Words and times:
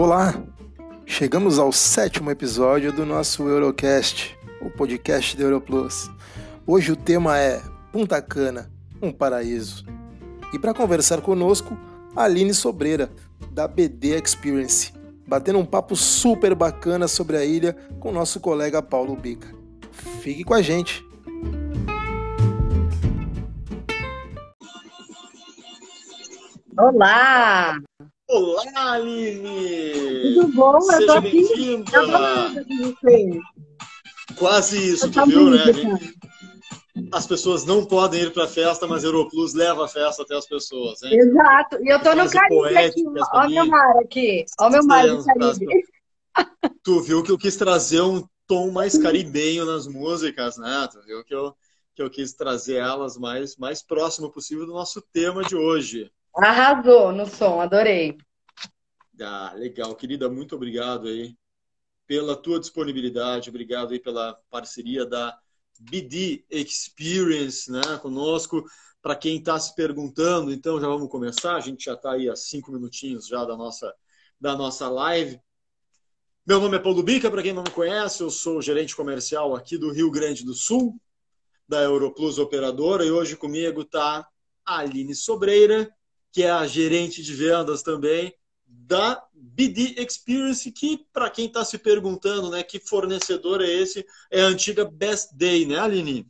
Olá! 0.00 0.32
Chegamos 1.04 1.58
ao 1.58 1.72
sétimo 1.72 2.30
episódio 2.30 2.92
do 2.92 3.04
nosso 3.04 3.48
Eurocast, 3.48 4.38
o 4.62 4.70
podcast 4.70 5.36
da 5.36 5.42
Europlus. 5.42 6.08
Hoje 6.64 6.92
o 6.92 6.96
tema 6.96 7.36
é 7.36 7.60
Punta 7.90 8.22
Cana, 8.22 8.70
um 9.02 9.10
paraíso. 9.10 9.84
E 10.54 10.58
para 10.58 10.72
conversar 10.72 11.20
conosco, 11.20 11.76
Aline 12.14 12.54
Sobreira, 12.54 13.10
da 13.50 13.66
BD 13.66 14.16
Experience, 14.22 14.92
batendo 15.26 15.58
um 15.58 15.66
papo 15.66 15.96
super 15.96 16.54
bacana 16.54 17.08
sobre 17.08 17.36
a 17.36 17.44
ilha 17.44 17.76
com 17.98 18.12
nosso 18.12 18.38
colega 18.38 18.80
Paulo 18.80 19.16
Bica. 19.16 19.52
Fique 19.90 20.44
com 20.44 20.54
a 20.54 20.62
gente! 20.62 21.04
Olá! 26.78 27.80
Olá, 28.30 28.92
Aline! 28.92 30.34
Tudo 30.34 30.48
bom? 30.48 30.78
Seja 30.82 31.00
eu 31.00 31.06
tô 31.06 31.12
aqui. 31.12 31.84
Eu 31.94 32.06
tô 32.06 32.92
você. 32.92 33.40
Quase 34.36 34.92
isso, 34.92 35.10
tu 35.10 35.24
viu, 35.24 35.48
né? 35.48 35.64
As 37.10 37.26
pessoas 37.26 37.64
não 37.64 37.86
podem 37.86 38.24
ir 38.24 38.32
para 38.34 38.44
a 38.44 38.48
festa, 38.48 38.86
mas 38.86 39.02
Europlus 39.02 39.54
leva 39.54 39.86
a 39.86 39.88
festa 39.88 40.24
até 40.24 40.36
as 40.36 40.46
pessoas, 40.46 41.02
hein? 41.02 41.18
Exato. 41.18 41.78
E 41.82 41.88
eu 41.88 42.02
tô 42.02 42.14
no 42.14 42.28
Caribe 42.28 42.38
aqui. 42.76 43.02
poética, 43.02 43.20
Ó, 43.32 43.48
meu 43.48 43.66
mar 43.66 43.96
aqui. 43.96 44.44
Ó, 44.60 44.68
meu 44.68 44.84
mar 44.84 45.06
do. 45.06 45.24
Caribe. 45.24 45.66
Tu 46.84 47.00
viu 47.00 47.22
que 47.22 47.32
eu 47.32 47.38
quis 47.38 47.56
trazer 47.56 48.02
um 48.02 48.22
tom 48.46 48.70
mais 48.70 48.98
caribenho 48.98 49.64
nas 49.64 49.86
músicas, 49.86 50.58
né? 50.58 50.86
Tu 50.92 51.00
viu 51.00 51.24
que 51.24 51.34
eu, 51.34 51.54
que 51.94 52.02
eu 52.02 52.10
quis 52.10 52.34
trazer 52.34 52.76
elas 52.76 53.16
mais, 53.16 53.56
mais 53.56 53.82
próximo 53.82 54.30
possível 54.30 54.66
do 54.66 54.72
nosso 54.72 55.00
tema 55.12 55.42
de 55.42 55.56
hoje. 55.56 56.10
Arrasou 56.38 57.12
no 57.12 57.26
som, 57.26 57.60
adorei. 57.60 58.16
Ah, 59.20 59.52
legal, 59.56 59.94
querida, 59.96 60.28
muito 60.28 60.54
obrigado 60.54 61.08
aí 61.08 61.36
pela 62.06 62.36
tua 62.36 62.60
disponibilidade, 62.60 63.50
obrigado 63.50 63.92
aí 63.92 63.98
pela 63.98 64.34
parceria 64.48 65.04
da 65.04 65.36
BD 65.80 66.44
Experience, 66.48 67.70
né, 67.70 67.82
conosco. 68.00 68.64
Para 69.02 69.16
quem 69.16 69.38
está 69.38 69.58
se 69.58 69.74
perguntando, 69.74 70.52
então 70.52 70.80
já 70.80 70.86
vamos 70.86 71.08
começar. 71.08 71.56
A 71.56 71.60
gente 71.60 71.84
já 71.84 71.94
está 71.94 72.12
aí 72.12 72.28
há 72.28 72.36
cinco 72.36 72.70
minutinhos 72.70 73.26
já 73.26 73.44
da 73.44 73.56
nossa 73.56 73.92
da 74.40 74.56
nossa 74.56 74.88
live. 74.88 75.40
Meu 76.46 76.60
nome 76.60 76.76
é 76.76 76.80
Paulo 76.80 77.02
Bica, 77.02 77.30
para 77.30 77.42
quem 77.42 77.52
não 77.52 77.64
me 77.64 77.70
conhece, 77.70 78.22
eu 78.22 78.30
sou 78.30 78.62
gerente 78.62 78.94
comercial 78.94 79.54
aqui 79.54 79.76
do 79.76 79.92
Rio 79.92 80.10
Grande 80.10 80.44
do 80.44 80.54
Sul, 80.54 80.98
da 81.68 81.82
Europlus 81.82 82.38
Operadora, 82.38 83.04
e 83.04 83.10
hoje 83.10 83.36
comigo 83.36 83.82
está 83.82 84.26
a 84.64 84.78
Aline 84.78 85.14
Sobreira, 85.14 85.92
que 86.32 86.42
é 86.42 86.50
a 86.50 86.66
gerente 86.66 87.22
de 87.22 87.34
vendas 87.34 87.82
também 87.82 88.34
da 88.66 89.22
BD 89.32 89.94
Experience, 89.98 90.70
que 90.70 91.06
para 91.12 91.30
quem 91.30 91.46
está 91.46 91.64
se 91.64 91.78
perguntando, 91.78 92.50
né, 92.50 92.62
que 92.62 92.78
fornecedor 92.78 93.62
é 93.62 93.66
esse, 93.68 94.04
é 94.30 94.42
a 94.42 94.46
antiga 94.46 94.84
Best 94.84 95.36
Day, 95.36 95.66
né, 95.66 95.78
Aline? 95.78 96.26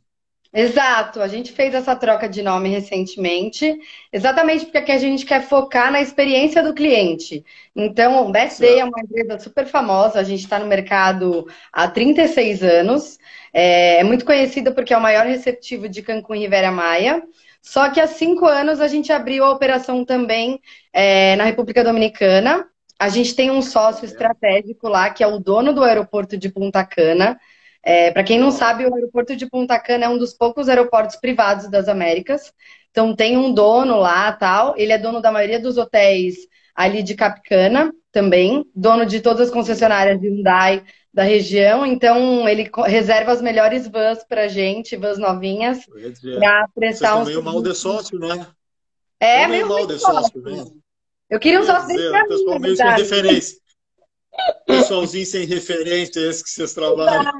Exato, 0.51 1.21
a 1.21 1.27
gente 1.27 1.51
fez 1.51 1.75
essa 1.75 1.95
troca 1.95 2.27
de 2.27 2.41
nome 2.41 2.69
recentemente, 2.69 3.77
exatamente 4.11 4.65
porque 4.65 4.91
a 4.91 4.97
gente 4.97 5.23
quer 5.23 5.43
focar 5.47 5.91
na 5.91 6.01
experiência 6.01 6.63
do 6.63 6.73
cliente. 6.73 7.45
Então, 7.75 8.25
o 8.25 8.31
Best 8.31 8.59
Day 8.59 8.79
é 8.79 8.83
uma 8.83 8.99
empresa 8.99 9.37
super 9.37 9.67
famosa, 9.67 10.19
a 10.19 10.23
gente 10.23 10.39
está 10.39 10.57
no 10.57 10.65
mercado 10.65 11.47
há 11.71 11.87
36 11.87 12.63
anos, 12.63 13.19
é, 13.53 13.99
é 13.99 14.03
muito 14.03 14.25
conhecida 14.25 14.71
porque 14.71 14.91
é 14.91 14.97
o 14.97 15.01
maior 15.01 15.27
receptivo 15.27 15.87
de 15.87 16.01
Cancún 16.01 16.33
e 16.35 16.39
Riviera 16.39 16.71
Maia. 16.71 17.21
Só 17.69 17.87
que 17.91 18.01
há 18.01 18.07
cinco 18.07 18.47
anos 18.47 18.81
a 18.81 18.87
gente 18.87 19.11
abriu 19.11 19.43
a 19.43 19.51
operação 19.51 20.03
também 20.03 20.59
é, 20.91 21.35
na 21.35 21.43
República 21.43 21.83
Dominicana. 21.83 22.65
A 22.97 23.09
gente 23.09 23.35
tem 23.35 23.51
um 23.51 23.61
sócio 23.61 24.05
estratégico 24.05 24.89
lá, 24.89 25.11
que 25.11 25.23
é 25.23 25.27
o 25.27 25.37
dono 25.37 25.71
do 25.71 25.83
aeroporto 25.83 26.35
de 26.35 26.49
Punta 26.49 26.83
Cana. 26.83 27.39
É, 27.83 28.09
Para 28.09 28.23
quem 28.23 28.39
não 28.39 28.49
sabe, 28.49 28.87
o 28.87 28.95
aeroporto 28.95 29.35
de 29.35 29.47
Punta 29.47 29.79
Cana 29.79 30.05
é 30.05 30.09
um 30.09 30.17
dos 30.17 30.33
poucos 30.33 30.67
aeroportos 30.67 31.17
privados 31.17 31.69
das 31.69 31.87
Américas. 31.87 32.51
Então 32.89 33.15
tem 33.15 33.37
um 33.37 33.53
dono 33.53 33.97
lá, 33.99 34.31
tal. 34.31 34.73
Ele 34.75 34.91
é 34.91 34.97
dono 34.97 35.21
da 35.21 35.31
maioria 35.31 35.59
dos 35.59 35.77
hotéis 35.77 36.37
ali 36.73 37.03
de 37.03 37.13
Capcana 37.13 37.93
também, 38.11 38.65
dono 38.75 39.05
de 39.05 39.19
todas 39.19 39.49
as 39.49 39.53
concessionárias 39.53 40.19
de 40.19 40.27
Hyundai 40.27 40.83
da 41.13 41.23
região. 41.23 41.85
Então 41.85 42.47
ele 42.47 42.69
reserva 42.85 43.31
as 43.31 43.41
melhores 43.41 43.87
vans 43.87 44.23
pra 44.23 44.47
gente, 44.47 44.95
vans 44.95 45.17
novinhas, 45.17 45.85
para 45.85 45.99
vocês 45.99 46.19
prestar 46.75 47.07
estão 47.07 47.21
um 47.21 47.25
meio 47.25 47.43
mal 47.43 47.61
de 47.61 47.73
sócio, 47.75 48.19
né? 48.19 48.47
É, 49.19 49.47
meio 49.47 49.49
meio 49.49 49.67
mal 49.67 49.87
de 49.87 49.99
sócio, 49.99 50.41
né? 50.41 50.65
Eu 51.29 51.39
queria 51.39 51.59
um 51.59 51.65
sócio 51.65 51.87
desse 51.87 52.09
pra 52.09 52.23
o 52.23 52.27
pessoal 52.27 52.55
mim, 52.55 52.61
meio 52.61 52.75
sem 52.77 52.85
referência. 52.91 53.57
Pessoalzinho 54.65 55.25
sem 55.25 55.45
referência, 55.45 56.19
esse 56.21 56.43
que 56.43 56.49
vocês 56.49 56.73
trabalham. 56.73 57.31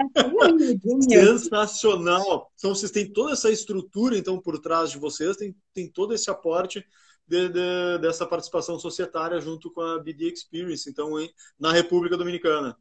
Sensacional. 1.09 2.52
Então, 2.58 2.75
vocês 2.75 2.91
têm 2.91 3.12
toda 3.12 3.34
essa 3.34 3.50
estrutura, 3.50 4.18
então, 4.18 4.40
por 4.40 4.59
trás 4.59 4.91
de 4.91 4.97
vocês, 4.97 5.38
tem, 5.38 5.56
tem 5.74 5.88
todo 5.88 6.13
esse 6.13 6.29
aporte 6.29 6.84
de- 7.28 7.50
de- 7.50 7.97
dessa 8.02 8.25
participação 8.25 8.78
societária 8.79 9.40
junto 9.40 9.72
com 9.72 9.81
a 9.81 10.00
BD 10.00 10.31
Experience, 10.31 10.90
então, 10.90 11.19
em- 11.19 11.29
na 11.59 11.72
República 11.72 12.18
Dominicana. 12.18 12.75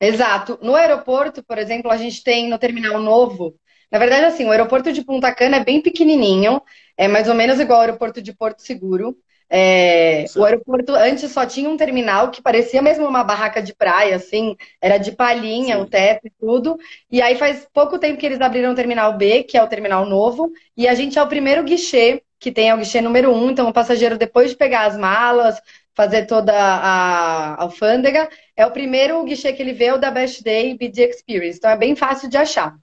Exato. 0.00 0.58
No 0.62 0.74
aeroporto, 0.74 1.42
por 1.42 1.58
exemplo, 1.58 1.90
a 1.90 1.96
gente 1.96 2.22
tem 2.22 2.48
no 2.48 2.58
terminal 2.58 3.00
novo. 3.00 3.54
Na 3.90 3.98
verdade, 3.98 4.24
assim, 4.24 4.44
o 4.44 4.50
aeroporto 4.50 4.92
de 4.92 5.04
Punta 5.04 5.32
Cana 5.34 5.58
é 5.58 5.64
bem 5.64 5.80
pequenininho, 5.80 6.60
é 6.96 7.06
mais 7.06 7.28
ou 7.28 7.34
menos 7.34 7.60
igual 7.60 7.78
ao 7.78 7.82
aeroporto 7.86 8.20
de 8.20 8.32
Porto 8.32 8.60
Seguro. 8.60 9.16
É, 9.48 10.24
o 10.36 10.44
aeroporto 10.44 10.94
antes 10.94 11.30
só 11.30 11.46
tinha 11.46 11.68
um 11.68 11.76
terminal 11.76 12.30
que 12.30 12.42
parecia 12.42 12.82
mesmo 12.82 13.06
uma 13.06 13.22
barraca 13.22 13.62
de 13.62 13.74
praia, 13.74 14.16
assim, 14.16 14.56
era 14.80 14.98
de 14.98 15.12
palhinha, 15.12 15.76
Sim. 15.76 15.82
o 15.82 15.86
teto 15.86 16.26
e 16.26 16.30
tudo. 16.30 16.76
E 17.10 17.22
aí 17.22 17.36
faz 17.36 17.66
pouco 17.72 17.98
tempo 17.98 18.18
que 18.18 18.26
eles 18.26 18.40
abriram 18.40 18.72
o 18.72 18.74
terminal 18.74 19.16
B, 19.16 19.44
que 19.44 19.56
é 19.56 19.62
o 19.62 19.68
terminal 19.68 20.06
novo, 20.06 20.50
e 20.76 20.88
a 20.88 20.94
gente 20.94 21.18
é 21.18 21.22
o 21.22 21.28
primeiro 21.28 21.62
guichê, 21.62 22.22
que 22.40 22.50
tem 22.50 22.70
é 22.70 22.74
o 22.74 22.78
guichê 22.78 23.00
número 23.00 23.32
um, 23.32 23.50
então 23.50 23.68
o 23.68 23.72
passageiro, 23.72 24.18
depois 24.18 24.50
de 24.50 24.56
pegar 24.56 24.86
as 24.86 24.98
malas, 24.98 25.60
fazer 25.94 26.26
toda 26.26 26.52
a 26.52 27.62
alfândega, 27.62 28.28
é 28.56 28.66
o 28.66 28.72
primeiro 28.72 29.24
guichê 29.24 29.52
que 29.52 29.62
ele 29.62 29.72
vê, 29.72 29.92
o 29.92 29.98
da 29.98 30.10
Best 30.10 30.42
Day 30.42 30.76
BD 30.76 31.08
Experience. 31.08 31.58
Então 31.58 31.70
é 31.70 31.76
bem 31.76 31.94
fácil 31.94 32.28
de 32.28 32.36
achar. 32.36 32.76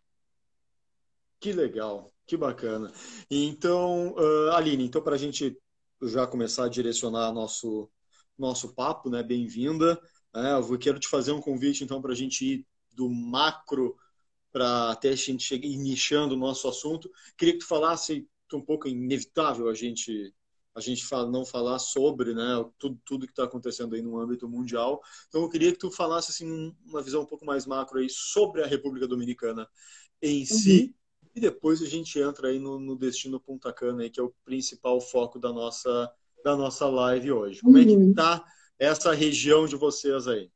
Que 1.40 1.52
legal, 1.52 2.12
que 2.26 2.38
bacana. 2.38 2.92
Então, 3.30 4.16
ah, 4.52 4.58
Aline, 4.58 4.86
então 4.86 5.02
para 5.02 5.16
a 5.16 5.18
gente 5.18 5.58
já 6.04 6.26
começar 6.26 6.66
a 6.66 6.70
direcionar 6.70 7.32
nosso 7.32 7.90
nosso 8.38 8.74
papo, 8.74 9.10
né? 9.10 9.22
Bem-vinda. 9.22 10.00
né? 10.34 10.54
eu 10.54 10.80
quero 10.80 11.00
te 11.00 11.08
fazer 11.08 11.32
um 11.32 11.42
convite, 11.42 11.84
então, 11.84 12.02
para 12.02 12.12
a 12.12 12.16
gente 12.16 12.44
ir 12.44 12.66
do 12.94 13.08
macro 13.10 13.96
para 14.52 14.92
até 14.92 15.10
a 15.10 15.16
gente 15.16 15.44
chegar 15.44 15.68
nichando 15.68 16.36
o 16.36 16.38
nosso 16.38 16.68
assunto. 16.68 17.10
Queria 17.38 17.54
que 17.54 17.60
tu 17.60 17.68
falasse 17.68 18.28
é 18.52 18.56
um 18.56 18.62
pouco 18.62 18.88
inevitável 18.88 19.70
a 19.70 19.74
gente 19.74 20.34
a 20.76 20.80
gente 20.80 21.06
fala, 21.06 21.30
não 21.30 21.46
falar 21.46 21.80
sobre, 21.80 22.34
né? 22.34 22.66
Tudo, 22.80 23.00
tudo 23.06 23.26
que 23.26 23.32
está 23.34 23.44
acontecendo 23.44 23.96
aí 23.96 24.02
no 24.02 24.18
âmbito 24.20 24.48
mundial. 24.48 25.02
Então, 25.28 25.42
eu 25.42 25.50
queria 25.50 25.72
que 25.72 25.78
tu 25.80 25.92
falasse 25.92 26.32
assim 26.32 26.74
uma 26.86 27.02
visão 27.02 27.22
um 27.22 27.26
pouco 27.26 27.46
mais 27.46 27.66
macro 27.66 28.00
aí 28.00 28.08
sobre 28.09 28.64
a 28.64 28.68
República 28.68 29.08
Dominicana 29.08 29.68
em 30.22 30.46
si. 30.46 30.96
E 31.36 31.40
depois 31.40 31.82
a 31.82 31.86
gente 31.88 32.20
entra 32.20 32.50
aí 32.50 32.59
no, 32.59 32.80
no 32.80 32.96
destino 32.98 33.40
Punta 33.40 33.72
Cana, 33.74 34.04
aí, 34.04 34.09
que 34.09 34.20
é 34.20 34.24
o 34.24 34.34
principal 34.46 35.00
foco 35.02 35.40
da 35.40 35.52
nossa, 35.52 36.12
da 36.44 36.56
nossa 36.56 36.88
live 36.88 37.32
hoje. 37.32 37.62
Como 37.62 37.78
é 37.78 37.86
que 37.86 37.92
Uhum. 37.96 38.14
tá 38.14 38.44
essa 38.80 39.14
região 39.14 39.66
de 39.66 39.76
vocês 39.76 40.28
aí? 40.28 40.50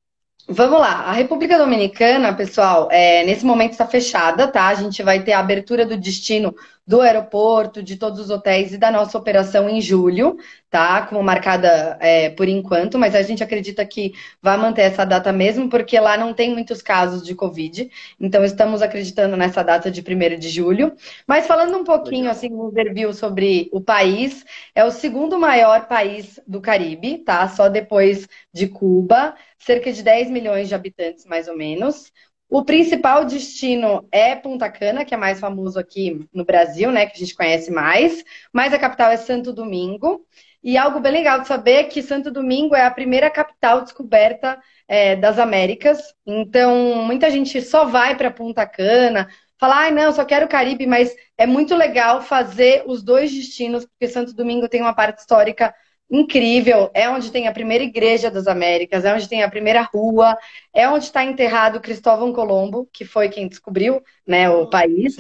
Vamos 0.48 0.80
lá, 0.80 1.02
a 1.06 1.12
República 1.12 1.58
Dominicana, 1.58 2.36
pessoal, 2.36 2.88
é, 2.92 3.24
nesse 3.26 3.44
momento 3.44 3.72
está 3.72 3.88
fechada, 3.88 4.48
tá? 4.48 4.68
A 4.68 4.76
gente 4.76 5.02
vai 5.02 5.24
ter 5.24 5.34
a 5.34 5.40
abertura 5.40 5.86
do 5.88 5.98
destino 5.98 6.54
do 6.88 7.02
aeroporto, 7.02 7.82
de 7.82 7.96
todos 7.98 8.20
os 8.20 8.30
hotéis 8.30 8.74
e 8.74 8.78
da 8.78 8.92
nossa 8.92 9.18
operação 9.18 9.68
em 9.68 9.82
julho, 9.82 10.38
tá? 10.70 11.06
Como 11.08 11.24
marcada 11.24 11.98
é, 12.00 12.30
por 12.30 12.48
enquanto, 12.48 12.98
mas 13.00 13.16
a 13.16 13.22
gente 13.24 13.44
acredita 13.44 13.86
que 13.86 14.14
vai 14.42 14.58
manter 14.58 14.82
essa 14.84 15.04
data 15.06 15.32
mesmo, 15.32 15.70
porque 15.70 16.00
lá 16.00 16.16
não 16.18 16.34
tem 16.34 16.52
muitos 16.54 16.82
casos 16.82 17.24
de 17.26 17.34
Covid, 17.34 17.90
então 18.20 18.44
estamos 18.44 18.82
acreditando 18.82 19.36
nessa 19.36 19.64
data 19.64 19.90
de 19.90 20.02
1 20.02 20.38
de 20.38 20.50
julho. 20.50 20.94
Mas 21.28 21.48
falando 21.48 21.78
um 21.78 21.84
pouquinho, 21.84 22.30
assim, 22.30 22.52
um 22.52 22.62
overview 22.62 23.14
sobre 23.14 23.70
o 23.72 23.82
país, 23.82 24.44
é 24.74 24.84
o 24.84 24.92
segundo 24.92 25.40
maior 25.40 25.88
país 25.88 26.40
do 26.48 26.62
Caribe, 26.62 27.20
tá? 27.20 27.48
Só 27.48 27.68
depois 27.70 28.28
de 28.54 28.68
Cuba 28.68 29.36
cerca 29.58 29.92
de 29.92 30.04
10 30.04 30.30
milhões 30.30 30.68
de 30.68 30.76
habitantes, 30.76 31.26
mais 31.26 31.48
ou 31.48 31.58
menos. 31.58 32.12
O 32.50 32.64
principal 32.64 33.26
destino 33.26 34.08
é 34.12 34.36
Punta 34.36 34.70
Cana, 34.70 35.04
que 35.04 35.14
é 35.14 35.18
mais 35.18 35.40
famoso 35.40 35.80
aqui 35.80 36.28
no 36.34 36.46
Brasil, 36.46 36.92
né? 36.92 37.06
Que 37.06 37.16
a 37.16 37.20
gente 37.20 37.36
conhece 37.36 37.72
mais. 37.72 38.24
Mas 38.54 38.74
a 38.74 38.80
capital 38.80 39.12
é 39.12 39.18
Santo 39.18 39.52
Domingo. 39.52 40.26
E 40.64 40.78
algo 40.78 41.00
bem 41.00 41.12
legal 41.12 41.42
de 41.42 41.48
saber 41.48 41.74
é 41.74 41.84
que 41.84 42.02
Santo 42.02 42.32
Domingo 42.32 42.76
é 42.76 42.86
a 42.86 42.92
primeira 42.92 43.30
capital 43.30 43.82
descoberta 43.82 44.60
é, 44.88 45.16
das 45.16 45.38
Américas. 45.38 46.00
Então, 46.26 47.04
muita 47.04 47.30
gente 47.30 47.62
só 47.62 47.86
vai 47.86 48.16
para 48.16 48.32
Punta 48.32 48.66
Cana, 48.66 49.28
fala, 49.60 49.76
ai, 49.82 49.92
não, 49.92 50.12
só 50.12 50.26
quero 50.26 50.46
o 50.46 50.50
Caribe, 50.50 50.88
mas 50.88 51.16
é 51.38 51.46
muito 51.46 51.76
legal 51.76 52.22
fazer 52.22 52.84
os 52.88 53.04
dois 53.04 53.32
destinos, 53.32 53.86
porque 53.86 54.08
Santo 54.08 54.34
Domingo 54.34 54.68
tem 54.68 54.82
uma 54.82 54.94
parte 54.94 55.20
histórica 55.20 55.74
incrível. 56.10 56.90
É 56.94 57.10
onde 57.10 57.32
tem 57.32 57.48
a 57.48 57.52
primeira 57.52 57.84
igreja 57.84 58.30
das 58.30 58.48
Américas, 58.48 59.06
é 59.06 59.14
onde 59.14 59.28
tem 59.30 59.44
a 59.44 59.50
primeira 59.50 59.82
rua, 59.82 60.38
é 60.74 60.88
onde 60.88 61.06
está 61.06 61.24
enterrado 61.24 61.82
Cristóvão 61.82 62.34
Colombo, 62.34 62.88
que 62.92 63.06
foi 63.06 63.30
quem 63.30 63.48
descobriu 63.48 64.02
né, 64.26 64.50
o 64.50 64.70
país. 64.70 65.18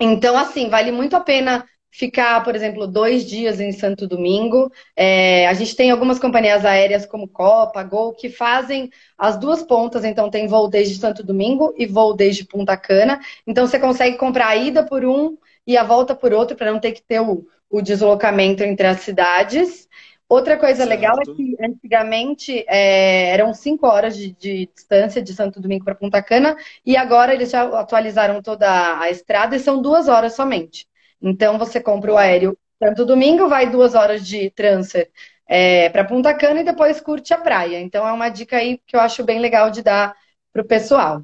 Então, 0.00 0.36
assim, 0.36 0.68
vale 0.68 0.92
muito 0.92 1.16
a 1.16 1.20
pena 1.20 1.64
ficar, 1.90 2.44
por 2.44 2.54
exemplo, 2.54 2.86
dois 2.86 3.24
dias 3.24 3.60
em 3.60 3.72
Santo 3.72 4.06
Domingo. 4.06 4.70
É, 4.94 5.48
a 5.48 5.54
gente 5.54 5.74
tem 5.74 5.90
algumas 5.90 6.18
companhias 6.18 6.64
aéreas 6.64 7.06
como 7.06 7.26
Copa, 7.26 7.82
Gol, 7.82 8.14
que 8.14 8.28
fazem 8.28 8.90
as 9.16 9.38
duas 9.38 9.62
pontas, 9.62 10.04
então 10.04 10.30
tem 10.30 10.46
voo 10.46 10.68
desde 10.68 10.96
Santo 10.96 11.24
Domingo 11.24 11.74
e 11.76 11.86
voo 11.86 12.14
desde 12.14 12.44
Punta 12.44 12.76
Cana. 12.76 13.20
Então 13.46 13.66
você 13.66 13.78
consegue 13.78 14.16
comprar 14.16 14.48
a 14.48 14.56
ida 14.56 14.84
por 14.84 15.04
um 15.04 15.36
e 15.66 15.76
a 15.76 15.82
volta 15.82 16.14
por 16.14 16.32
outro, 16.32 16.56
para 16.56 16.72
não 16.72 16.78
ter 16.80 16.92
que 16.92 17.02
ter 17.02 17.20
o, 17.20 17.46
o 17.68 17.82
deslocamento 17.82 18.62
entre 18.62 18.86
as 18.86 19.00
cidades. 19.00 19.87
Outra 20.28 20.58
coisa 20.58 20.84
certo. 20.84 20.90
legal 20.90 21.16
é 21.20 21.24
que 21.24 21.56
antigamente 21.58 22.64
é, 22.68 23.30
eram 23.30 23.54
cinco 23.54 23.86
horas 23.86 24.14
de, 24.14 24.32
de, 24.32 24.70
distância 24.74 25.22
de 25.22 25.32
Santo 25.32 25.58
Domingo 25.58 25.84
para 25.84 25.94
Punta 25.94 26.22
Cana 26.22 26.54
e 26.84 26.96
agora 26.98 27.32
eles 27.32 27.50
já 27.50 27.62
atualizaram 27.80 28.42
toda 28.42 29.00
a 29.00 29.10
estrada 29.10 29.56
e 29.56 29.60
são 29.60 29.80
duas 29.80 30.06
horas 30.06 30.34
somente. 30.34 30.86
Então 31.20 31.58
você 31.58 31.80
compra 31.80 32.12
o 32.12 32.18
aéreo 32.18 32.58
Santo 32.82 33.06
Domingo, 33.06 33.48
vai 33.48 33.70
duas 33.70 33.94
horas 33.94 34.26
de 34.26 34.50
transfer 34.50 35.10
é, 35.48 35.88
para 35.88 36.04
Punta 36.04 36.34
Cana 36.34 36.60
e 36.60 36.64
depois 36.64 37.00
curte 37.00 37.32
a 37.32 37.38
praia. 37.38 37.80
Então 37.80 38.06
é 38.06 38.12
uma 38.12 38.28
dica 38.28 38.58
aí 38.58 38.78
que 38.86 38.94
eu 38.94 39.00
acho 39.00 39.24
bem 39.24 39.38
legal 39.38 39.70
de 39.70 39.82
dar 39.82 40.14
para 40.52 40.62
o 40.62 40.66
pessoal. 40.66 41.22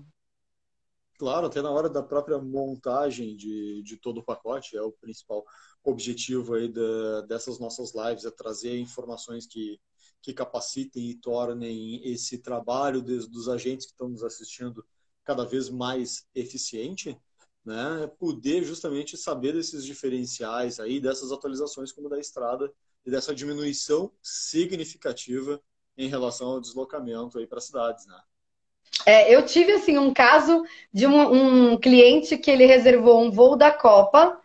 Claro, 1.18 1.46
até 1.46 1.62
na 1.62 1.70
hora 1.70 1.88
da 1.88 2.02
própria 2.02 2.38
montagem 2.38 3.36
de, 3.36 3.82
de 3.82 3.96
todo 3.96 4.18
o 4.18 4.24
pacote, 4.24 4.76
é 4.76 4.82
o 4.82 4.92
principal 4.92 5.44
objetivo 5.82 6.54
aí 6.54 6.68
da, 6.68 7.20
dessas 7.22 7.58
nossas 7.58 7.94
lives, 7.94 8.24
é 8.24 8.30
trazer 8.30 8.76
informações 8.78 9.46
que, 9.46 9.80
que 10.20 10.32
capacitem 10.32 11.10
e 11.10 11.14
tornem 11.14 12.00
esse 12.04 12.38
trabalho 12.38 13.00
dos, 13.00 13.28
dos 13.28 13.48
agentes 13.48 13.86
que 13.86 13.92
estão 13.92 14.08
nos 14.08 14.24
assistindo 14.24 14.84
cada 15.22 15.44
vez 15.44 15.70
mais 15.70 16.26
eficiente 16.34 17.16
né, 17.64 18.06
poder 18.18 18.62
justamente 18.62 19.16
saber 19.16 19.52
desses 19.54 19.84
diferenciais 19.84 20.78
aí, 20.78 21.00
dessas 21.00 21.32
atualizações 21.32 21.90
como 21.92 22.08
da 22.08 22.18
estrada 22.18 22.70
e 23.06 23.10
dessa 23.10 23.34
diminuição 23.34 24.12
significativa 24.22 25.62
em 25.96 26.08
relação 26.08 26.48
ao 26.48 26.60
deslocamento 26.60 27.38
aí 27.38 27.46
para 27.46 27.58
as 27.58 27.64
cidades, 27.64 28.06
né? 28.06 28.20
É, 29.06 29.34
eu 29.34 29.44
tive 29.44 29.72
assim 29.72 29.98
um 29.98 30.12
caso 30.12 30.64
de 30.92 31.06
um, 31.06 31.72
um, 31.72 31.78
cliente 31.78 32.36
que 32.38 32.50
ele 32.50 32.66
reservou 32.66 33.22
um 33.22 33.30
voo 33.30 33.56
da 33.56 33.70
Copa 33.70 34.38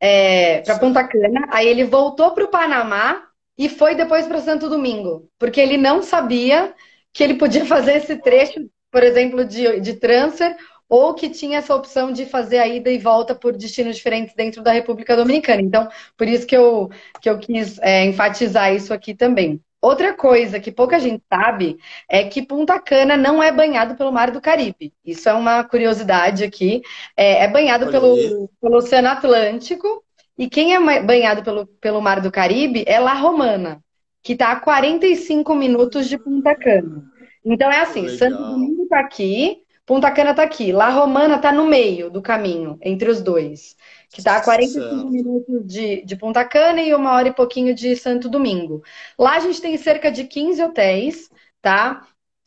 é, 0.00 0.62
para 0.62 0.78
Ponta 0.78 1.06
Cana, 1.06 1.46
aí 1.50 1.68
ele 1.68 1.84
voltou 1.84 2.32
para 2.32 2.44
o 2.44 2.48
Panamá 2.48 3.22
e 3.56 3.68
foi 3.68 3.94
depois 3.94 4.26
para 4.26 4.40
Santo 4.40 4.68
Domingo, 4.68 5.28
porque 5.38 5.60
ele 5.60 5.76
não 5.76 6.02
sabia 6.02 6.74
que 7.12 7.22
ele 7.22 7.34
podia 7.34 7.64
fazer 7.66 7.96
esse 7.96 8.16
trecho, 8.16 8.68
por 8.90 9.02
exemplo, 9.02 9.44
de, 9.44 9.80
de 9.80 9.94
transfer 9.94 10.56
ou 10.88 11.14
que 11.14 11.30
tinha 11.30 11.58
essa 11.58 11.74
opção 11.74 12.10
de 12.10 12.26
fazer 12.26 12.58
a 12.58 12.66
ida 12.66 12.90
e 12.90 12.98
volta 12.98 13.32
por 13.32 13.56
destinos 13.56 13.94
diferentes 13.94 14.34
dentro 14.34 14.60
da 14.60 14.72
República 14.72 15.14
Dominicana. 15.14 15.62
Então, 15.62 15.88
por 16.16 16.26
isso 16.26 16.44
que 16.44 16.56
eu, 16.56 16.90
que 17.22 17.30
eu 17.30 17.38
quis 17.38 17.78
é, 17.78 18.04
enfatizar 18.06 18.74
isso 18.74 18.92
aqui 18.92 19.14
também. 19.14 19.62
Outra 19.82 20.12
coisa 20.12 20.60
que 20.60 20.70
pouca 20.70 21.00
gente 21.00 21.22
sabe 21.32 21.78
é 22.08 22.24
que 22.24 22.42
Punta 22.42 22.78
Cana 22.78 23.16
não 23.16 23.42
é 23.42 23.50
banhado 23.50 23.94
pelo 23.94 24.12
Mar 24.12 24.30
do 24.30 24.40
Caribe. 24.40 24.92
Isso 25.04 25.28
é 25.28 25.32
uma 25.32 25.64
curiosidade 25.64 26.44
aqui. 26.44 26.82
É, 27.16 27.44
é 27.44 27.48
banhado 27.48 27.90
pelo, 27.90 28.48
pelo 28.60 28.76
Oceano 28.76 29.08
Atlântico. 29.08 30.04
E 30.36 30.48
quem 30.48 30.74
é 30.74 31.02
banhado 31.02 31.42
pelo, 31.42 31.66
pelo 31.66 32.00
Mar 32.00 32.20
do 32.20 32.30
Caribe 32.30 32.84
é 32.86 32.98
La 32.98 33.14
Romana, 33.14 33.82
que 34.22 34.34
está 34.34 34.52
a 34.52 34.60
45 34.60 35.54
minutos 35.54 36.08
de 36.08 36.18
Punta 36.18 36.54
Cana. 36.54 37.02
Então 37.44 37.70
é 37.70 37.80
assim, 37.80 38.02
Legal. 38.02 38.18
Santo 38.18 38.42
Domingo 38.42 38.82
está 38.82 39.00
aqui, 39.00 39.62
Punta 39.90 40.08
Cana 40.12 40.30
está 40.30 40.44
aqui. 40.44 40.70
La 40.70 40.88
Romana 40.88 41.34
está 41.34 41.50
no 41.50 41.66
meio 41.66 42.08
do 42.12 42.22
caminho, 42.22 42.78
entre 42.80 43.10
os 43.10 43.20
dois. 43.20 43.76
Que 44.08 44.20
está 44.20 44.36
a 44.36 44.40
45 44.40 44.88
certo. 44.88 45.10
minutos 45.10 45.66
de, 45.66 46.04
de 46.04 46.14
Punta 46.14 46.44
Cana 46.44 46.80
e 46.80 46.94
uma 46.94 47.12
hora 47.12 47.26
e 47.26 47.34
pouquinho 47.34 47.74
de 47.74 47.96
Santo 47.96 48.28
Domingo. 48.28 48.84
Lá 49.18 49.34
a 49.34 49.40
gente 49.40 49.60
tem 49.60 49.76
cerca 49.76 50.08
de 50.08 50.22
15 50.22 50.62
hotéis, 50.62 51.28
tá? 51.60 52.06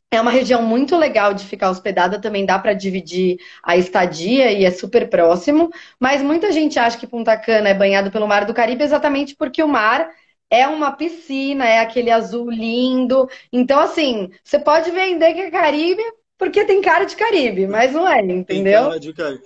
É 0.09 0.21
uma 0.21 0.31
região 0.31 0.61
muito 0.61 0.95
legal 0.95 1.33
de 1.33 1.43
ficar 1.43 1.69
hospedada, 1.69 2.21
também 2.21 2.45
dá 2.45 2.57
para 2.57 2.73
dividir 2.73 3.37
a 3.61 3.75
estadia 3.75 4.49
e 4.49 4.63
é 4.63 4.71
super 4.71 5.09
próximo. 5.09 5.69
Mas 5.99 6.21
muita 6.21 6.49
gente 6.49 6.79
acha 6.79 6.97
que 6.97 7.05
Punta 7.05 7.35
Cana 7.35 7.67
é 7.67 7.73
banhado 7.73 8.09
pelo 8.09 8.25
Mar 8.25 8.45
do 8.45 8.53
Caribe 8.53 8.85
exatamente 8.85 9.35
porque 9.35 9.61
o 9.61 9.67
mar 9.67 10.09
é 10.49 10.65
uma 10.65 10.93
piscina, 10.93 11.65
é 11.65 11.79
aquele 11.79 12.09
azul 12.09 12.49
lindo. 12.49 13.27
Então, 13.51 13.81
assim, 13.81 14.29
você 14.41 14.57
pode 14.57 14.91
vender 14.91 15.33
que 15.33 15.41
é 15.41 15.51
Caribe 15.51 16.03
porque 16.43 16.65
tem 16.65 16.81
cara 16.81 17.05
de 17.05 17.15
Caribe, 17.15 17.67
mas 17.67 17.93
não 17.93 18.05
é, 18.05 18.19
entendeu? 18.19 18.47
Tem 18.47 18.63
cara 18.63 18.99
de 18.99 19.13
Caribe. 19.13 19.43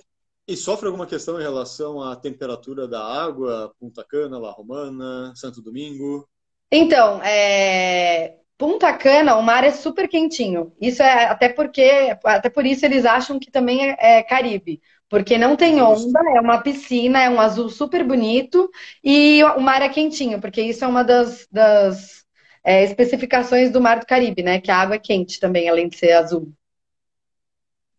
E 0.47 0.57
sofre 0.57 0.87
alguma 0.87 1.05
questão 1.05 1.39
em 1.39 1.43
relação 1.43 2.01
à 2.01 2.15
temperatura 2.15 2.87
da 2.87 3.03
água, 3.05 3.71
Punta 3.79 4.03
Cana, 4.03 4.39
La 4.39 4.49
Romana, 4.49 5.31
Santo 5.35 5.61
Domingo? 5.61 6.27
Então, 6.71 7.21
é... 7.21 8.37
Punta 8.57 8.91
Cana, 8.93 9.35
o 9.35 9.43
mar 9.43 9.63
é 9.63 9.71
super 9.71 10.07
quentinho. 10.07 10.73
Isso 10.81 11.03
é 11.03 11.25
até 11.25 11.49
porque, 11.49 12.17
até 12.23 12.49
por 12.49 12.65
isso 12.65 12.83
eles 12.83 13.05
acham 13.05 13.37
que 13.37 13.51
também 13.51 13.91
é, 13.91 13.97
é 13.99 14.23
Caribe. 14.23 14.81
Porque 15.07 15.37
não 15.37 15.55
tem 15.55 15.79
onda, 15.79 16.19
é 16.35 16.41
uma 16.41 16.61
piscina, 16.61 17.21
é 17.21 17.29
um 17.29 17.39
azul 17.39 17.69
super 17.69 18.03
bonito 18.03 18.69
e 19.03 19.43
o 19.43 19.59
mar 19.59 19.81
é 19.81 19.89
quentinho, 19.89 20.41
porque 20.41 20.61
isso 20.61 20.83
é 20.83 20.87
uma 20.87 21.03
das, 21.03 21.47
das 21.51 22.25
é, 22.63 22.83
especificações 22.83 23.71
do 23.71 23.79
mar 23.79 23.99
do 23.99 24.05
Caribe, 24.05 24.41
né? 24.41 24.59
Que 24.59 24.71
a 24.71 24.77
água 24.77 24.95
é 24.95 24.99
quente 24.99 25.39
também, 25.39 25.69
além 25.69 25.87
de 25.87 25.97
ser 25.97 26.13
azul. 26.13 26.51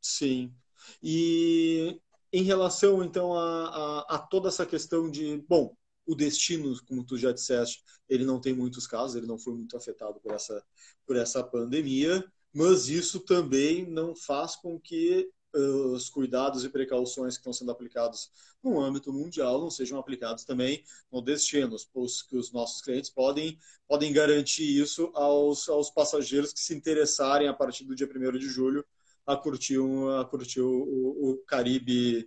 Sim. 0.09 0.55
E 1.03 2.01
em 2.33 2.43
relação, 2.43 3.05
então, 3.05 3.35
a, 3.35 3.67
a, 4.09 4.17
a, 4.17 4.19
toda 4.19 4.49
essa 4.49 4.65
questão 4.65 5.11
de, 5.11 5.45
bom, 5.47 5.77
o 6.07 6.15
destino, 6.15 6.75
como 6.87 7.05
tu 7.05 7.19
já 7.19 7.31
disseste, 7.31 7.85
ele 8.09 8.25
não 8.25 8.41
tem 8.41 8.55
muitos 8.55 8.87
casos, 8.87 9.17
ele 9.17 9.27
não 9.27 9.39
foi 9.39 9.53
muito 9.53 9.77
afetado 9.77 10.19
por 10.21 10.33
essa, 10.33 10.65
por 11.07 11.17
essa 11.17 11.45
pandemia, 11.45 12.25
mas 12.55 12.89
isso 12.89 13.21
também 13.21 13.87
não 13.87 14.17
faz 14.17 14.57
com 14.57 14.81
que 14.81 15.31
uh, 15.55 15.93
os 15.93 16.09
cuidados 16.09 16.65
e 16.65 16.71
precauções 16.71 17.35
que 17.35 17.41
estão 17.41 17.53
sendo 17.53 17.71
aplicados 17.71 18.31
no 18.63 18.81
âmbito 18.81 19.13
mundial 19.13 19.61
não 19.61 19.71
sejam 19.71 19.99
aplicados 19.99 20.45
também 20.45 20.83
no 21.13 21.21
destino, 21.21 21.77
pois 21.93 22.23
que 22.23 22.37
os 22.37 22.51
nossos 22.51 22.81
clientes 22.81 23.11
podem, 23.11 23.59
podem 23.87 24.13
garantir 24.13 24.81
isso 24.81 25.11
aos, 25.15 25.69
aos 25.69 25.91
passageiros 25.91 26.53
que 26.53 26.61
se 26.61 26.75
interessarem 26.75 27.47
a 27.47 27.55
partir 27.55 27.85
do 27.85 27.95
dia 27.95 28.09
1 28.09 28.39
de 28.39 28.49
julho 28.49 28.85
a 29.29 29.37
curtir, 29.37 29.79
um, 29.79 30.09
a 30.19 30.25
curtir 30.25 30.63
o, 30.63 30.71
o, 30.71 31.33
o 31.33 31.37
Caribe 31.47 32.27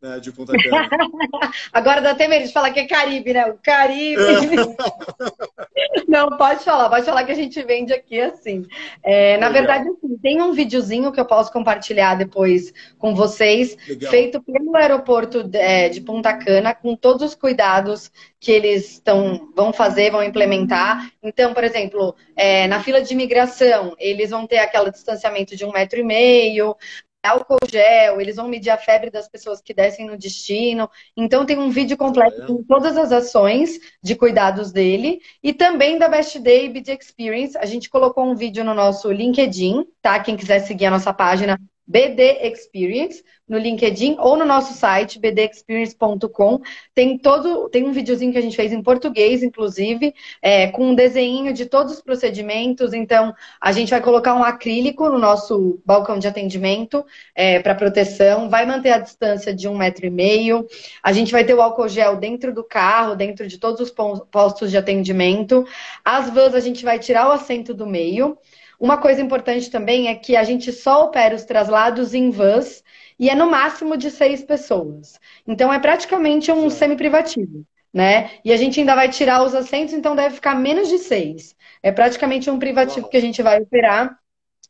né, 0.00 0.18
de 0.18 0.32
Punta 0.32 0.52
Cana. 0.56 0.88
Agora 1.72 2.00
dá 2.00 2.12
até 2.12 2.26
medo 2.26 2.46
de 2.46 2.52
falar 2.52 2.70
que 2.70 2.80
é 2.80 2.86
Caribe, 2.86 3.32
né? 3.32 3.46
O 3.46 3.58
Caribe. 3.62 4.20
É. 4.20 6.00
Não, 6.08 6.36
pode 6.36 6.64
falar, 6.64 6.88
pode 6.88 7.04
falar 7.04 7.24
que 7.24 7.32
a 7.32 7.36
gente 7.36 7.62
vende 7.62 7.92
aqui 7.92 8.20
assim. 8.20 8.64
É, 9.02 9.36
na 9.36 9.48
verdade, 9.48 9.88
assim, 9.88 10.16
tem 10.18 10.40
um 10.42 10.52
videozinho 10.52 11.12
que 11.12 11.20
eu 11.20 11.24
posso 11.24 11.52
compartilhar 11.52 12.14
depois 12.14 12.72
com 12.98 13.14
vocês, 13.14 13.76
Legal. 13.88 14.10
feito 14.10 14.42
pelo 14.42 14.74
aeroporto 14.74 15.44
de, 15.44 15.58
é, 15.58 15.88
de 15.88 16.00
Punta 16.00 16.32
Cana, 16.36 16.74
com 16.74 16.96
todos 16.96 17.22
os 17.22 17.34
cuidados 17.34 18.10
que 18.40 18.50
eles 18.50 19.00
tão, 19.00 19.52
vão 19.54 19.72
fazer, 19.72 20.10
vão 20.10 20.22
implementar. 20.22 21.10
Então, 21.22 21.52
por 21.52 21.62
exemplo, 21.62 22.14
é, 22.34 22.66
na 22.66 22.82
fila 22.82 23.02
de 23.02 23.12
imigração, 23.12 23.94
eles 23.98 24.30
vão 24.30 24.46
ter 24.46 24.58
aquele 24.58 24.90
distanciamento 24.90 25.54
de 25.54 25.64
um 25.64 25.72
metro 25.72 26.00
e 26.00 26.02
meio, 26.02 26.74
álcool 27.22 27.58
gel, 27.70 28.20
eles 28.20 28.36
vão 28.36 28.48
medir 28.48 28.70
a 28.70 28.78
febre 28.78 29.10
das 29.10 29.28
pessoas 29.28 29.60
que 29.60 29.74
descem 29.74 30.06
no 30.06 30.16
destino. 30.16 30.88
Então 31.16 31.44
tem 31.44 31.58
um 31.58 31.70
vídeo 31.70 31.96
completo 31.96 32.46
com 32.46 32.62
todas 32.62 32.96
as 32.96 33.12
ações 33.12 33.78
de 34.02 34.14
cuidados 34.14 34.72
dele 34.72 35.20
e 35.42 35.52
também 35.52 35.98
da 35.98 36.08
Best 36.08 36.38
Day 36.38 36.68
BD 36.68 36.92
Experience. 36.92 37.56
A 37.58 37.66
gente 37.66 37.90
colocou 37.90 38.24
um 38.24 38.34
vídeo 38.34 38.64
no 38.64 38.74
nosso 38.74 39.10
LinkedIn, 39.10 39.86
tá? 40.00 40.18
Quem 40.20 40.36
quiser 40.36 40.60
seguir 40.60 40.86
a 40.86 40.90
nossa 40.90 41.12
página 41.12 41.58
BD 41.90 42.46
Experience 42.46 43.24
no 43.48 43.58
LinkedIn 43.58 44.14
ou 44.20 44.36
no 44.36 44.44
nosso 44.44 44.74
site 44.74 45.18
bdexperience.com. 45.18 46.60
Tem 46.94 47.18
todo, 47.18 47.68
tem 47.68 47.82
um 47.82 47.90
videozinho 47.90 48.30
que 48.30 48.38
a 48.38 48.40
gente 48.40 48.54
fez 48.54 48.72
em 48.72 48.80
português, 48.80 49.42
inclusive, 49.42 50.14
é, 50.40 50.68
com 50.68 50.90
um 50.90 50.94
desenho 50.94 51.52
de 51.52 51.66
todos 51.66 51.94
os 51.94 52.00
procedimentos. 52.00 52.92
Então, 52.92 53.34
a 53.60 53.72
gente 53.72 53.90
vai 53.90 54.00
colocar 54.00 54.36
um 54.36 54.44
acrílico 54.44 55.08
no 55.08 55.18
nosso 55.18 55.82
balcão 55.84 56.16
de 56.16 56.28
atendimento 56.28 57.04
é, 57.34 57.58
para 57.58 57.74
proteção, 57.74 58.48
vai 58.48 58.64
manter 58.64 58.92
a 58.92 58.98
distância 58.98 59.52
de 59.52 59.66
um 59.66 59.76
metro 59.76 60.06
e 60.06 60.10
meio. 60.10 60.68
A 61.02 61.12
gente 61.12 61.32
vai 61.32 61.42
ter 61.42 61.54
o 61.54 61.60
álcool 61.60 61.88
gel 61.88 62.14
dentro 62.14 62.54
do 62.54 62.62
carro, 62.62 63.16
dentro 63.16 63.48
de 63.48 63.58
todos 63.58 63.80
os 63.80 63.90
postos 64.30 64.70
de 64.70 64.76
atendimento. 64.76 65.66
As 66.04 66.30
vans 66.30 66.54
a 66.54 66.60
gente 66.60 66.84
vai 66.84 67.00
tirar 67.00 67.28
o 67.28 67.32
assento 67.32 67.74
do 67.74 67.84
meio. 67.84 68.38
Uma 68.80 68.96
coisa 68.98 69.20
importante 69.22 69.70
também 69.70 70.08
é 70.08 70.14
que 70.14 70.34
a 70.36 70.42
gente 70.44 70.72
só 70.72 71.04
opera 71.04 71.34
os 71.36 71.44
traslados 71.44 72.14
em 72.14 72.30
vans 72.30 72.82
e 73.18 73.28
é 73.30 73.34
no 73.34 73.50
máximo 73.50 73.96
de 73.96 74.10
seis 74.10 74.42
pessoas. 74.42 75.20
Então 75.46 75.72
é 75.72 75.78
praticamente 75.78 76.50
um 76.50 76.70
semi-privativo. 76.70 77.64
né? 77.92 78.30
E 78.44 78.52
a 78.52 78.56
gente 78.56 78.80
ainda 78.80 78.94
vai 78.94 79.08
tirar 79.08 79.42
os 79.42 79.54
assentos, 79.54 79.94
então 79.94 80.14
deve 80.16 80.36
ficar 80.36 80.54
menos 80.54 80.88
de 80.88 80.98
seis. 80.98 81.56
É 81.82 81.90
praticamente 81.92 82.48
um 82.50 82.58
privativo 82.58 83.02
Uau. 83.02 83.10
que 83.10 83.16
a 83.16 83.20
gente 83.20 83.42
vai 83.42 83.60
operar. 83.60 84.16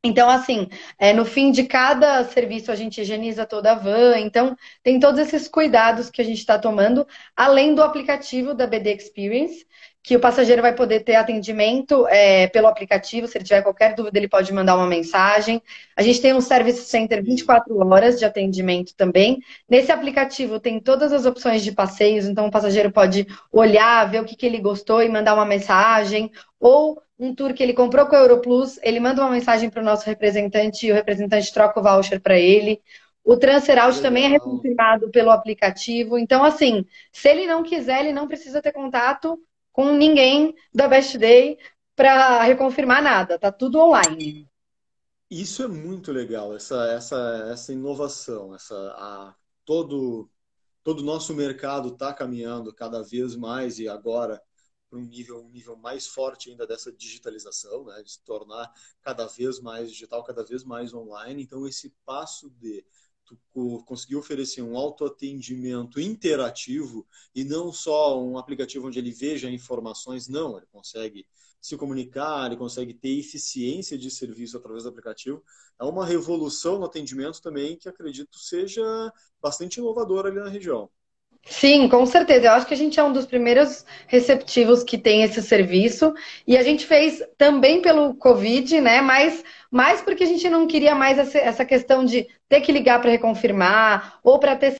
Então, 0.02 0.30
assim, 0.30 0.66
é, 0.98 1.12
no 1.12 1.26
fim 1.26 1.50
de 1.52 1.64
cada 1.64 2.24
serviço 2.24 2.72
a 2.72 2.74
gente 2.74 3.00
higieniza 3.02 3.44
toda 3.46 3.72
a 3.72 3.74
van. 3.74 4.18
Então, 4.18 4.56
tem 4.82 4.98
todos 4.98 5.20
esses 5.20 5.46
cuidados 5.46 6.08
que 6.10 6.22
a 6.22 6.24
gente 6.24 6.38
está 6.38 6.58
tomando, 6.58 7.06
além 7.36 7.74
do 7.74 7.82
aplicativo 7.82 8.54
da 8.54 8.66
BD 8.66 8.94
Experience, 8.94 9.66
que 10.02 10.16
o 10.16 10.20
passageiro 10.20 10.62
vai 10.62 10.74
poder 10.74 11.00
ter 11.00 11.14
atendimento 11.14 12.06
é, 12.08 12.46
pelo 12.48 12.66
aplicativo. 12.66 13.26
Se 13.26 13.36
ele 13.36 13.44
tiver 13.44 13.62
qualquer 13.62 13.94
dúvida, 13.94 14.18
ele 14.18 14.28
pode 14.28 14.52
mandar 14.52 14.76
uma 14.76 14.86
mensagem. 14.86 15.62
A 15.94 16.02
gente 16.02 16.22
tem 16.22 16.32
um 16.32 16.40
Service 16.40 16.84
Center 16.84 17.22
24 17.22 17.76
horas 17.86 18.18
de 18.18 18.24
atendimento 18.24 18.94
também. 18.94 19.40
Nesse 19.68 19.92
aplicativo 19.92 20.58
tem 20.58 20.80
todas 20.80 21.12
as 21.12 21.26
opções 21.26 21.62
de 21.62 21.72
passeios, 21.72 22.24
então 22.26 22.46
o 22.46 22.50
passageiro 22.50 22.90
pode 22.90 23.26
olhar, 23.52 24.10
ver 24.10 24.22
o 24.22 24.24
que, 24.24 24.36
que 24.36 24.46
ele 24.46 24.58
gostou 24.58 25.02
e 25.02 25.08
mandar 25.08 25.34
uma 25.34 25.44
mensagem. 25.44 26.30
Ou 26.58 27.02
um 27.18 27.34
tour 27.34 27.52
que 27.52 27.62
ele 27.62 27.74
comprou 27.74 28.06
com 28.06 28.16
o 28.16 28.18
Europlus, 28.18 28.78
ele 28.82 29.00
manda 29.00 29.20
uma 29.20 29.30
mensagem 29.30 29.68
para 29.68 29.82
o 29.82 29.84
nosso 29.84 30.06
representante 30.06 30.86
e 30.86 30.92
o 30.92 30.94
representante 30.94 31.52
troca 31.52 31.78
o 31.78 31.82
voucher 31.82 32.20
para 32.20 32.38
ele. 32.38 32.80
O 33.22 33.36
transfer 33.36 33.78
out 33.78 34.00
também 34.00 34.24
é 34.24 34.28
reconfirmado 34.28 35.10
pelo 35.10 35.30
aplicativo. 35.30 36.16
Então, 36.18 36.42
assim, 36.42 36.86
se 37.12 37.28
ele 37.28 37.46
não 37.46 37.62
quiser, 37.62 38.00
ele 38.00 38.14
não 38.14 38.26
precisa 38.26 38.62
ter 38.62 38.72
contato 38.72 39.38
com 39.72 39.94
ninguém 39.94 40.54
da 40.72 40.88
Best 40.88 41.18
Day 41.18 41.58
para 41.94 42.42
reconfirmar 42.42 43.02
nada, 43.02 43.38
tá 43.38 43.52
tudo 43.52 43.78
online. 43.78 44.48
Isso 45.30 45.62
é 45.62 45.68
muito 45.68 46.10
legal, 46.10 46.54
essa, 46.54 46.86
essa, 46.90 47.48
essa 47.52 47.72
inovação, 47.72 48.54
essa, 48.54 48.74
a, 48.96 49.34
todo 49.64 50.28
todo 50.82 51.00
o 51.00 51.04
nosso 51.04 51.34
mercado 51.34 51.90
está 51.90 52.12
caminhando 52.12 52.74
cada 52.74 53.02
vez 53.02 53.36
mais 53.36 53.78
e 53.78 53.88
agora 53.88 54.42
para 54.88 54.98
um 54.98 55.04
nível, 55.04 55.44
um 55.44 55.48
nível 55.48 55.76
mais 55.76 56.06
forte 56.06 56.50
ainda 56.50 56.66
dessa 56.66 56.90
digitalização, 56.90 57.84
né, 57.84 58.02
de 58.02 58.10
se 58.10 58.24
tornar 58.24 58.72
cada 59.00 59.26
vez 59.26 59.60
mais 59.60 59.90
digital, 59.90 60.24
cada 60.24 60.44
vez 60.44 60.64
mais 60.64 60.92
online. 60.92 61.44
Então, 61.44 61.66
esse 61.66 61.94
passo 62.04 62.50
de 62.50 62.84
tu 63.52 63.82
conseguir 63.86 64.16
oferecer 64.16 64.62
um 64.62 64.76
autoatendimento 64.76 66.00
interativo 66.00 67.06
e 67.34 67.44
não 67.44 67.72
só 67.72 68.20
um 68.22 68.38
aplicativo 68.38 68.88
onde 68.88 68.98
ele 68.98 69.10
veja 69.10 69.50
informações, 69.50 70.28
não, 70.28 70.56
ele 70.56 70.66
consegue 70.70 71.26
se 71.60 71.76
comunicar, 71.76 72.46
ele 72.46 72.56
consegue 72.56 72.94
ter 72.94 73.18
eficiência 73.18 73.98
de 73.98 74.10
serviço 74.10 74.56
através 74.56 74.84
do 74.84 74.88
aplicativo. 74.88 75.42
É 75.78 75.84
uma 75.84 76.06
revolução 76.06 76.78
no 76.78 76.86
atendimento 76.86 77.42
também 77.42 77.76
que 77.76 77.88
acredito 77.88 78.38
seja 78.38 78.82
bastante 79.40 79.76
inovadora 79.76 80.28
ali 80.28 80.40
na 80.40 80.48
região. 80.48 80.90
Sim, 81.44 81.88
com 81.88 82.04
certeza. 82.04 82.46
Eu 82.46 82.52
acho 82.52 82.66
que 82.66 82.74
a 82.74 82.76
gente 82.76 83.00
é 83.00 83.04
um 83.04 83.12
dos 83.12 83.26
primeiros 83.26 83.84
receptivos 84.06 84.84
que 84.84 84.98
tem 84.98 85.22
esse 85.22 85.42
serviço. 85.42 86.12
E 86.46 86.56
a 86.56 86.62
gente 86.62 86.86
fez 86.86 87.22
também 87.38 87.80
pelo 87.80 88.14
Covid, 88.14 88.80
né? 88.80 89.00
Mas 89.00 89.42
mais 89.70 90.02
porque 90.02 90.24
a 90.24 90.26
gente 90.26 90.48
não 90.50 90.66
queria 90.66 90.94
mais 90.94 91.34
essa 91.34 91.64
questão 91.64 92.04
de 92.04 92.28
ter 92.50 92.60
que 92.60 92.72
ligar 92.72 93.00
para 93.00 93.12
reconfirmar 93.12 94.18
ou 94.22 94.38
para 94.38 94.56
ter 94.56 94.74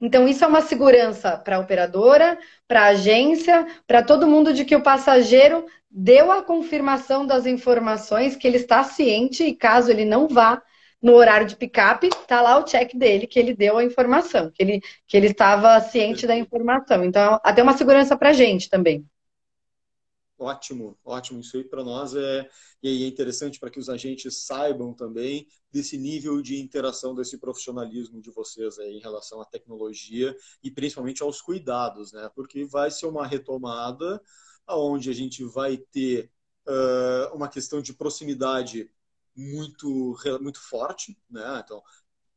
Então, 0.00 0.28
isso 0.28 0.44
é 0.44 0.46
uma 0.46 0.60
segurança 0.60 1.36
para 1.38 1.56
a 1.56 1.60
operadora, 1.60 2.38
para 2.68 2.82
a 2.82 2.86
agência, 2.88 3.66
para 3.86 4.02
todo 4.02 4.26
mundo 4.26 4.52
de 4.52 4.64
que 4.64 4.76
o 4.76 4.82
passageiro 4.82 5.64
deu 5.90 6.30
a 6.30 6.42
confirmação 6.42 7.26
das 7.26 7.46
informações, 7.46 8.36
que 8.36 8.46
ele 8.46 8.56
está 8.58 8.84
ciente 8.84 9.44
e 9.44 9.54
caso 9.54 9.90
ele 9.90 10.04
não 10.04 10.28
vá 10.28 10.62
no 11.02 11.14
horário 11.14 11.46
de 11.46 11.56
picape, 11.56 12.08
está 12.08 12.42
lá 12.42 12.58
o 12.58 12.64
check 12.64 12.94
dele, 12.94 13.26
que 13.26 13.38
ele 13.38 13.54
deu 13.54 13.78
a 13.78 13.84
informação, 13.84 14.50
que 14.50 14.62
ele, 14.62 14.80
que 15.06 15.16
ele 15.16 15.28
estava 15.28 15.80
ciente 15.80 16.26
da 16.26 16.36
informação. 16.36 17.02
Então, 17.02 17.40
até 17.42 17.62
uma 17.62 17.76
segurança 17.76 18.16
para 18.16 18.30
a 18.30 18.32
gente 18.34 18.68
também. 18.68 19.06
Ótimo, 20.40 20.98
ótimo. 21.04 21.40
Isso 21.40 21.58
aí 21.58 21.64
para 21.64 21.84
nós 21.84 22.14
é, 22.14 22.48
e 22.82 23.04
é 23.04 23.06
interessante 23.06 23.60
para 23.60 23.68
que 23.68 23.78
os 23.78 23.90
agentes 23.90 24.38
saibam 24.46 24.94
também 24.94 25.46
desse 25.70 25.98
nível 25.98 26.40
de 26.40 26.58
interação, 26.58 27.14
desse 27.14 27.36
profissionalismo 27.36 28.22
de 28.22 28.30
vocês 28.30 28.78
aí 28.78 28.96
em 28.96 29.00
relação 29.00 29.42
à 29.42 29.44
tecnologia 29.44 30.34
e 30.62 30.70
principalmente 30.70 31.22
aos 31.22 31.42
cuidados, 31.42 32.12
né? 32.12 32.30
Porque 32.34 32.64
vai 32.64 32.90
ser 32.90 33.04
uma 33.04 33.26
retomada 33.26 34.18
onde 34.66 35.10
a 35.10 35.12
gente 35.12 35.44
vai 35.44 35.76
ter 35.76 36.32
uh, 36.66 37.36
uma 37.36 37.48
questão 37.48 37.82
de 37.82 37.92
proximidade 37.92 38.90
muito, 39.36 40.16
muito 40.40 40.58
forte, 40.58 41.18
né? 41.28 41.60
Então, 41.62 41.82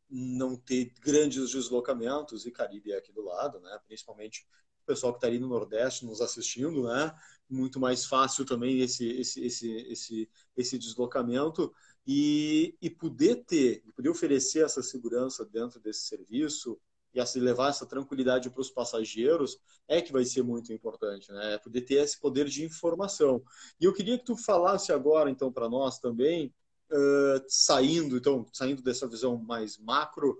não 0.09 0.57
ter 0.57 0.93
grandes 0.99 1.51
deslocamentos, 1.51 2.45
e 2.45 2.51
Caribe 2.51 2.91
é 2.91 2.97
aqui 2.97 3.13
do 3.13 3.23
lado, 3.23 3.61
né? 3.61 3.79
Principalmente 3.87 4.45
o 4.83 4.85
pessoal 4.85 5.13
que 5.13 5.17
está 5.17 5.27
ali 5.27 5.39
no 5.39 5.47
Nordeste 5.47 6.05
nos 6.05 6.19
assistindo, 6.19 6.83
né? 6.83 7.15
Muito 7.49 7.79
mais 7.79 8.05
fácil 8.05 8.45
também 8.45 8.79
esse, 8.79 9.07
esse, 9.07 9.45
esse, 9.45 9.71
esse, 9.71 10.29
esse 10.55 10.77
deslocamento 10.77 11.73
e, 12.05 12.75
e 12.81 12.89
poder 12.89 13.43
ter, 13.45 13.83
poder 13.95 14.09
oferecer 14.09 14.65
essa 14.65 14.81
segurança 14.81 15.45
dentro 15.45 15.79
desse 15.79 16.01
serviço 16.01 16.79
e 17.13 17.19
assim 17.19 17.39
levar 17.39 17.69
essa 17.69 17.85
tranquilidade 17.85 18.49
para 18.49 18.61
os 18.61 18.71
passageiros 18.71 19.59
é 19.87 20.01
que 20.01 20.11
vai 20.11 20.25
ser 20.25 20.43
muito 20.43 20.73
importante, 20.73 21.31
né? 21.31 21.53
É 21.53 21.57
poder 21.59 21.81
ter 21.81 21.95
esse 21.95 22.19
poder 22.19 22.47
de 22.47 22.65
informação. 22.65 23.43
E 23.79 23.85
eu 23.85 23.93
queria 23.93 24.17
que 24.17 24.25
tu 24.25 24.35
falasse 24.35 24.91
agora, 24.91 25.29
então, 25.29 25.51
para 25.51 25.69
nós 25.69 25.99
também, 25.99 26.51
uh, 26.91 27.43
saindo, 27.47 28.17
então, 28.17 28.45
saindo 28.51 28.81
dessa 28.81 29.07
visão 29.07 29.37
mais 29.37 29.77
macro, 29.77 30.39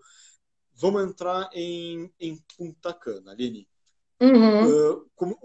vamos 0.74 1.04
entrar 1.04 1.48
em, 1.54 2.12
em 2.20 2.44
Punta 2.58 2.92
Cana, 2.92 3.32
Aline. 3.32 3.68
Uhum. 4.20 4.94
Uh, 4.94 5.12
como, 5.16 5.38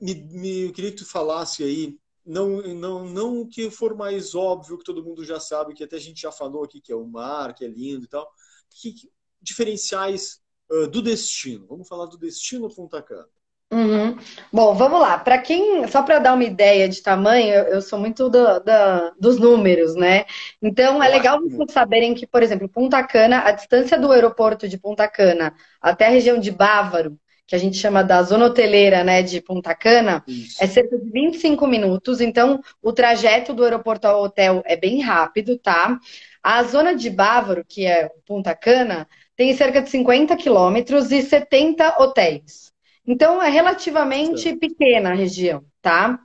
me, 0.00 0.14
me, 0.14 0.60
eu 0.66 0.72
queria 0.72 0.90
que 0.90 0.98
tu 0.98 1.06
falasse 1.06 1.62
aí, 1.62 1.96
não, 2.24 2.60
não, 2.74 3.04
não 3.04 3.40
o 3.42 3.48
que 3.48 3.70
for 3.70 3.94
mais 3.94 4.34
óbvio, 4.34 4.78
que 4.78 4.84
todo 4.84 5.04
mundo 5.04 5.24
já 5.24 5.38
sabe, 5.38 5.74
que 5.74 5.84
até 5.84 5.96
a 5.96 6.00
gente 6.00 6.20
já 6.20 6.32
falou 6.32 6.64
aqui, 6.64 6.80
que 6.80 6.92
é 6.92 6.96
o 6.96 7.06
mar, 7.06 7.54
que 7.54 7.64
é 7.64 7.68
lindo 7.68 8.04
e 8.04 8.08
tal. 8.08 8.28
Que, 8.70 8.92
que 8.92 9.10
diferenciais 9.40 10.40
uh, 10.70 10.88
do 10.88 11.00
destino? 11.00 11.66
Vamos 11.68 11.88
falar 11.88 12.06
do 12.06 12.18
destino 12.18 12.74
Punta 12.74 13.00
Cana. 13.00 13.28
Uhum. 13.72 14.16
Bom, 14.52 14.74
vamos 14.74 15.00
lá. 15.00 15.18
Para 15.18 15.38
quem, 15.38 15.86
só 15.88 16.02
para 16.02 16.20
dar 16.20 16.34
uma 16.34 16.44
ideia 16.44 16.88
de 16.88 17.02
tamanho, 17.02 17.52
eu, 17.52 17.64
eu 17.64 17.82
sou 17.82 17.98
muito 17.98 18.28
do, 18.28 18.60
do, 18.60 19.14
dos 19.18 19.38
números, 19.38 19.96
né? 19.96 20.24
Então 20.62 21.02
é 21.02 21.08
legal 21.08 21.40
vocês 21.40 21.72
saberem 21.72 22.14
que, 22.14 22.26
por 22.26 22.42
exemplo, 22.42 22.68
Punta 22.68 23.02
Cana, 23.04 23.40
a 23.40 23.52
distância 23.52 23.98
do 23.98 24.12
aeroporto 24.12 24.68
de 24.68 24.78
Punta 24.78 25.08
Cana 25.08 25.54
até 25.80 26.06
a 26.06 26.10
região 26.10 26.38
de 26.38 26.50
Bávaro 26.52 27.18
que 27.46 27.54
a 27.54 27.58
gente 27.58 27.76
chama 27.76 28.02
da 28.02 28.22
zona 28.22 28.46
hoteleira 28.46 29.04
né, 29.04 29.22
de 29.22 29.40
Punta 29.40 29.74
Cana, 29.74 30.24
Isso. 30.26 30.62
é 30.62 30.66
cerca 30.66 30.98
de 30.98 31.10
25 31.10 31.66
minutos. 31.66 32.20
Então, 32.20 32.60
o 32.82 32.92
trajeto 32.92 33.54
do 33.54 33.62
aeroporto 33.62 34.06
ao 34.06 34.22
hotel 34.22 34.62
é 34.66 34.76
bem 34.76 35.00
rápido, 35.00 35.56
tá? 35.56 35.98
A 36.42 36.62
zona 36.64 36.94
de 36.94 37.08
Bávaro, 37.08 37.64
que 37.66 37.86
é 37.86 38.10
Punta 38.26 38.54
Cana, 38.54 39.06
tem 39.36 39.54
cerca 39.54 39.80
de 39.80 39.90
50 39.90 40.36
quilômetros 40.36 41.12
e 41.12 41.22
70 41.22 42.02
hotéis. 42.02 42.72
Então, 43.06 43.40
é 43.40 43.48
relativamente 43.48 44.56
pequena 44.56 45.10
a 45.10 45.14
região, 45.14 45.62
tá? 45.80 46.18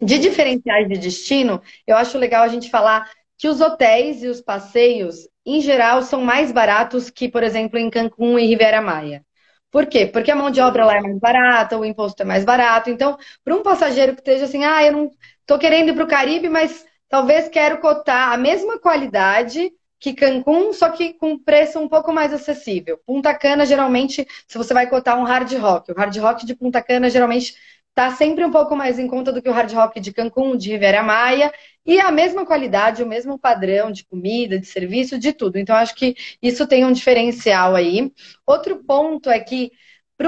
De 0.00 0.18
diferenciais 0.18 0.88
de 0.88 0.96
destino, 0.96 1.60
eu 1.86 1.96
acho 1.96 2.16
legal 2.16 2.42
a 2.42 2.48
gente 2.48 2.70
falar 2.70 3.10
que 3.36 3.48
os 3.48 3.60
hotéis 3.60 4.22
e 4.22 4.28
os 4.28 4.40
passeios, 4.40 5.28
em 5.44 5.60
geral, 5.60 6.02
são 6.02 6.22
mais 6.22 6.50
baratos 6.50 7.10
que, 7.10 7.28
por 7.28 7.42
exemplo, 7.42 7.78
em 7.78 7.90
Cancún 7.90 8.38
e 8.38 8.46
Riviera 8.46 8.80
Maia. 8.80 9.22
Por 9.74 9.86
quê? 9.86 10.06
Porque 10.06 10.30
a 10.30 10.36
mão 10.36 10.52
de 10.52 10.60
obra 10.60 10.84
lá 10.86 10.98
é 10.98 11.00
mais 11.00 11.18
barata, 11.18 11.76
o 11.76 11.84
imposto 11.84 12.22
é 12.22 12.24
mais 12.24 12.44
barato. 12.44 12.90
Então, 12.90 13.18
para 13.44 13.56
um 13.56 13.62
passageiro 13.64 14.14
que 14.14 14.20
esteja 14.20 14.44
assim, 14.44 14.64
ah, 14.64 14.84
eu 14.84 14.92
não 14.92 15.10
estou 15.40 15.58
querendo 15.58 15.88
ir 15.88 15.94
para 15.94 16.04
o 16.04 16.06
Caribe, 16.06 16.48
mas 16.48 16.86
talvez 17.08 17.48
quero 17.48 17.78
cotar 17.78 18.32
a 18.32 18.36
mesma 18.36 18.78
qualidade 18.78 19.72
que 19.98 20.14
Cancún, 20.14 20.72
só 20.72 20.90
que 20.90 21.14
com 21.14 21.36
preço 21.36 21.80
um 21.80 21.88
pouco 21.88 22.12
mais 22.12 22.32
acessível. 22.32 23.00
Punta 23.04 23.34
Cana, 23.34 23.66
geralmente, 23.66 24.24
se 24.46 24.56
você 24.56 24.72
vai 24.72 24.88
cotar 24.88 25.18
um 25.18 25.24
hard 25.24 25.52
rock, 25.54 25.90
o 25.90 25.94
hard 25.96 26.16
rock 26.18 26.46
de 26.46 26.54
Punta 26.54 26.80
Cana 26.80 27.10
geralmente 27.10 27.56
está 27.88 28.12
sempre 28.12 28.44
um 28.44 28.52
pouco 28.52 28.76
mais 28.76 29.00
em 29.00 29.08
conta 29.08 29.32
do 29.32 29.42
que 29.42 29.48
o 29.48 29.52
hard 29.52 29.72
rock 29.72 29.98
de 29.98 30.12
Cancún, 30.12 30.56
de 30.56 30.70
Riviera 30.70 31.02
Maia, 31.02 31.52
e 31.86 32.00
a 32.00 32.10
mesma 32.10 32.46
qualidade, 32.46 33.02
o 33.02 33.06
mesmo 33.06 33.38
padrão 33.38 33.90
de 33.90 34.04
comida, 34.04 34.58
de 34.58 34.66
serviço, 34.66 35.18
de 35.18 35.32
tudo. 35.32 35.58
Então, 35.58 35.76
acho 35.76 35.94
que 35.94 36.16
isso 36.40 36.66
tem 36.66 36.84
um 36.84 36.92
diferencial 36.92 37.74
aí. 37.74 38.12
Outro 38.46 38.82
ponto 38.84 39.28
é 39.28 39.38
que 39.40 39.70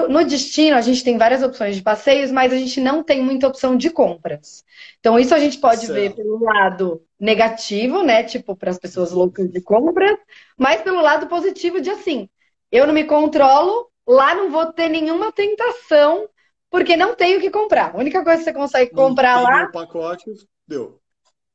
no 0.08 0.24
destino, 0.24 0.76
a 0.76 0.80
gente 0.80 1.04
tem 1.04 1.16
várias 1.16 1.42
opções 1.42 1.76
de 1.76 1.82
passeios, 1.82 2.32
mas 2.32 2.52
a 2.52 2.56
gente 2.56 2.80
não 2.80 3.04
tem 3.04 3.22
muita 3.22 3.46
opção 3.46 3.76
de 3.76 3.88
compras. 3.88 4.64
Então, 4.98 5.18
isso 5.18 5.34
a 5.34 5.38
gente 5.38 5.58
pode 5.58 5.86
certo. 5.86 5.94
ver 5.94 6.14
pelo 6.14 6.42
lado 6.42 7.02
negativo, 7.18 8.02
né? 8.02 8.24
Tipo, 8.24 8.56
para 8.56 8.70
as 8.70 8.78
pessoas 8.78 9.12
loucas 9.12 9.48
de 9.48 9.60
compras, 9.60 10.18
mas 10.58 10.82
pelo 10.82 11.00
lado 11.00 11.28
positivo 11.28 11.80
de 11.80 11.90
assim, 11.90 12.28
eu 12.70 12.86
não 12.86 12.92
me 12.92 13.04
controlo, 13.04 13.88
lá 14.06 14.34
não 14.34 14.50
vou 14.50 14.66
ter 14.72 14.88
nenhuma 14.88 15.30
tentação 15.30 16.28
porque 16.68 16.96
não 16.96 17.14
tem 17.14 17.36
o 17.36 17.40
que 17.40 17.48
comprar. 17.48 17.94
A 17.94 17.98
única 17.98 18.24
coisa 18.24 18.38
que 18.38 18.44
você 18.44 18.52
consegue 18.52 18.90
comprar 18.90 19.40
lá. 19.40 19.68
pacote, 19.68 20.24
deu. 20.66 21.00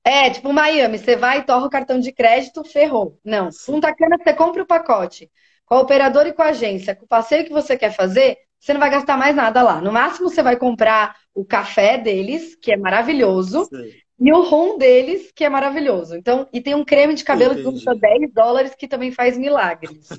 É, 0.04 0.30
tipo 0.30 0.52
Miami, 0.52 0.98
você 0.98 1.16
vai 1.16 1.40
e 1.40 1.44
torra 1.44 1.68
o 1.68 1.70
cartão 1.70 2.00
de 2.00 2.12
crédito, 2.12 2.64
ferrou. 2.64 3.20
Não. 3.24 3.50
Punta 3.66 3.94
Cana, 3.96 4.18
você 4.18 4.34
compra 4.34 4.64
o 4.64 4.68
pacote 4.68 5.30
com 5.66 5.76
a 5.76 5.82
operadora 5.82 6.30
e 6.30 6.34
com 6.34 6.42
a 6.42 6.48
agência, 6.48 6.96
com 6.96 7.06
o 7.06 7.08
passeio 7.08 7.46
que 7.46 7.54
você 7.54 7.78
quer 7.78 7.96
fazer, 7.96 8.38
você 8.60 8.74
não 8.74 8.80
vai 8.80 8.90
gastar 8.90 9.18
mais 9.18 9.36
nada 9.36 9.64
lá. 9.64 9.80
No 9.80 9.92
máximo, 9.92 10.30
você 10.30 10.44
vai 10.44 10.58
comprar 10.58 11.16
o 11.34 11.46
café 11.46 11.98
deles, 11.98 12.56
que 12.56 12.74
é 12.74 12.78
maravilhoso, 12.78 13.66
Sim. 13.66 13.90
e 14.20 14.34
o 14.34 14.44
rum 14.44 14.78
deles, 14.78 15.32
que 15.34 15.44
é 15.44 15.50
maravilhoso. 15.50 16.16
Então, 16.16 16.48
e 16.52 16.60
tem 16.60 16.76
um 16.76 16.84
creme 16.84 17.14
de 17.14 17.24
cabelo 17.24 17.54
Entendi. 17.54 17.70
que 17.70 17.74
custa 17.74 17.96
10 17.96 18.34
dólares, 18.34 18.76
que 18.76 18.88
também 18.88 19.12
faz 19.12 19.38
milagres. 19.38 20.10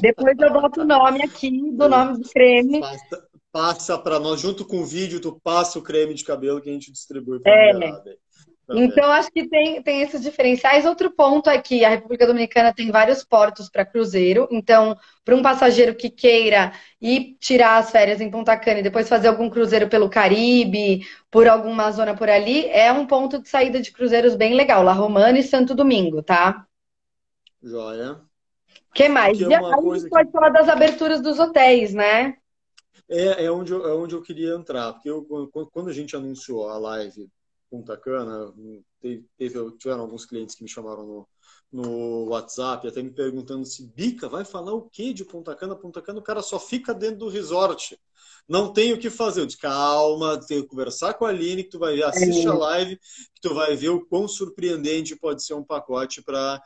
Depois 0.00 0.36
eu 0.38 0.52
boto 0.52 0.80
o 0.80 0.86
nome 0.86 1.22
aqui 1.22 1.50
do 1.72 1.88
nome 1.88 2.18
do 2.18 2.28
creme. 2.30 2.80
Passa, 3.52 3.98
para 3.98 4.18
nós, 4.18 4.40
junto 4.40 4.64
com 4.64 4.80
o 4.80 4.86
vídeo, 4.86 5.20
tu 5.20 5.38
passa 5.44 5.78
o 5.78 5.82
creme 5.82 6.14
de 6.14 6.24
cabelo 6.24 6.58
que 6.60 6.70
a 6.70 6.72
gente 6.72 6.90
distribui 6.90 7.38
para 7.38 7.52
é. 7.52 8.00
Então, 8.70 9.10
acho 9.10 9.30
que 9.30 9.48
tem, 9.48 9.82
tem 9.82 10.02
esses 10.02 10.22
diferenciais. 10.22 10.86
Outro 10.86 11.10
ponto 11.10 11.50
é 11.50 11.58
que 11.58 11.84
a 11.84 11.90
República 11.90 12.26
Dominicana 12.26 12.72
tem 12.72 12.90
vários 12.90 13.24
portos 13.24 13.68
para 13.68 13.84
cruzeiro. 13.84 14.48
Então, 14.50 14.96
para 15.24 15.34
um 15.34 15.42
passageiro 15.42 15.94
que 15.94 16.08
queira 16.08 16.72
ir 17.00 17.36
tirar 17.40 17.78
as 17.78 17.90
férias 17.90 18.20
em 18.20 18.30
Punta 18.30 18.56
Cana 18.56 18.80
e 18.80 18.82
depois 18.82 19.08
fazer 19.08 19.28
algum 19.28 19.50
cruzeiro 19.50 19.88
pelo 19.88 20.08
Caribe, 20.08 21.06
por 21.30 21.48
alguma 21.48 21.90
zona 21.90 22.14
por 22.14 22.28
ali, 22.30 22.66
é 22.68 22.92
um 22.92 23.06
ponto 23.06 23.40
de 23.40 23.48
saída 23.48 23.80
de 23.80 23.92
cruzeiros 23.92 24.36
bem 24.36 24.54
legal. 24.54 24.82
La 24.82 24.92
Romana 24.92 25.38
e 25.38 25.42
Santo 25.42 25.74
Domingo, 25.74 26.22
tá? 26.22 26.66
Joia. 27.62 28.20
O 28.90 28.94
que 28.94 29.08
mais? 29.08 29.38
Que 29.38 29.52
é 29.52 29.56
a 29.56 29.80
gente 29.80 30.08
pode 30.08 30.30
falar 30.30 30.50
das 30.50 30.68
aberturas 30.68 31.20
dos 31.20 31.38
hotéis, 31.38 31.92
né? 31.92 32.36
É, 33.08 33.44
é, 33.44 33.50
onde 33.50 33.72
eu, 33.72 33.86
é 33.86 33.94
onde 33.94 34.14
eu 34.14 34.22
queria 34.22 34.54
entrar. 34.54 34.92
Porque 34.92 35.10
eu, 35.10 35.26
quando 35.72 35.88
a 35.88 35.92
gente 35.92 36.14
anunciou 36.14 36.68
a 36.68 36.78
live 36.78 37.28
Punta 37.72 37.96
Cana, 37.96 38.52
teve, 39.00 39.26
tiveram 39.78 40.02
alguns 40.02 40.26
clientes 40.26 40.54
que 40.54 40.62
me 40.62 40.68
chamaram 40.68 41.06
no, 41.06 41.28
no 41.72 42.24
WhatsApp, 42.28 42.86
até 42.86 43.02
me 43.02 43.10
perguntando 43.10 43.64
se 43.64 43.86
Bica 43.86 44.28
vai 44.28 44.44
falar 44.44 44.74
o 44.74 44.90
que 44.90 45.14
de 45.14 45.24
Punta 45.24 45.56
Cana? 45.56 45.74
Punta 45.74 46.02
Cana, 46.02 46.18
o 46.18 46.22
cara 46.22 46.42
só 46.42 46.60
fica 46.60 46.92
dentro 46.92 47.20
do 47.20 47.28
resort. 47.30 47.98
Não 48.46 48.74
tem 48.74 48.92
o 48.92 48.98
que 48.98 49.08
fazer. 49.08 49.40
Eu 49.40 49.46
disse, 49.46 49.58
calma, 49.58 50.38
tem 50.46 50.60
que 50.60 50.68
conversar 50.68 51.14
com 51.14 51.24
a 51.24 51.30
Aline, 51.30 51.64
que 51.64 51.70
tu 51.70 51.78
vai 51.78 51.96
ver, 51.96 52.02
assiste 52.02 52.46
é. 52.46 52.50
a 52.50 52.52
live, 52.52 52.98
que 52.98 53.40
tu 53.40 53.54
vai 53.54 53.74
ver 53.74 53.88
o 53.88 54.04
quão 54.04 54.28
surpreendente 54.28 55.16
pode 55.16 55.42
ser 55.42 55.54
um 55.54 55.64
pacote 55.64 56.20
para 56.22 56.60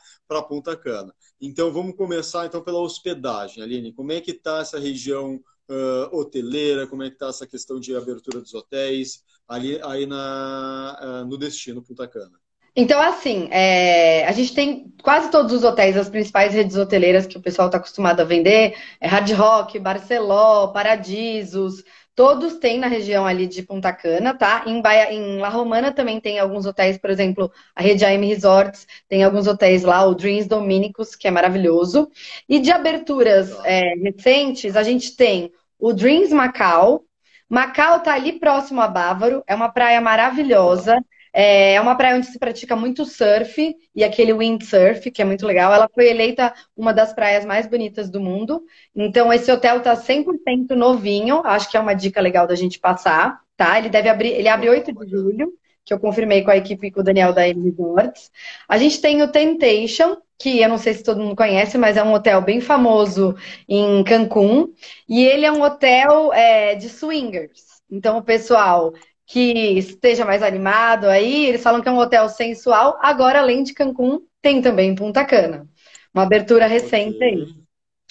Punta 0.49 0.77
Cana. 0.77 1.15
Então, 1.41 1.73
vamos 1.73 1.95
começar 1.95 2.47
então 2.47 2.61
pela 2.65 2.81
hospedagem. 2.81 3.63
Aline, 3.63 3.93
como 3.93 4.11
é 4.11 4.21
que 4.21 4.33
está 4.33 4.59
essa 4.59 4.81
região 4.81 5.37
uh, 5.71 6.17
hoteleira? 6.17 6.85
Como 6.85 7.05
é 7.05 7.11
que 7.11 7.15
está 7.15 7.29
essa 7.29 7.47
questão 7.47 7.79
de 7.79 7.95
abertura 7.95 8.41
dos 8.41 8.55
hotéis? 8.55 9.23
Ali 9.49 9.81
aí 9.83 10.07
na, 10.07 10.97
ah, 11.00 11.25
no 11.25 11.37
destino 11.38 11.83
Punta 11.83 12.07
Cana? 12.07 12.38
Então, 12.79 13.00
assim, 13.00 13.49
é, 13.50 14.26
a 14.26 14.33
gente 14.33 14.55
tem 14.55 14.93
quase 15.03 15.31
todos 15.31 15.50
os 15.50 15.65
hotéis, 15.65 15.97
as 15.97 16.11
principais 16.11 16.53
redes 16.53 16.76
hoteleiras 16.76 17.26
que 17.26 17.38
o 17.38 17.41
pessoal 17.41 17.69
está 17.69 17.79
acostumado 17.79 18.21
a 18.21 18.25
vender, 18.25 18.76
é 19.00 19.09
Hard 19.09 19.31
Rock, 19.33 19.79
Barceló, 19.79 20.67
Paradisos, 20.69 21.83
todos 22.15 22.59
têm 22.59 22.79
na 22.79 22.87
região 22.87 23.26
ali 23.26 23.47
de 23.47 23.62
Punta 23.62 23.93
Cana, 23.95 24.35
tá? 24.35 24.65
Em, 24.67 24.83
Baia, 24.83 25.11
em 25.11 25.38
La 25.38 25.49
Romana 25.49 25.91
também 25.91 26.21
tem 26.21 26.38
alguns 26.38 26.67
hotéis, 26.67 26.99
por 26.99 27.09
exemplo, 27.09 27.50
a 27.75 27.81
rede 27.81 28.05
AM 28.05 28.26
Resorts, 28.26 28.87
tem 29.09 29.25
alguns 29.25 29.47
hotéis 29.47 29.83
lá, 29.83 30.05
o 30.05 30.15
Dreams 30.15 30.47
Dominicos, 30.47 31.15
que 31.17 31.26
é 31.26 31.31
maravilhoso. 31.31 32.11
E 32.47 32.59
de 32.59 32.71
aberturas 32.71 33.57
é, 33.65 33.95
recentes, 33.95 34.76
a 34.76 34.83
gente 34.83 35.17
tem 35.17 35.50
o 35.79 35.95
Dreams 35.95 36.31
Macau, 36.31 37.06
Macau 37.49 37.99
está 37.99 38.15
ali 38.15 38.38
próximo 38.38 38.81
a 38.81 38.88
Bávaro, 38.88 39.43
é 39.47 39.55
uma 39.55 39.69
praia 39.69 40.00
maravilhosa. 40.00 40.99
É 41.38 41.79
uma 41.83 41.95
praia 41.95 42.17
onde 42.17 42.29
se 42.29 42.38
pratica 42.38 42.75
muito 42.75 43.05
surf 43.05 43.76
e 43.95 44.03
aquele 44.03 44.33
windsurf, 44.33 45.11
que 45.11 45.21
é 45.21 45.25
muito 45.25 45.45
legal. 45.45 45.71
Ela 45.71 45.87
foi 45.95 46.09
eleita 46.09 46.55
uma 46.75 46.95
das 46.95 47.12
praias 47.12 47.45
mais 47.45 47.67
bonitas 47.67 48.09
do 48.09 48.19
mundo. 48.19 48.65
Então, 48.95 49.31
esse 49.31 49.53
hotel 49.53 49.76
está 49.76 49.95
100% 49.95 50.71
novinho. 50.71 51.42
Acho 51.44 51.70
que 51.70 51.77
é 51.77 51.81
uma 51.81 51.92
dica 51.92 52.23
legal 52.23 52.47
da 52.47 52.55
gente 52.55 52.79
passar, 52.79 53.38
tá? 53.55 53.77
Ele 53.79 53.90
deve 53.90 54.09
abrir, 54.09 54.31
ele 54.31 54.49
abre 54.49 54.70
8 54.70 54.94
de 54.94 55.11
julho, 55.11 55.53
que 55.85 55.92
eu 55.92 56.01
confirmei 56.01 56.42
com 56.42 56.51
a 56.51 56.57
equipe 56.57 56.90
com 56.90 57.01
o 57.01 57.05
Daniel 57.05 57.35
da 57.35 57.47
M 57.47 57.62
Resorts. 57.70 58.31
A 58.66 58.79
gente 58.79 58.99
tem 58.99 59.23
o 59.23 59.31
Temptation, 59.31 60.16
que 60.38 60.61
eu 60.61 60.68
não 60.68 60.79
sei 60.79 60.94
se 60.94 61.03
todo 61.03 61.20
mundo 61.20 61.37
conhece, 61.37 61.79
mas 61.79 61.96
é 61.96 62.03
um 62.03 62.12
hotel 62.12 62.40
bem 62.42 62.61
famoso 62.61 63.35
em 63.68 64.05
Cancún. 64.05 64.72
E 65.09 65.25
ele 65.25 65.46
é 65.46 65.53
um 65.53 65.62
hotel 65.62 66.33
é, 66.33 66.75
de 66.75 66.88
swingers. 66.88 67.83
Então, 67.90 68.18
o 68.18 68.22
pessoal 68.22 68.92
que 69.27 69.79
esteja 69.79 70.25
mais 70.25 70.42
animado 70.42 71.07
aí, 71.07 71.46
eles 71.46 71.62
falam 71.62 71.81
que 71.81 71.88
é 71.88 71.92
um 71.92 71.99
hotel 71.99 72.29
sensual. 72.29 72.99
Agora, 73.01 73.40
além 73.40 73.62
de 73.62 73.75
Cancún, 73.75 74.20
tem 74.40 74.62
também 74.62 74.94
Punta 74.94 75.25
Cana. 75.25 75.66
Uma 76.14 76.22
abertura 76.22 76.66
recente 76.66 77.22
aí. 77.22 77.46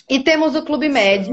E 0.10 0.20
temos 0.20 0.56
o 0.56 0.64
Clube 0.64 0.90
Med, 0.90 1.30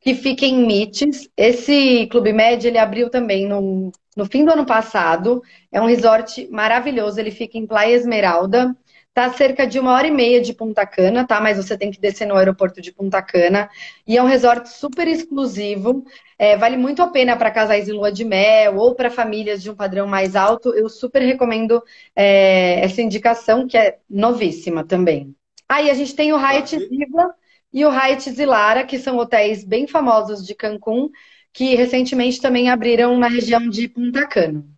que 0.00 0.14
fica 0.14 0.44
em 0.44 0.66
Mites. 0.66 1.28
Esse 1.36 2.06
Clube 2.08 2.32
Med, 2.32 2.66
ele 2.66 2.78
abriu 2.78 3.08
também 3.08 3.46
no, 3.46 3.92
no 4.16 4.26
fim 4.26 4.44
do 4.44 4.52
ano 4.52 4.66
passado. 4.66 5.42
É 5.70 5.80
um 5.80 5.86
resort 5.86 6.48
maravilhoso, 6.50 7.18
ele 7.18 7.30
fica 7.30 7.56
em 7.56 7.66
Playa 7.66 7.94
Esmeralda. 7.94 8.76
Tá 9.14 9.32
cerca 9.32 9.64
de 9.64 9.78
uma 9.78 9.92
hora 9.92 10.08
e 10.08 10.10
meia 10.10 10.40
de 10.40 10.52
Punta 10.52 10.84
Cana, 10.84 11.24
tá? 11.24 11.40
Mas 11.40 11.56
você 11.56 11.78
tem 11.78 11.88
que 11.88 12.00
descer 12.00 12.26
no 12.26 12.34
aeroporto 12.36 12.80
de 12.82 12.90
Punta 12.92 13.22
Cana. 13.22 13.70
E 14.04 14.16
é 14.16 14.22
um 14.22 14.26
resort 14.26 14.68
super 14.68 15.06
exclusivo. 15.06 16.04
É, 16.36 16.56
vale 16.56 16.76
muito 16.76 17.00
a 17.00 17.06
pena 17.06 17.36
para 17.36 17.50
casais 17.52 17.88
em 17.88 17.92
lua 17.92 18.10
de 18.10 18.24
mel 18.24 18.76
ou 18.76 18.92
para 18.96 19.10
famílias 19.10 19.62
de 19.62 19.70
um 19.70 19.74
padrão 19.76 20.08
mais 20.08 20.34
alto. 20.34 20.74
Eu 20.74 20.88
super 20.88 21.22
recomendo 21.22 21.80
é, 22.16 22.80
essa 22.84 23.00
indicação, 23.00 23.68
que 23.68 23.76
é 23.78 23.98
novíssima 24.10 24.84
também. 24.84 25.32
Aí 25.68 25.90
a 25.90 25.94
gente 25.94 26.14
tem 26.16 26.32
o 26.32 26.36
Hyatt 26.36 26.76
Ziva 26.76 27.34
e 27.72 27.84
o 27.84 27.90
Hyatt 27.90 28.30
Zilara, 28.32 28.84
que 28.84 28.98
são 28.98 29.16
hotéis 29.18 29.64
bem 29.64 29.86
famosos 29.86 30.44
de 30.44 30.54
Cancún, 30.56 31.08
que 31.52 31.76
recentemente 31.76 32.40
também 32.40 32.68
abriram 32.68 33.16
na 33.16 33.28
região 33.28 33.68
de 33.68 33.88
Punta 33.88 34.26
Cana. 34.26 34.73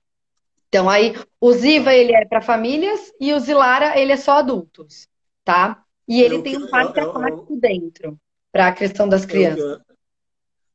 Então, 0.77 0.91
aí, 0.91 1.15
o 1.41 1.53
Ziva, 1.55 1.95
ele 1.95 2.15
é 2.15 2.27
para 2.27 2.43
famílias 2.43 3.01
e 3.19 3.33
o 3.33 3.41
Zilara, 3.41 3.99
ele 3.99 4.13
é 4.13 4.17
só 4.19 4.33
adultos, 4.33 5.09
tá? 5.43 5.83
E 6.07 6.21
ele 6.21 6.35
eu, 6.35 6.43
tem 6.43 6.59
um 6.59 6.69
parque 6.69 7.01
aquático 7.01 7.59
dentro, 7.59 8.21
para 8.53 8.69
a 8.69 8.73
questão 8.73 9.09
das 9.09 9.25
crianças. 9.25 9.81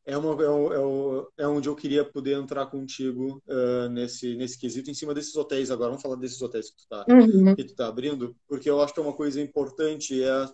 É, 0.04 0.18
uma, 0.18 0.34
é, 0.42 1.44
é, 1.44 1.48
onde 1.48 1.70
eu 1.70 1.76
queria 1.76 2.04
poder 2.04 2.34
entrar 2.34 2.66
contigo 2.66 3.44
uh, 3.48 3.90
nesse, 3.90 4.36
nesse 4.36 4.58
quesito, 4.58 4.90
em 4.90 4.96
cima 4.96 5.14
desses 5.14 5.36
hotéis 5.36 5.70
agora. 5.70 5.90
Vamos 5.90 6.02
falar 6.02 6.16
desses 6.16 6.42
hotéis 6.42 6.72
que 6.72 6.78
tu 6.78 6.80
está 6.80 7.06
uhum. 7.08 7.56
Que 7.56 7.64
tu 7.64 7.76
tá 7.76 7.86
abrindo, 7.86 8.36
porque 8.48 8.68
eu 8.68 8.82
acho 8.82 8.96
que 8.96 9.00
é 9.00 9.04
uma 9.04 9.14
coisa 9.14 9.40
importante, 9.40 10.24
é 10.24 10.50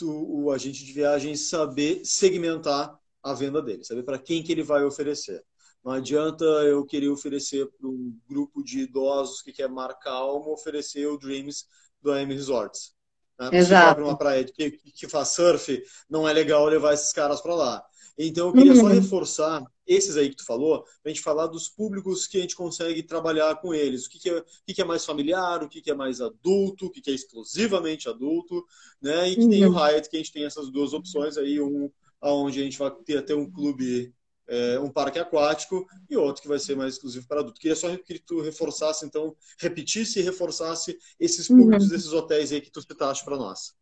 o, 0.00 0.44
o 0.44 0.50
agente 0.50 0.86
de 0.86 0.92
viagens 0.94 1.50
saber 1.50 2.00
segmentar 2.02 2.98
a 3.22 3.34
venda 3.34 3.60
dele, 3.60 3.84
saber 3.84 4.04
para 4.04 4.18
quem 4.18 4.42
que 4.42 4.52
ele 4.52 4.62
vai 4.62 4.84
oferecer. 4.84 5.44
Não 5.88 5.94
adianta 5.94 6.44
eu 6.44 6.84
querer 6.84 7.08
oferecer 7.08 7.66
para 7.66 7.88
um 7.88 8.14
grupo 8.28 8.62
de 8.62 8.80
idosos 8.80 9.40
que 9.40 9.54
quer 9.54 9.70
mar 9.70 9.98
calmo, 9.98 10.52
oferecer 10.52 11.06
o 11.06 11.16
Dreams 11.16 11.64
do 12.02 12.12
AM 12.12 12.34
Resorts. 12.34 12.92
Né? 13.40 13.48
Exato. 13.54 13.94
para 13.94 14.04
uma 14.04 14.18
praia 14.18 14.44
que, 14.44 14.70
que 14.70 15.08
faz 15.08 15.28
surf, 15.28 15.82
não 16.06 16.28
é 16.28 16.32
legal 16.34 16.66
levar 16.66 16.92
esses 16.92 17.10
caras 17.10 17.40
para 17.40 17.54
lá. 17.54 17.82
Então 18.18 18.48
eu 18.48 18.52
queria 18.52 18.72
uhum. 18.72 18.80
só 18.80 18.86
reforçar 18.88 19.64
esses 19.86 20.18
aí 20.18 20.28
que 20.28 20.36
tu 20.36 20.44
falou, 20.44 20.82
para 20.82 20.92
a 21.06 21.08
gente 21.08 21.22
falar 21.22 21.46
dos 21.46 21.70
públicos 21.70 22.26
que 22.26 22.36
a 22.36 22.42
gente 22.42 22.54
consegue 22.54 23.02
trabalhar 23.02 23.56
com 23.56 23.72
eles. 23.72 24.04
O 24.04 24.10
que, 24.10 24.18
que, 24.18 24.28
é, 24.28 24.38
o 24.40 24.44
que, 24.66 24.74
que 24.74 24.82
é 24.82 24.84
mais 24.84 25.06
familiar, 25.06 25.62
o 25.62 25.70
que, 25.70 25.80
que 25.80 25.90
é 25.90 25.94
mais 25.94 26.20
adulto, 26.20 26.84
o 26.84 26.90
que, 26.90 27.00
que 27.00 27.10
é 27.10 27.14
exclusivamente 27.14 28.10
adulto, 28.10 28.62
né? 29.00 29.30
E 29.30 29.36
que 29.36 29.40
uhum. 29.40 29.48
tem 29.48 29.64
o 29.64 29.70
uhum. 29.70 29.78
Hyatt, 29.78 30.10
que 30.10 30.16
a 30.16 30.20
gente 30.20 30.32
tem 30.34 30.44
essas 30.44 30.70
duas 30.70 30.92
opções 30.92 31.38
aí, 31.38 31.58
um 31.58 31.90
onde 32.20 32.60
a 32.60 32.64
gente 32.64 32.76
vai 32.76 32.90
ter 32.90 33.16
até 33.16 33.34
um 33.34 33.50
clube 33.50 34.12
é, 34.48 34.78
um 34.80 34.90
parque 34.90 35.18
aquático 35.18 35.86
e 36.08 36.16
outro 36.16 36.42
que 36.42 36.48
vai 36.48 36.58
ser 36.58 36.76
mais 36.76 36.94
exclusivo 36.94 37.26
para 37.28 37.40
adulto. 37.40 37.60
Queria 37.60 37.76
só 37.76 37.94
que 37.96 38.18
tu 38.18 38.40
reforçasse, 38.40 39.04
então, 39.04 39.36
repetisse 39.58 40.20
e 40.20 40.22
reforçasse 40.22 40.98
esses 41.20 41.48
uhum. 41.48 41.58
públicos 41.58 41.86
uhum. 41.86 41.90
desses 41.90 42.12
hotéis 42.12 42.52
aí 42.52 42.60
que 42.60 42.70
tu 42.70 42.80
citaste 42.80 43.24
para 43.24 43.36
nós. 43.36 43.76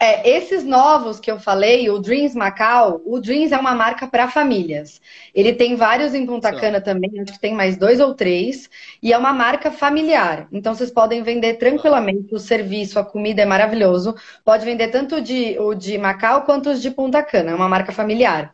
É, 0.00 0.28
esses 0.28 0.64
novos 0.64 1.20
que 1.20 1.30
eu 1.30 1.38
falei, 1.38 1.88
o 1.88 1.98
Dreams 1.98 2.34
Macau, 2.34 3.00
o 3.06 3.20
Dreams 3.20 3.52
é 3.52 3.56
uma 3.56 3.74
marca 3.74 4.06
para 4.06 4.28
famílias. 4.28 5.00
Ele 5.32 5.52
tem 5.54 5.76
vários 5.76 6.12
em 6.14 6.26
Punta 6.26 6.52
Cana 6.52 6.80
também, 6.80 7.10
acho 7.20 7.32
que 7.32 7.40
tem 7.40 7.54
mais 7.54 7.76
dois 7.76 8.00
ou 8.00 8.12
três, 8.12 8.68
e 9.02 9.12
é 9.12 9.16
uma 9.16 9.32
marca 9.32 9.70
familiar. 9.70 10.48
Então 10.52 10.74
vocês 10.74 10.90
podem 10.90 11.22
vender 11.22 11.54
tranquilamente 11.54 12.34
o 12.34 12.38
serviço, 12.38 12.98
a 12.98 13.04
comida 13.04 13.42
é 13.42 13.46
maravilhoso. 13.46 14.14
Pode 14.44 14.64
vender 14.64 14.88
tanto 14.88 15.20
de, 15.22 15.56
o 15.58 15.74
de 15.74 15.96
Macau 15.96 16.42
quanto 16.42 16.70
os 16.70 16.82
de 16.82 16.90
Punta 16.90 17.22
Cana, 17.22 17.52
é 17.52 17.54
uma 17.54 17.68
marca 17.68 17.92
familiar. 17.92 18.52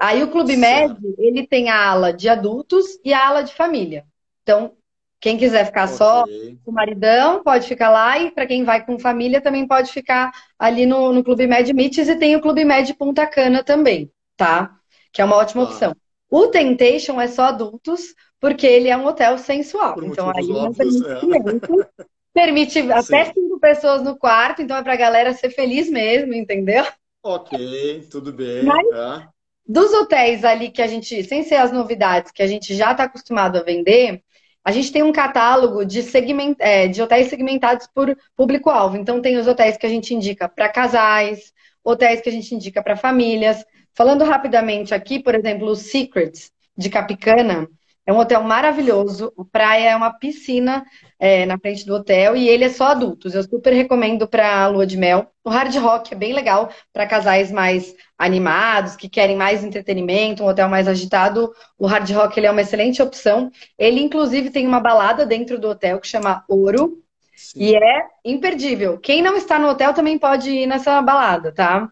Aí 0.00 0.22
o 0.22 0.28
Clube 0.28 0.56
Med, 0.56 0.96
ele 1.18 1.46
tem 1.46 1.68
a 1.68 1.90
ala 1.90 2.10
de 2.10 2.26
adultos 2.26 2.86
e 3.04 3.12
a 3.12 3.28
ala 3.28 3.42
de 3.42 3.52
família. 3.52 4.06
Então, 4.42 4.72
quem 5.20 5.36
quiser 5.36 5.66
ficar 5.66 5.84
okay. 5.84 5.96
só 5.96 6.24
com 6.64 6.70
o 6.70 6.72
maridão, 6.72 7.42
pode 7.44 7.68
ficar 7.68 7.90
lá. 7.90 8.18
E 8.18 8.30
para 8.30 8.46
quem 8.46 8.64
vai 8.64 8.82
com 8.82 8.98
família, 8.98 9.42
também 9.42 9.68
pode 9.68 9.92
ficar 9.92 10.32
ali 10.58 10.86
no, 10.86 11.12
no 11.12 11.22
Clube 11.22 11.46
Med 11.46 11.70
Mites. 11.74 12.08
E 12.08 12.16
tem 12.16 12.34
o 12.34 12.40
Clube 12.40 12.64
Med 12.64 12.94
Punta 12.94 13.26
Cana 13.26 13.62
também, 13.62 14.10
tá? 14.38 14.74
Que 15.12 15.20
é 15.20 15.24
uma 15.24 15.36
ótima 15.36 15.66
tá. 15.66 15.70
opção. 15.70 15.96
O 16.30 16.46
Temptation 16.46 17.20
é 17.20 17.28
só 17.28 17.42
adultos, 17.42 18.14
porque 18.40 18.66
ele 18.66 18.88
é 18.88 18.96
um 18.96 19.04
hotel 19.04 19.36
sensual. 19.36 19.92
Por 19.92 20.04
então 20.04 20.32
aí 20.34 20.46
não 20.46 20.72
permite 20.72 21.06
é. 21.06 22.04
permite 22.32 22.78
até 22.90 23.26
cinco 23.26 23.60
pessoas 23.60 24.02
no 24.02 24.16
quarto, 24.16 24.62
então 24.62 24.78
é 24.78 24.82
pra 24.82 24.96
galera 24.96 25.34
ser 25.34 25.50
feliz 25.50 25.90
mesmo, 25.90 26.32
entendeu? 26.32 26.86
Ok, 27.22 28.08
tudo 28.10 28.32
bem. 28.32 28.62
Mas, 28.64 28.86
é. 28.94 29.28
Dos 29.66 29.92
hotéis 29.92 30.44
ali 30.44 30.70
que 30.70 30.82
a 30.82 30.86
gente, 30.86 31.22
sem 31.24 31.42
ser 31.44 31.56
as 31.56 31.72
novidades, 31.72 32.32
que 32.32 32.42
a 32.42 32.46
gente 32.46 32.74
já 32.74 32.92
está 32.92 33.04
acostumado 33.04 33.58
a 33.58 33.62
vender, 33.62 34.22
a 34.64 34.72
gente 34.72 34.92
tem 34.92 35.02
um 35.02 35.12
catálogo 35.12 35.84
de, 35.84 36.02
segment, 36.02 36.54
é, 36.58 36.86
de 36.86 37.00
hotéis 37.00 37.28
segmentados 37.28 37.86
por 37.94 38.16
público-alvo. 38.36 38.96
Então, 38.96 39.22
tem 39.22 39.36
os 39.36 39.46
hotéis 39.46 39.76
que 39.76 39.86
a 39.86 39.88
gente 39.88 40.14
indica 40.14 40.48
para 40.48 40.68
casais, 40.68 41.52
hotéis 41.82 42.20
que 42.20 42.28
a 42.28 42.32
gente 42.32 42.54
indica 42.54 42.82
para 42.82 42.96
famílias. 42.96 43.64
Falando 43.94 44.24
rapidamente 44.24 44.94
aqui, 44.94 45.18
por 45.18 45.34
exemplo, 45.34 45.68
o 45.68 45.76
Secrets 45.76 46.52
de 46.76 46.90
Capicana, 46.90 47.68
é 48.06 48.12
um 48.12 48.18
hotel 48.18 48.42
maravilhoso. 48.42 49.32
A 49.38 49.44
praia 49.44 49.90
é 49.90 49.96
uma 49.96 50.12
piscina 50.12 50.84
é, 51.18 51.44
na 51.46 51.58
frente 51.58 51.84
do 51.84 51.94
hotel 51.94 52.36
e 52.36 52.48
ele 52.48 52.64
é 52.64 52.68
só 52.68 52.86
adultos. 52.86 53.34
Eu 53.34 53.42
super 53.42 53.72
recomendo 53.72 54.26
para 54.26 54.66
lua 54.68 54.86
de 54.86 54.96
mel. 54.96 55.30
O 55.44 55.50
Hard 55.50 55.74
Rock 55.76 56.12
é 56.12 56.16
bem 56.16 56.32
legal 56.32 56.70
para 56.92 57.06
casais 57.06 57.50
mais 57.52 57.94
animados, 58.18 58.96
que 58.96 59.08
querem 59.08 59.36
mais 59.36 59.62
entretenimento, 59.62 60.42
um 60.42 60.46
hotel 60.46 60.68
mais 60.68 60.88
agitado. 60.88 61.52
O 61.78 61.86
Hard 61.86 62.10
Rock 62.10 62.38
ele 62.38 62.46
é 62.46 62.50
uma 62.50 62.62
excelente 62.62 63.02
opção. 63.02 63.50
Ele, 63.78 64.00
inclusive, 64.00 64.50
tem 64.50 64.66
uma 64.66 64.80
balada 64.80 65.24
dentro 65.24 65.58
do 65.58 65.68
hotel 65.68 66.00
que 66.00 66.08
chama 66.08 66.44
Ouro. 66.48 67.02
Sim. 67.36 67.60
E 67.60 67.76
é 67.76 68.02
imperdível. 68.24 68.98
Quem 68.98 69.22
não 69.22 69.36
está 69.36 69.58
no 69.58 69.68
hotel 69.68 69.94
também 69.94 70.18
pode 70.18 70.50
ir 70.50 70.66
nessa 70.66 71.00
balada, 71.00 71.52
tá? 71.52 71.90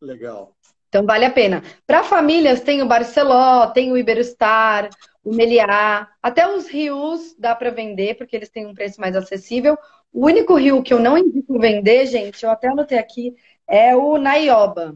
Legal. 0.00 0.52
Então 0.88 1.04
vale 1.04 1.24
a 1.24 1.30
pena. 1.30 1.62
Para 1.86 2.02
famílias 2.02 2.60
tem 2.60 2.82
o 2.82 2.86
Barceló, 2.86 3.66
tem 3.68 3.92
o 3.92 3.98
Iberostar, 3.98 4.88
o 5.26 5.34
Meliá, 5.34 6.08
até 6.22 6.46
os 6.48 6.68
rios 6.68 7.34
dá 7.36 7.52
para 7.52 7.70
vender, 7.70 8.16
porque 8.16 8.36
eles 8.36 8.48
têm 8.48 8.64
um 8.64 8.72
preço 8.72 9.00
mais 9.00 9.16
acessível. 9.16 9.76
O 10.12 10.24
único 10.24 10.54
rio 10.54 10.84
que 10.84 10.94
eu 10.94 11.00
não 11.00 11.18
indico 11.18 11.58
vender, 11.58 12.06
gente, 12.06 12.44
eu 12.44 12.50
até 12.50 12.68
anotei 12.68 12.96
aqui, 12.96 13.34
é 13.66 13.96
o 13.96 14.18
Naioba. 14.18 14.94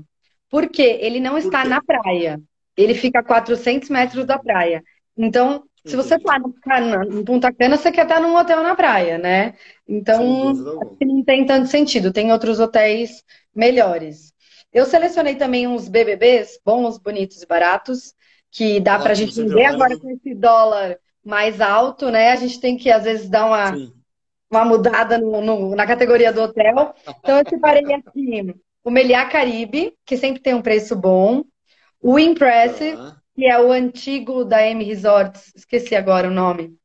Por 0.48 0.68
quê? 0.68 0.98
Ele 1.00 1.18
não 1.18 1.36
está 1.36 1.64
na 1.64 1.82
praia. 1.82 2.40
Ele 2.76 2.94
fica 2.94 3.18
a 3.18 3.24
400 3.24 3.88
metros 3.90 4.24
da 4.24 4.38
praia. 4.38 4.84
Então, 5.16 5.64
se 5.84 5.96
você 5.96 6.14
está 6.14 6.36
em 6.36 7.24
Punta 7.24 7.52
Cana, 7.52 7.76
você 7.76 7.90
quer 7.90 8.04
estar 8.04 8.20
num 8.20 8.36
hotel 8.36 8.62
na 8.62 8.76
praia, 8.76 9.18
né? 9.18 9.54
Então, 9.88 10.54
não 10.54 11.24
tem 11.24 11.44
tanto 11.44 11.66
sentido. 11.66 12.12
Tem 12.12 12.30
outros 12.30 12.60
hotéis 12.60 13.24
melhores. 13.52 14.32
Eu 14.72 14.86
selecionei 14.86 15.34
também 15.34 15.66
uns 15.66 15.88
BBBs 15.88 16.60
bons, 16.64 16.98
bonitos 16.98 17.42
e 17.42 17.46
baratos 17.46 18.14
que 18.50 18.80
dá 18.80 18.98
para 18.98 19.12
a 19.12 19.14
gente 19.14 19.42
ver 19.44 19.66
agora 19.66 19.98
com 19.98 20.10
esse 20.10 20.34
dólar 20.34 20.98
mais 21.24 21.60
alto, 21.60 22.10
né? 22.10 22.32
A 22.32 22.36
gente 22.36 22.60
tem 22.60 22.76
que, 22.76 22.90
às 22.90 23.04
vezes, 23.04 23.28
dar 23.28 23.46
uma, 23.46 23.80
uma 24.50 24.64
mudada 24.64 25.18
no, 25.18 25.40
no, 25.40 25.76
na 25.76 25.86
categoria 25.86 26.32
do 26.32 26.42
hotel. 26.42 26.94
Então, 27.20 27.38
eu 27.38 27.44
separei 27.48 27.84
aqui 27.94 28.54
o 28.82 28.90
Meliá 28.90 29.26
Caribe, 29.26 29.94
que 30.04 30.16
sempre 30.16 30.42
tem 30.42 30.54
um 30.54 30.62
preço 30.62 30.96
bom. 30.96 31.44
O 32.00 32.18
Impressive, 32.18 32.96
que 33.34 33.46
é 33.46 33.60
o 33.60 33.70
antigo 33.70 34.44
da 34.44 34.66
M 34.66 34.82
Resorts, 34.82 35.52
esqueci 35.54 35.94
agora 35.94 36.28
o 36.28 36.32
nome, 36.32 36.76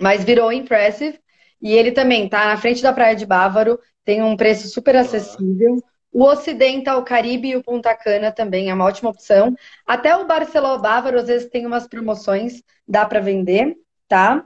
mas 0.00 0.24
virou 0.24 0.52
Impressive. 0.52 1.18
E 1.60 1.72
ele 1.72 1.92
também 1.92 2.28
tá 2.28 2.46
na 2.46 2.56
frente 2.56 2.82
da 2.82 2.92
Praia 2.92 3.14
de 3.14 3.24
Bávaro, 3.24 3.78
tem 4.04 4.20
um 4.20 4.36
preço 4.36 4.68
super 4.68 4.96
acessível. 4.96 5.80
O 6.12 6.24
Ocidental 6.24 7.02
Caribe 7.04 7.48
e 7.48 7.56
o 7.56 7.62
Punta 7.62 7.94
Cana 7.96 8.30
também 8.30 8.70
é 8.70 8.74
uma 8.74 8.84
ótima 8.84 9.10
opção. 9.10 9.56
Até 9.86 10.14
o 10.14 10.26
Barcelona 10.26 10.78
Bávaro, 10.78 11.18
às 11.18 11.26
vezes, 11.26 11.48
tem 11.48 11.64
umas 11.66 11.88
promoções, 11.88 12.62
dá 12.86 13.06
para 13.06 13.20
vender, 13.20 13.74
tá? 14.06 14.44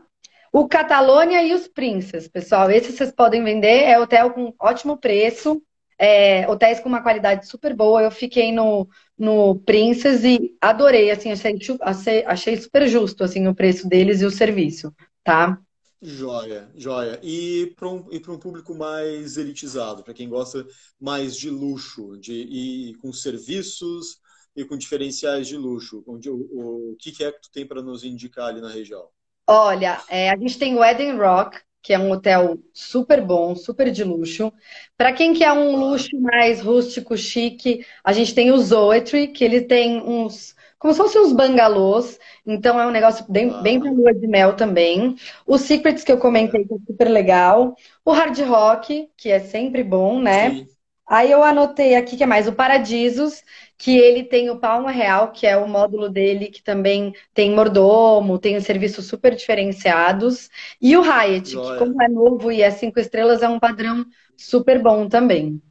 O 0.52 0.68
Catalônia 0.68 1.42
e 1.42 1.52
os 1.52 1.66
Princess, 1.68 2.28
pessoal, 2.28 2.70
esses 2.70 2.94
vocês 2.94 3.12
podem 3.12 3.42
vender. 3.42 3.82
É 3.82 3.98
hotel 3.98 4.30
com 4.30 4.54
ótimo 4.58 4.96
preço, 4.96 5.60
é, 5.98 6.48
hotéis 6.48 6.78
com 6.80 6.88
uma 6.88 7.02
qualidade 7.02 7.46
super 7.48 7.74
boa. 7.74 8.02
Eu 8.02 8.10
fiquei 8.10 8.52
no, 8.52 8.88
no 9.18 9.56
Princess 9.56 10.24
e 10.24 10.56
adorei, 10.60 11.10
assim, 11.10 11.30
achei, 11.32 12.24
achei 12.26 12.56
super 12.56 12.86
justo, 12.86 13.24
assim, 13.24 13.46
o 13.48 13.54
preço 13.54 13.88
deles 13.88 14.20
e 14.22 14.24
o 14.24 14.30
serviço, 14.30 14.94
tá? 15.24 15.58
Joia, 16.00 16.70
joia. 16.74 17.18
E 17.22 17.72
para 17.76 17.88
um, 17.88 18.06
e 18.10 18.22
um 18.28 18.38
público 18.38 18.74
mais 18.74 19.36
elitizado, 19.36 20.02
para 20.02 20.12
quem 20.14 20.28
gosta 20.28 20.66
mais 21.00 21.36
de 21.36 21.48
luxo, 21.48 22.18
de, 22.18 22.32
e 22.32 22.94
com 22.96 23.12
serviços 23.12 24.20
e 24.54 24.64
com 24.64 24.76
diferenciais 24.76 25.48
de 25.48 25.56
luxo, 25.56 26.04
onde, 26.06 26.28
o, 26.28 26.92
o 26.92 26.96
que, 26.98 27.12
que 27.12 27.24
é 27.24 27.32
que 27.32 27.40
tu 27.40 27.50
tem 27.50 27.66
para 27.66 27.82
nos 27.82 28.04
indicar 28.04 28.48
ali 28.48 28.60
na 28.60 28.70
região? 28.70 29.08
Olha, 29.46 30.02
é, 30.08 30.30
a 30.30 30.36
gente 30.36 30.58
tem 30.58 30.76
o 30.76 30.84
Eden 30.84 31.16
Rock, 31.16 31.60
que 31.82 31.92
é 31.92 31.98
um 31.98 32.10
hotel 32.10 32.58
super 32.74 33.22
bom, 33.22 33.54
super 33.54 33.90
de 33.90 34.02
luxo. 34.04 34.52
Para 34.96 35.12
quem 35.12 35.32
quer 35.32 35.52
um 35.52 35.76
luxo 35.76 36.18
mais 36.20 36.60
rústico, 36.60 37.16
chique, 37.16 37.86
a 38.04 38.12
gente 38.12 38.34
tem 38.34 38.50
o 38.50 38.58
Zoetry, 38.58 39.28
que 39.28 39.44
ele 39.44 39.62
tem 39.62 40.02
uns 40.02 40.54
como 40.78 40.92
se 40.92 41.00
fossem 41.00 41.22
uns 41.22 41.32
bangalôs. 41.32 42.18
Então 42.46 42.78
é 42.78 42.86
um 42.86 42.90
negócio 42.90 43.24
bem, 43.28 43.50
ah. 43.50 43.60
bem 43.60 43.80
pra 43.80 43.90
lua 43.90 44.14
de 44.14 44.26
mel 44.26 44.54
também. 44.54 45.16
Os 45.46 45.62
Secrets 45.62 46.04
que 46.04 46.12
eu 46.12 46.18
comentei, 46.18 46.64
que 46.64 46.74
é 46.74 46.78
super 46.86 47.08
legal. 47.08 47.74
O 48.04 48.12
Hard 48.12 48.38
Rock, 48.40 49.08
que 49.16 49.30
é 49.30 49.40
sempre 49.40 49.82
bom, 49.82 50.20
né? 50.20 50.50
Sim. 50.50 50.68
Aí 51.08 51.30
eu 51.30 51.42
anotei 51.44 51.94
aqui 51.94 52.16
que 52.16 52.24
é 52.24 52.26
mais 52.26 52.48
o 52.48 52.52
Paradisos, 52.52 53.42
que 53.78 53.96
ele 53.96 54.24
tem 54.24 54.50
o 54.50 54.58
Palma 54.58 54.90
Real, 54.90 55.30
que 55.30 55.46
é 55.46 55.56
o 55.56 55.68
módulo 55.68 56.08
dele, 56.08 56.46
que 56.46 56.62
também 56.62 57.14
tem 57.32 57.52
mordomo, 57.52 58.38
tem 58.40 58.58
serviços 58.60 59.06
super 59.06 59.34
diferenciados. 59.34 60.50
E 60.80 60.96
o 60.96 61.02
Hyatt, 61.02 61.50
Joia. 61.50 61.72
que 61.72 61.78
como 61.78 62.02
é 62.02 62.08
novo 62.08 62.50
e 62.50 62.60
é 62.60 62.70
cinco 62.70 62.98
estrelas, 62.98 63.42
é 63.42 63.48
um 63.48 63.60
padrão 63.60 64.04
super 64.36 64.82
bom 64.82 65.08
também. 65.08 65.62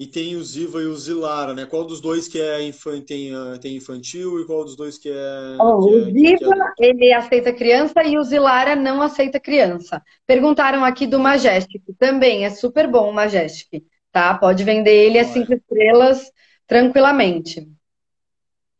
E 0.00 0.06
tem 0.06 0.34
o 0.34 0.42
Ziva 0.42 0.80
e 0.80 0.86
o 0.86 0.96
Zilara, 0.96 1.52
né? 1.52 1.66
Qual 1.66 1.84
dos 1.84 2.00
dois 2.00 2.26
que 2.26 2.40
é 2.40 2.62
infan... 2.62 3.02
tem, 3.02 3.36
uh, 3.36 3.60
tem 3.60 3.76
infantil 3.76 4.40
e 4.40 4.46
qual 4.46 4.64
dos 4.64 4.74
dois 4.74 4.96
que 4.96 5.10
é. 5.10 5.56
Oh, 5.60 5.78
que 5.78 5.94
o 5.94 6.08
é, 6.08 6.10
Ziva, 6.10 6.54
é... 6.80 6.86
ele 6.86 7.12
aceita 7.12 7.52
criança 7.52 8.02
e 8.02 8.16
o 8.16 8.24
Zilara 8.24 8.74
não 8.74 9.02
aceita 9.02 9.38
criança. 9.38 10.02
Perguntaram 10.26 10.86
aqui 10.86 11.06
do 11.06 11.20
Majestic. 11.20 11.82
Também 11.98 12.46
é 12.46 12.50
super 12.50 12.90
bom 12.90 13.10
o 13.10 13.12
Majestic, 13.12 13.84
tá? 14.10 14.32
Pode 14.38 14.64
vender 14.64 14.90
ele 14.90 15.18
a 15.18 15.24
cinco 15.26 15.52
estrelas 15.52 16.32
tranquilamente. 16.66 17.70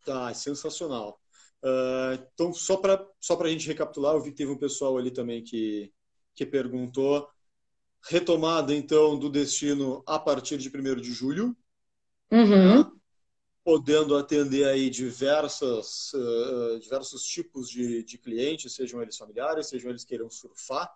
Tá, 0.07 0.33
sensacional. 0.33 1.21
Uh, 1.63 2.17
então, 2.33 2.51
só 2.55 2.79
para 2.79 3.07
só 3.21 3.39
a 3.39 3.49
gente 3.49 3.69
recapitular, 3.69 4.15
eu 4.15 4.23
vi 4.23 4.31
que 4.31 4.39
teve 4.39 4.53
um 4.53 4.59
pessoal 4.59 4.97
ali 4.97 5.11
também 5.11 5.45
que, 5.45 5.93
que 6.35 6.47
perguntou 6.47 7.29
retomada, 8.09 8.75
então, 8.75 9.19
do 9.19 9.29
destino 9.29 10.03
a 10.07 10.19
partir 10.19 10.59
de 10.59 10.69
1 10.69 10.97
de 10.97 11.13
julho. 11.13 11.57
Uhum. 12.31 12.79
Né? 12.79 12.91
Podendo 13.63 14.17
atender 14.17 14.65
aí 14.65 14.89
diversas, 14.89 16.13
uh, 16.15 16.81
diversos 16.81 17.25
tipos 17.25 17.69
de, 17.69 18.03
de 18.03 18.19
clientes, 18.19 18.75
sejam 18.75 19.03
eles 19.03 19.17
familiares, 19.17 19.69
sejam 19.69 19.91
eles 19.91 20.05
queiram 20.05 20.31
surfar, 20.31 20.91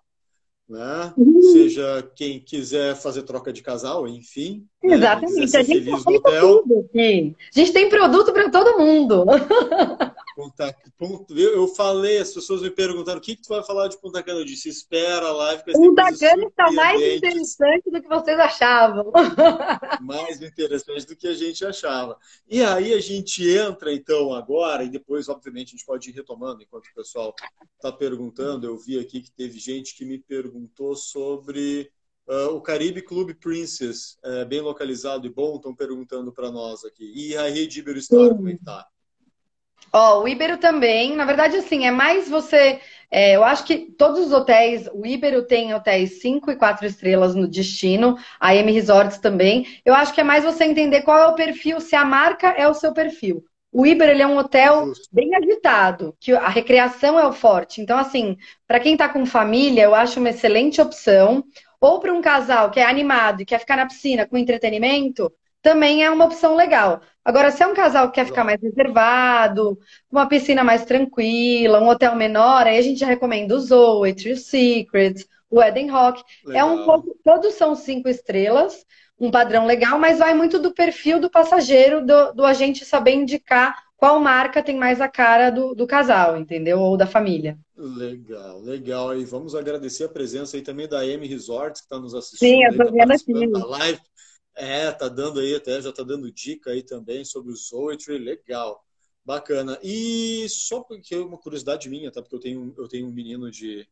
né? 0.69 1.13
Uhum. 1.17 1.43
Seja 1.53 2.11
quem 2.17 2.41
quiser 2.41 2.97
fazer 2.97 3.23
troca 3.23 3.53
de 3.53 3.63
casal, 3.63 4.09
enfim. 4.09 4.67
Né? 4.83 4.95
Exatamente. 4.95 5.37
Né? 5.37 5.45
A, 5.45 5.63
gente 5.63 5.91
a 7.55 7.59
gente 7.59 7.73
tem 7.73 7.89
produto 7.89 8.33
para 8.33 8.51
todo 8.51 8.79
mundo. 8.79 9.27
Punta, 10.35 10.77
eu 11.37 11.69
falei, 11.69 12.19
as 12.19 12.33
pessoas 12.33 12.63
me 12.63 12.71
perguntaram 12.71 13.19
o 13.19 13.23
que, 13.23 13.37
que 13.37 13.43
tu 13.43 13.49
vai 13.49 13.63
falar 13.63 13.89
de 13.89 14.01
Punta 14.01 14.23
Cana. 14.23 14.41
Eu 14.41 14.45
disse, 14.45 14.69
espera 14.69 15.29
a 15.29 15.33
live. 15.33 15.63
Punta 15.73 16.05
Cana 16.19 16.45
está 16.47 16.73
mais 16.73 17.01
interessante 17.01 17.91
do 17.91 18.03
que 18.03 18.09
vocês 18.09 18.39
achavam. 18.39 19.13
Mais 20.03 20.41
interessante 20.43 21.07
do 21.07 21.17
que 21.17 21.27
a 21.27 21.35
gente 21.35 21.65
achava. 21.65 22.19
E 22.49 22.63
aí 22.63 22.93
a 22.93 23.01
gente 23.01 23.49
entra, 23.49 23.93
então, 23.93 24.33
agora, 24.33 24.85
e 24.85 24.89
depois, 24.89 25.29
obviamente, 25.29 25.69
a 25.69 25.71
gente 25.73 25.87
pode 25.87 26.11
ir 26.11 26.13
retomando 26.13 26.63
enquanto 26.63 26.87
o 26.87 26.95
pessoal 26.95 27.35
está 27.77 27.93
perguntando. 27.93 28.67
Eu 28.67 28.77
vi 28.77 28.99
aqui 28.99 29.21
que 29.21 29.31
teve 29.31 29.59
gente 29.59 29.97
que 29.97 30.05
me 30.05 30.19
perguntou 30.19 30.95
sobre 30.97 31.91
uh, 32.27 32.55
o 32.55 32.61
Caribe 32.61 33.03
Club 33.03 33.35
Princess, 33.35 34.19
é, 34.23 34.45
bem 34.45 34.61
localizado 34.61 35.27
e 35.27 35.31
bom, 35.31 35.57
estão 35.57 35.75
perguntando 35.75 36.33
para 36.33 36.51
nós 36.51 36.85
aqui. 36.85 37.13
E 37.15 37.37
a 37.37 37.49
rede 37.49 37.81
Iberostar, 37.81 38.31
como 38.31 38.49
é 38.49 38.57
que 38.57 38.65
tá? 38.65 38.87
Ó, 39.95 40.19
oh, 40.19 40.23
o 40.25 40.29
Ibero 40.29 40.59
também, 40.59 41.15
na 41.15 41.25
verdade, 41.25 41.57
assim, 41.57 41.87
é 41.87 41.91
mais 41.93 42.29
você. 42.29 42.81
É, 43.09 43.37
eu 43.37 43.45
acho 43.45 43.65
que 43.65 43.93
todos 43.93 44.27
os 44.27 44.33
hotéis, 44.33 44.89
o 44.93 45.07
Ibero 45.07 45.47
tem 45.47 45.73
hotéis 45.73 46.21
5 46.21 46.51
e 46.51 46.57
4 46.57 46.85
estrelas 46.85 47.37
no 47.37 47.47
destino, 47.47 48.19
a 48.41 48.57
M 48.57 48.73
Resorts 48.73 49.19
também. 49.19 49.65
Eu 49.85 49.95
acho 49.95 50.13
que 50.13 50.21
é 50.21 50.25
mais 50.25 50.43
você 50.43 50.65
entender 50.65 51.03
qual 51.03 51.17
é 51.17 51.29
o 51.29 51.37
perfil, 51.37 51.81
se 51.81 51.95
a 51.95 52.05
marca 52.05 52.49
é 52.49 52.67
o 52.67 52.75
seu 52.75 52.93
perfil. 52.93 53.45
O 53.71 53.87
Ibero 53.87 54.11
ele 54.11 54.23
é 54.23 54.27
um 54.27 54.37
hotel 54.37 54.91
bem 55.13 55.33
agitado, 55.37 56.17
que 56.19 56.33
a 56.33 56.49
recreação 56.49 57.17
é 57.17 57.25
o 57.25 57.33
forte. 57.33 57.81
Então, 57.81 57.97
assim, 57.97 58.37
para 58.67 58.81
quem 58.81 58.95
está 58.95 59.09
com 59.09 59.25
família, 59.25 59.85
eu 59.85 59.95
acho 59.95 60.19
uma 60.19 60.31
excelente 60.31 60.81
opção. 60.81 61.45
Ou 61.81 62.01
para 62.01 62.13
um 62.13 62.21
casal 62.21 62.69
que 62.71 62.81
é 62.81 62.85
animado 62.85 63.43
e 63.43 63.45
quer 63.45 63.61
ficar 63.61 63.77
na 63.77 63.87
piscina 63.87 64.27
com 64.27 64.37
entretenimento, 64.37 65.31
também 65.65 66.05
é 66.05 66.11
uma 66.11 66.27
opção 66.27 66.55
legal. 66.55 67.01
Agora, 67.25 67.51
se 67.51 67.63
é 67.63 67.67
um 67.67 67.73
casal 67.73 68.09
que 68.09 68.17
quer 68.17 68.27
ficar 68.27 68.45
mais 68.45 68.61
reservado, 68.61 69.79
uma 70.13 70.29
piscina 70.29 70.63
mais 70.63 70.85
tranquila, 70.85 71.81
um 71.81 71.89
hotel 71.89 72.15
menor, 72.15 72.67
aí 72.67 72.77
a 72.77 72.83
gente 72.83 73.03
recomenda 73.03 73.57
o 73.57 73.61
Zoe, 73.61 74.13
Tree 74.13 74.37
Secrets, 74.37 75.27
o 75.49 75.63
Eden 75.63 75.91
Rock. 75.91 76.23
Legal. 76.45 76.69
É 76.69 76.71
um 76.71 76.85
pouco, 76.85 77.17
todos 77.25 77.55
são 77.55 77.75
cinco 77.75 78.11
estrelas, 78.11 78.85
um 79.19 79.31
padrão 79.31 79.65
legal, 79.65 79.99
mas 79.99 80.19
vai 80.19 80.35
muito 80.35 80.59
do 80.59 80.75
perfil 80.75 81.19
do 81.19 81.31
passageiro, 81.31 82.05
do, 82.05 82.35
do 82.35 82.45
agente 82.45 82.85
saber 82.85 83.15
indicar 83.15 83.75
qual 83.97 84.21
marca 84.21 84.63
tem 84.63 84.77
mais 84.77 85.01
a 85.01 85.09
cara 85.09 85.49
do, 85.49 85.75
do 85.75 85.87
casal, 85.87 86.37
entendeu? 86.37 86.79
Ou 86.79 86.95
da 86.95 87.07
família. 87.07 87.57
Legal, 87.75 88.61
legal. 88.61 89.17
E 89.17 89.25
vamos 89.25 89.55
agradecer 89.55 90.05
a 90.05 90.09
presença 90.11 90.59
aí 90.59 90.63
também 90.63 90.87
da 90.87 91.07
M 91.07 91.27
Resorts, 91.27 91.81
que 91.81 91.87
está 91.87 91.99
nos 91.99 92.15
assistindo. 92.15 92.51
Sim, 92.51 92.65
eu 92.65 92.77
tô 92.77 92.85
tá 92.85 92.91
vendo 92.91 93.13
aqui. 93.13 93.47
Live. 93.71 94.01
É, 94.57 94.91
tá 94.93 95.09
dando 95.09 95.41
aí 95.41 95.55
até, 95.55 95.81
já 95.81 95.93
tá 95.93 96.03
dando 96.03 96.31
dica 96.31 96.71
aí 96.71 96.83
também 96.83 97.25
sobre 97.25 97.53
o 97.53 97.57
Zoetry, 97.57 98.19
legal. 98.19 98.85
Bacana. 99.25 99.79
E 99.83 100.47
só 100.49 100.81
porque 100.83 101.15
é 101.15 101.19
uma 101.19 101.39
curiosidade 101.39 101.89
minha, 101.89 102.13
tá? 102.13 102.21
Porque 102.21 102.37
eu 102.37 102.41
tenho, 102.41 102.75
eu 102.77 102.87
tenho 102.87 103.09
um 103.09 103.13
menino 103.13 103.51
de, 103.51 103.89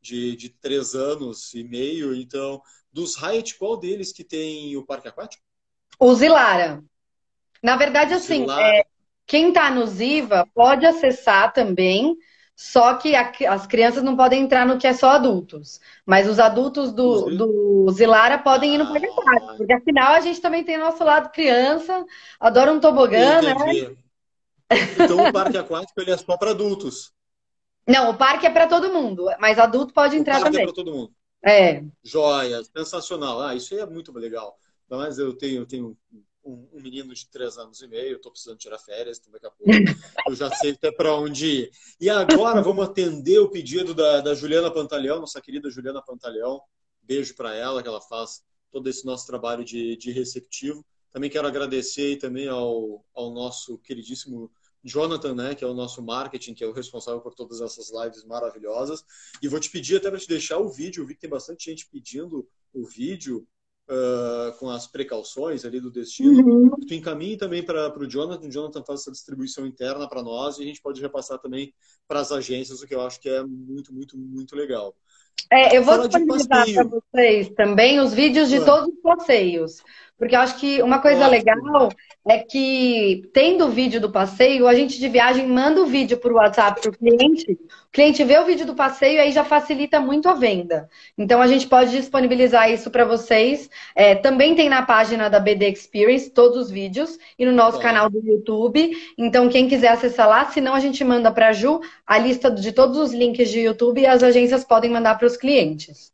de, 0.00 0.36
de 0.36 0.50
três 0.50 0.94
anos 0.94 1.54
e 1.54 1.64
meio, 1.64 2.14
então, 2.14 2.62
dos 2.92 3.16
Hyatt, 3.16 3.56
qual 3.56 3.78
deles 3.78 4.12
que 4.12 4.22
tem 4.22 4.76
o 4.76 4.84
parque 4.84 5.08
aquático? 5.08 5.42
O 5.98 6.14
Zilara. 6.14 6.84
Na 7.62 7.76
verdade, 7.76 8.12
assim, 8.12 8.46
é, 8.50 8.84
quem 9.26 9.48
está 9.48 9.70
no 9.70 9.86
Ziva 9.86 10.46
pode 10.54 10.84
acessar 10.84 11.52
também, 11.52 12.14
só 12.56 12.94
que 12.94 13.16
a, 13.16 13.32
as 13.50 13.66
crianças 13.66 14.02
não 14.02 14.16
podem 14.16 14.42
entrar 14.42 14.66
no 14.66 14.78
que 14.78 14.86
é 14.86 14.92
só 14.92 15.10
adultos. 15.10 15.80
Mas 16.06 16.28
os 16.28 16.38
adultos 16.38 16.92
do, 16.92 17.36
do 17.36 17.90
Zilara 17.90 18.38
podem 18.38 18.74
ir 18.74 18.78
no 18.78 18.86
Parque 18.86 19.06
Aquático, 19.06 19.56
porque 19.56 19.72
afinal 19.72 20.14
a 20.14 20.20
gente 20.20 20.40
também 20.40 20.62
tem 20.64 20.78
nosso 20.78 21.02
lado 21.02 21.32
criança, 21.32 22.04
adora 22.38 22.72
um 22.72 22.80
tobogã, 22.80 23.42
né? 23.42 23.96
Então 24.98 25.28
o 25.28 25.32
Parque 25.32 25.58
Aquático 25.58 26.00
ele 26.00 26.12
é 26.12 26.16
só 26.16 26.36
para 26.36 26.50
adultos. 26.50 27.12
Não, 27.86 28.10
o 28.10 28.16
parque 28.16 28.46
é 28.46 28.50
para 28.50 28.66
todo 28.66 28.92
mundo, 28.92 29.26
mas 29.38 29.58
adulto 29.58 29.92
pode 29.92 30.16
entrar 30.16 30.38
o 30.38 30.42
parque 30.42 30.56
é 30.56 30.60
também. 30.60 30.62
É 30.62 30.72
para 30.72 30.84
todo 30.84 30.94
mundo. 30.94 31.12
É. 31.44 31.84
Joia, 32.02 32.62
sensacional. 32.64 33.42
Ah, 33.42 33.54
isso 33.54 33.74
aí 33.74 33.80
é 33.80 33.86
muito 33.86 34.10
legal. 34.12 34.56
Mas 34.88 35.18
eu 35.18 35.36
tenho, 35.36 35.62
eu 35.62 35.66
tenho 35.66 35.96
um, 36.44 36.68
um, 36.72 36.80
menino 36.80 37.14
de 37.14 37.28
três 37.28 37.56
anos 37.56 37.80
e 37.80 37.88
meio, 37.88 38.16
estou 38.16 38.30
precisando 38.30 38.58
tirar 38.58 38.78
férias, 38.78 39.18
então 39.18 39.32
daqui 39.32 39.46
a 39.46 39.50
pouco 39.50 39.70
eu 40.28 40.34
já 40.34 40.50
sei 40.56 40.72
até 40.72 40.92
para 40.92 41.14
onde 41.14 41.46
ir. 41.46 41.70
E 42.00 42.10
agora 42.10 42.60
vamos 42.62 42.84
atender 42.84 43.38
o 43.38 43.50
pedido 43.50 43.94
da, 43.94 44.20
da 44.20 44.34
Juliana 44.34 44.70
Pantaleão, 44.70 45.20
nossa 45.20 45.40
querida 45.40 45.70
Juliana 45.70 46.02
Pantaleão. 46.02 46.60
Beijo 47.02 47.34
para 47.34 47.54
ela, 47.54 47.82
que 47.82 47.88
ela 47.88 48.00
faz 48.00 48.42
todo 48.70 48.88
esse 48.88 49.04
nosso 49.04 49.26
trabalho 49.26 49.64
de, 49.64 49.96
de 49.96 50.10
receptivo. 50.10 50.84
Também 51.12 51.30
quero 51.30 51.46
agradecer 51.46 52.16
também 52.16 52.48
ao, 52.48 53.04
ao 53.14 53.30
nosso 53.30 53.78
queridíssimo 53.78 54.50
Jonathan, 54.84 55.34
né, 55.34 55.54
que 55.54 55.64
é 55.64 55.66
o 55.66 55.72
nosso 55.72 56.02
marketing, 56.02 56.54
que 56.54 56.62
é 56.62 56.66
o 56.66 56.72
responsável 56.72 57.20
por 57.20 57.34
todas 57.34 57.60
essas 57.60 57.90
lives 57.90 58.24
maravilhosas. 58.24 59.02
E 59.40 59.48
vou 59.48 59.58
te 59.58 59.70
pedir 59.70 59.96
até 59.96 60.10
para 60.10 60.18
te 60.18 60.28
deixar 60.28 60.58
o 60.58 60.68
vídeo, 60.68 61.02
eu 61.02 61.06
vi 61.06 61.14
que 61.14 61.20
tem 61.20 61.30
bastante 61.30 61.70
gente 61.70 61.86
pedindo 61.86 62.46
o 62.72 62.86
vídeo 62.86 63.46
uh, 63.88 64.56
com 64.58 64.68
as 64.70 64.86
precauções 64.86 65.64
ali 65.64 65.80
do 65.80 65.90
destino. 65.90 66.46
Uhum. 66.46 66.70
Tu 66.86 66.94
encaminhe 66.94 67.36
também 67.36 67.62
para 67.62 67.98
o 67.98 68.06
Jonathan, 68.06 68.46
o 68.46 68.50
Jonathan 68.50 68.84
faz 68.84 69.00
essa 69.00 69.12
distribuição 69.12 69.66
interna 69.66 70.08
para 70.08 70.22
nós 70.22 70.58
e 70.58 70.62
a 70.62 70.66
gente 70.66 70.80
pode 70.80 71.00
repassar 71.00 71.38
também 71.38 71.72
para 72.06 72.20
as 72.20 72.32
agências, 72.32 72.82
o 72.82 72.86
que 72.86 72.94
eu 72.94 73.00
acho 73.00 73.20
que 73.20 73.28
é 73.28 73.42
muito, 73.42 73.92
muito, 73.92 74.16
muito 74.16 74.56
legal. 74.56 74.94
É, 75.52 75.76
eu 75.76 75.82
vou 75.82 76.08
disponibilizar 76.08 76.64
para 76.72 76.84
vocês 76.84 77.50
também 77.50 78.00
os 78.00 78.14
vídeos 78.14 78.48
de 78.48 78.64
todos 78.64 78.88
os 78.88 79.00
passeios. 79.00 79.82
Porque 80.16 80.36
eu 80.36 80.40
acho 80.40 80.58
que 80.60 80.80
uma 80.80 81.00
coisa 81.00 81.26
legal 81.26 81.88
é 82.26 82.38
que, 82.38 83.28
tendo 83.34 83.66
o 83.66 83.70
vídeo 83.70 84.00
do 84.00 84.10
passeio, 84.10 84.68
a 84.68 84.74
gente 84.74 84.98
de 84.98 85.08
viagem 85.08 85.46
manda 85.46 85.82
o 85.82 85.86
vídeo 85.86 86.16
por 86.16 86.32
WhatsApp 86.32 86.80
para 86.80 86.90
o 86.90 86.96
cliente. 86.96 87.52
O 87.52 87.90
cliente 87.92 88.22
vê 88.22 88.38
o 88.38 88.44
vídeo 88.44 88.64
do 88.64 88.76
passeio 88.76 89.16
e 89.16 89.18
aí 89.18 89.32
já 89.32 89.42
facilita 89.42 90.00
muito 90.00 90.28
a 90.28 90.34
venda. 90.34 90.88
Então, 91.18 91.42
a 91.42 91.48
gente 91.48 91.66
pode 91.66 91.90
disponibilizar 91.90 92.70
isso 92.70 92.92
para 92.92 93.04
vocês. 93.04 93.68
É, 93.94 94.14
também 94.14 94.54
tem 94.54 94.68
na 94.68 94.82
página 94.82 95.28
da 95.28 95.40
BD 95.40 95.70
Experience 95.70 96.30
todos 96.30 96.58
os 96.58 96.70
vídeos 96.70 97.18
e 97.36 97.44
no 97.44 97.52
nosso 97.52 97.80
canal 97.80 98.08
do 98.08 98.24
YouTube. 98.24 98.96
Então, 99.18 99.48
quem 99.48 99.68
quiser 99.68 99.88
acessar 99.88 100.28
lá, 100.28 100.46
senão 100.46 100.74
a 100.74 100.80
gente 100.80 101.02
manda 101.02 101.32
para 101.32 101.48
a 101.48 101.52
Ju 101.52 101.80
a 102.06 102.18
lista 102.18 102.52
de 102.52 102.70
todos 102.70 102.96
os 102.98 103.12
links 103.12 103.50
de 103.50 103.60
YouTube 103.60 104.00
e 104.00 104.06
as 104.06 104.22
agências 104.22 104.64
podem 104.64 104.90
mandar 104.90 105.18
para 105.18 105.26
os 105.26 105.36
clientes. 105.36 106.13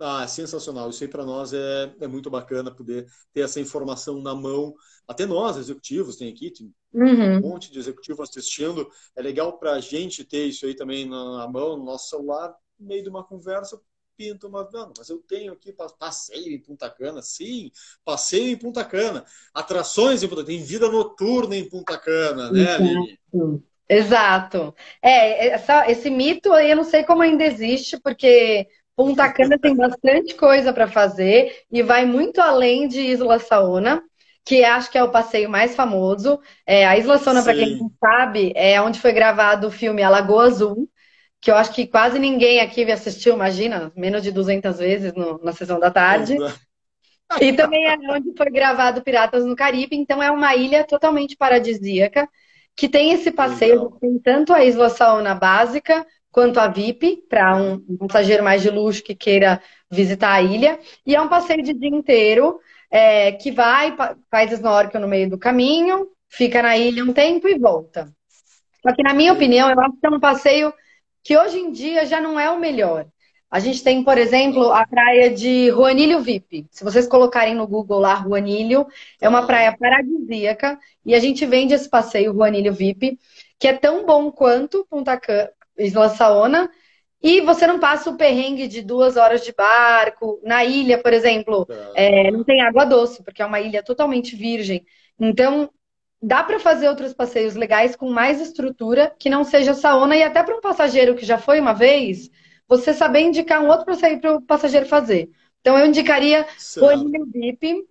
Ah, 0.00 0.22
é 0.22 0.26
sensacional. 0.28 0.90
Isso 0.90 1.02
aí 1.02 1.08
para 1.08 1.24
nós 1.24 1.52
é, 1.52 1.92
é 2.00 2.06
muito 2.06 2.30
bacana 2.30 2.70
poder 2.70 3.06
ter 3.32 3.40
essa 3.40 3.60
informação 3.60 4.22
na 4.22 4.34
mão. 4.34 4.74
Até 5.08 5.26
nós, 5.26 5.56
executivos, 5.56 6.16
tem 6.16 6.30
aqui, 6.30 6.52
tem 6.52 6.72
uhum. 6.92 7.38
um 7.38 7.40
monte 7.40 7.72
de 7.72 7.78
executivos 7.78 8.28
assistindo. 8.28 8.88
É 9.16 9.22
legal 9.22 9.58
para 9.58 9.72
a 9.72 9.80
gente 9.80 10.24
ter 10.24 10.46
isso 10.46 10.66
aí 10.66 10.74
também 10.74 11.08
na 11.08 11.48
mão, 11.48 11.76
no 11.76 11.84
nosso 11.84 12.10
celular, 12.10 12.54
no 12.78 12.86
meio 12.86 13.02
de 13.02 13.08
uma 13.08 13.24
conversa, 13.24 13.80
pinta 14.16 14.46
uma. 14.46 14.68
Não, 14.72 14.92
mas 14.96 15.08
eu 15.08 15.18
tenho 15.18 15.52
aqui 15.52 15.74
passeio 15.98 16.54
em 16.54 16.60
Punta 16.60 16.88
Cana. 16.90 17.20
Sim, 17.20 17.70
passeio 18.04 18.52
em 18.52 18.56
Punta 18.56 18.84
Cana. 18.84 19.24
Atrações 19.52 20.22
em 20.22 20.28
Punta 20.28 20.42
Cana. 20.42 20.56
Tem 20.56 20.62
vida 20.62 20.88
noturna 20.88 21.56
em 21.56 21.68
Punta 21.68 21.98
Cana, 21.98 22.52
né, 22.52 22.74
Aline? 22.74 23.18
Exato. 23.88 24.74
É, 25.02 25.48
essa, 25.48 25.90
esse 25.90 26.10
mito 26.10 26.52
aí 26.52 26.70
eu 26.70 26.76
não 26.76 26.84
sei 26.84 27.04
como 27.04 27.22
ainda 27.22 27.44
existe, 27.44 27.98
porque 27.98 28.68
Punta 28.98 29.32
Cana 29.32 29.56
tem 29.56 29.76
bastante 29.76 30.34
coisa 30.34 30.72
para 30.72 30.88
fazer 30.88 31.62
e 31.70 31.84
vai 31.84 32.04
muito 32.04 32.40
além 32.40 32.88
de 32.88 33.00
Isla 33.00 33.38
Saona, 33.38 34.02
que 34.44 34.64
acho 34.64 34.90
que 34.90 34.98
é 34.98 35.04
o 35.04 35.12
passeio 35.12 35.48
mais 35.48 35.76
famoso. 35.76 36.40
É, 36.66 36.84
a 36.84 36.98
Isla 36.98 37.16
Saona, 37.16 37.44
para 37.44 37.54
quem 37.54 37.76
não 37.76 37.92
sabe, 38.00 38.52
é 38.56 38.82
onde 38.82 38.98
foi 38.98 39.12
gravado 39.12 39.68
o 39.68 39.70
filme 39.70 40.02
A 40.02 40.10
Lagoa 40.10 40.46
Azul, 40.46 40.90
que 41.40 41.48
eu 41.48 41.54
acho 41.54 41.72
que 41.72 41.86
quase 41.86 42.18
ninguém 42.18 42.58
aqui 42.58 42.90
assistiu, 42.90 43.34
imagina, 43.34 43.92
menos 43.94 44.20
de 44.20 44.32
200 44.32 44.78
vezes 44.78 45.12
no, 45.14 45.38
na 45.44 45.52
sessão 45.52 45.78
da 45.78 45.92
tarde. 45.92 46.36
E 47.40 47.52
também 47.52 47.86
é 47.86 47.96
onde 48.10 48.34
foi 48.36 48.50
gravado 48.50 49.02
Piratas 49.02 49.44
no 49.44 49.54
Caribe, 49.54 49.94
então 49.94 50.20
é 50.20 50.28
uma 50.28 50.56
ilha 50.56 50.82
totalmente 50.82 51.36
paradisíaca, 51.36 52.28
que 52.74 52.88
tem 52.88 53.12
esse 53.12 53.30
passeio, 53.30 53.96
tem 54.00 54.18
tanto 54.18 54.52
a 54.52 54.64
Isla 54.64 54.88
Saona 54.88 55.36
básica, 55.36 56.04
quanto 56.30 56.60
a 56.60 56.68
VIP, 56.68 57.24
para 57.28 57.56
um, 57.56 57.80
passageiro 58.06 58.44
mais 58.44 58.62
de 58.62 58.70
luxo 58.70 59.02
que 59.02 59.14
queira 59.14 59.60
visitar 59.90 60.32
a 60.32 60.42
ilha. 60.42 60.78
E 61.06 61.14
é 61.14 61.20
um 61.20 61.28
passeio 61.28 61.62
de 61.62 61.72
dia 61.72 61.88
inteiro, 61.88 62.60
é, 62.90 63.32
que 63.32 63.50
vai, 63.50 63.96
faz 64.30 64.52
snorkel 64.52 65.00
no 65.00 65.08
meio 65.08 65.28
do 65.30 65.38
caminho, 65.38 66.08
fica 66.28 66.62
na 66.62 66.76
ilha 66.76 67.04
um 67.04 67.12
tempo 67.12 67.48
e 67.48 67.58
volta. 67.58 68.12
Só 68.82 68.94
que, 68.94 69.02
na 69.02 69.14
minha 69.14 69.32
opinião, 69.32 69.70
eu 69.70 69.80
acho 69.80 69.96
que 69.98 70.06
é 70.06 70.10
um 70.10 70.20
passeio 70.20 70.72
que 71.22 71.36
hoje 71.36 71.58
em 71.58 71.72
dia 71.72 72.06
já 72.06 72.20
não 72.20 72.38
é 72.38 72.50
o 72.50 72.58
melhor. 72.58 73.06
A 73.50 73.60
gente 73.60 73.82
tem, 73.82 74.04
por 74.04 74.18
exemplo, 74.18 74.72
a 74.72 74.86
praia 74.86 75.30
de 75.30 75.68
Juanilho 75.68 76.20
VIP. 76.20 76.66
Se 76.70 76.84
vocês 76.84 77.06
colocarem 77.06 77.54
no 77.54 77.66
Google 77.66 77.98
lá, 77.98 78.16
Juanilho, 78.22 78.86
é 79.20 79.28
uma 79.28 79.46
praia 79.46 79.74
paradisíaca 79.76 80.78
e 81.04 81.14
a 81.14 81.18
gente 81.18 81.46
vende 81.46 81.72
esse 81.72 81.88
passeio 81.88 82.34
Juanilho 82.34 82.74
VIP, 82.74 83.18
que 83.58 83.66
é 83.66 83.72
tão 83.72 84.04
bom 84.04 84.30
quanto 84.30 84.86
Punta 84.90 85.18
Isla 85.78 86.08
Saona, 86.08 86.70
e 87.22 87.40
você 87.40 87.66
não 87.66 87.80
passa 87.80 88.10
o 88.10 88.16
perrengue 88.16 88.68
de 88.68 88.80
duas 88.80 89.16
horas 89.16 89.44
de 89.44 89.52
barco. 89.52 90.40
Na 90.44 90.64
ilha, 90.64 90.98
por 90.98 91.12
exemplo, 91.12 91.66
é, 91.94 92.30
não 92.30 92.44
tem 92.44 92.60
água 92.60 92.84
doce, 92.84 93.22
porque 93.22 93.42
é 93.42 93.46
uma 93.46 93.60
ilha 93.60 93.82
totalmente 93.82 94.36
virgem. 94.36 94.84
Então, 95.18 95.68
dá 96.22 96.42
para 96.44 96.60
fazer 96.60 96.88
outros 96.88 97.12
passeios 97.12 97.54
legais 97.54 97.96
com 97.96 98.08
mais 98.10 98.40
estrutura, 98.40 99.12
que 99.18 99.28
não 99.28 99.42
seja 99.42 99.74
Saona, 99.74 100.16
e 100.16 100.22
até 100.22 100.42
para 100.42 100.56
um 100.56 100.60
passageiro 100.60 101.16
que 101.16 101.26
já 101.26 101.38
foi 101.38 101.60
uma 101.60 101.72
vez, 101.72 102.30
você 102.68 102.92
saber 102.92 103.20
indicar 103.20 103.62
um 103.62 103.68
outro 103.68 103.86
passeio 103.86 104.20
para 104.20 104.36
o 104.36 104.42
passageiro 104.42 104.86
fazer. 104.86 105.28
Então, 105.60 105.76
eu 105.76 105.86
indicaria 105.86 106.46
o 107.20 107.26
Bip, 107.26 107.84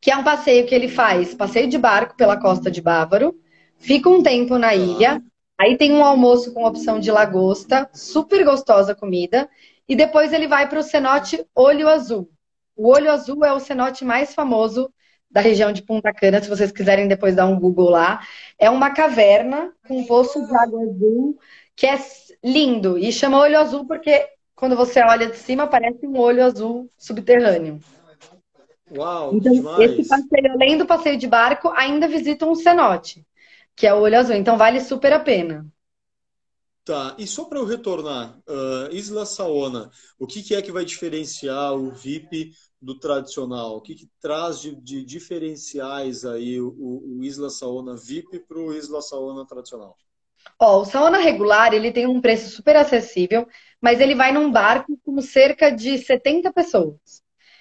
que 0.00 0.10
é 0.10 0.16
um 0.16 0.24
passeio 0.24 0.66
que 0.66 0.74
ele 0.74 0.88
faz, 0.88 1.34
passeio 1.34 1.68
de 1.68 1.76
barco 1.76 2.16
pela 2.16 2.40
costa 2.40 2.70
de 2.70 2.80
Bávaro, 2.80 3.38
fica 3.76 4.08
um 4.08 4.22
tempo 4.22 4.56
na 4.56 4.74
ilha, 4.74 5.22
Aí 5.58 5.76
tem 5.76 5.92
um 5.92 6.04
almoço 6.04 6.52
com 6.52 6.64
opção 6.64 7.00
de 7.00 7.10
lagosta, 7.10 7.88
super 7.94 8.44
gostosa 8.44 8.92
a 8.92 8.94
comida. 8.94 9.48
E 9.88 9.96
depois 9.96 10.32
ele 10.32 10.46
vai 10.46 10.68
para 10.68 10.80
o 10.80 10.82
cenote 10.82 11.46
Olho 11.54 11.88
Azul. 11.88 12.30
O 12.76 12.88
Olho 12.88 13.10
Azul 13.10 13.44
é 13.44 13.52
o 13.52 13.60
cenote 13.60 14.04
mais 14.04 14.34
famoso 14.34 14.92
da 15.30 15.40
região 15.40 15.72
de 15.72 15.82
Punta 15.82 16.12
Cana, 16.12 16.42
se 16.42 16.48
vocês 16.48 16.70
quiserem 16.70 17.08
depois 17.08 17.34
dar 17.34 17.46
um 17.46 17.58
Google 17.58 17.90
lá. 17.90 18.20
É 18.58 18.68
uma 18.68 18.90
caverna 18.90 19.72
com 19.88 20.04
poço 20.04 20.46
de 20.46 20.54
água 20.54 20.82
azul 20.82 21.38
que 21.74 21.86
é 21.86 21.98
lindo. 22.42 22.98
E 22.98 23.10
chama 23.10 23.38
Olho 23.38 23.58
Azul 23.58 23.86
porque 23.86 24.28
quando 24.54 24.76
você 24.76 25.00
olha 25.00 25.26
de 25.26 25.36
cima 25.36 25.66
parece 25.66 26.06
um 26.06 26.18
olho 26.18 26.44
azul 26.44 26.90
subterrâneo. 26.96 27.80
Uau, 28.94 29.34
então, 29.34 29.52
demais. 29.52 29.90
esse 29.90 30.08
passeio, 30.08 30.52
além 30.52 30.78
do 30.78 30.86
passeio 30.86 31.18
de 31.18 31.26
barco, 31.26 31.68
ainda 31.70 32.06
visita 32.06 32.46
um 32.46 32.54
cenote 32.54 33.26
que 33.76 33.86
é 33.86 33.94
o 33.94 34.00
olho 34.00 34.18
azul. 34.18 34.34
Então 34.34 34.56
vale 34.56 34.80
super 34.80 35.12
a 35.12 35.20
pena. 35.20 35.66
Tá, 36.84 37.16
e 37.18 37.26
só 37.26 37.44
para 37.44 37.58
eu 37.58 37.64
retornar, 37.64 38.38
uh, 38.46 38.94
Isla 38.94 39.26
Saona, 39.26 39.90
o 40.20 40.24
que, 40.24 40.40
que, 40.40 40.54
é 40.54 40.62
que 40.62 40.70
vai 40.70 40.84
diferenciar 40.84 41.74
o 41.74 41.90
VIP 41.90 42.52
do 42.80 42.96
tradicional? 42.96 43.76
O 43.76 43.80
que, 43.80 43.96
que 43.96 44.08
traz 44.20 44.60
de, 44.60 44.72
de, 44.76 45.04
diferenciais 45.04 46.24
aí 46.24 46.60
o, 46.60 46.68
o 46.78 47.24
Isla 47.24 47.50
Saona 47.50 47.96
VIP 47.96 48.38
para 48.46 48.58
o 48.58 48.72
Isla 48.72 49.02
Saona 49.02 49.44
tradicional? 49.44 49.96
Ó, 50.60 50.82
o 50.82 50.84
sauna 50.84 51.18
regular, 51.18 51.74
ele 51.74 51.90
tem 51.90 52.06
um 52.06 52.20
preço 52.20 52.50
super 52.50 52.76
acessível, 52.76 53.48
mas 53.80 54.00
ele 54.00 54.14
vai 54.14 54.30
num 54.30 54.50
barco 54.50 54.96
com 55.04 55.20
cerca 55.20 55.70
de 55.70 55.98
70 55.98 56.52
pessoas. 56.52 57.00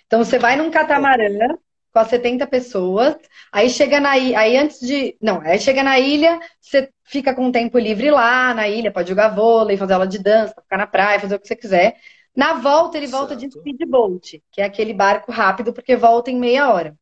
Então 0.06 0.24
você 0.24 0.38
vai 0.38 0.56
num 0.56 0.70
catamarã 0.70 1.58
com 1.96 2.00
as 2.00 2.10
70 2.10 2.46
pessoas, 2.46 3.16
aí 3.54 3.70
chega 3.70 4.02
na 4.02 4.18
ilha, 4.18 4.38
aí 4.38 4.58
antes 4.58 4.82
de, 4.82 5.16
não, 5.22 5.40
aí 5.40 5.58
chega 5.58 5.82
na 5.82 5.98
ilha, 5.98 6.38
você 6.60 6.90
fica 7.06 7.34
com 7.34 7.50
tempo 7.54 7.80
livre 7.80 8.12
lá 8.12 8.54
na 8.54 8.68
ilha, 8.68 8.92
pode 8.92 9.08
jogar 9.08 9.30
vôlei, 9.30 9.78
fazer 9.78 9.94
aula 9.94 10.06
de 10.06 10.20
dança, 10.20 10.62
ficar 10.62 10.76
na 10.78 10.88
praia, 10.88 11.22
fazer 11.22 11.36
o 11.36 11.40
que 11.40 11.48
você 11.48 11.56
quiser. 11.56 11.96
Na 12.36 12.56
volta 12.56 12.98
ele 12.98 13.08
volta 13.08 13.30
certo. 13.40 13.48
de 13.48 13.60
speedboat, 13.62 14.44
que 14.52 14.60
é 14.60 14.66
aquele 14.66 14.94
barco 14.94 15.32
rápido 15.32 15.72
porque 15.72 15.96
volta 15.96 16.30
em 16.30 16.38
meia 16.38 16.70
hora. 16.70 16.98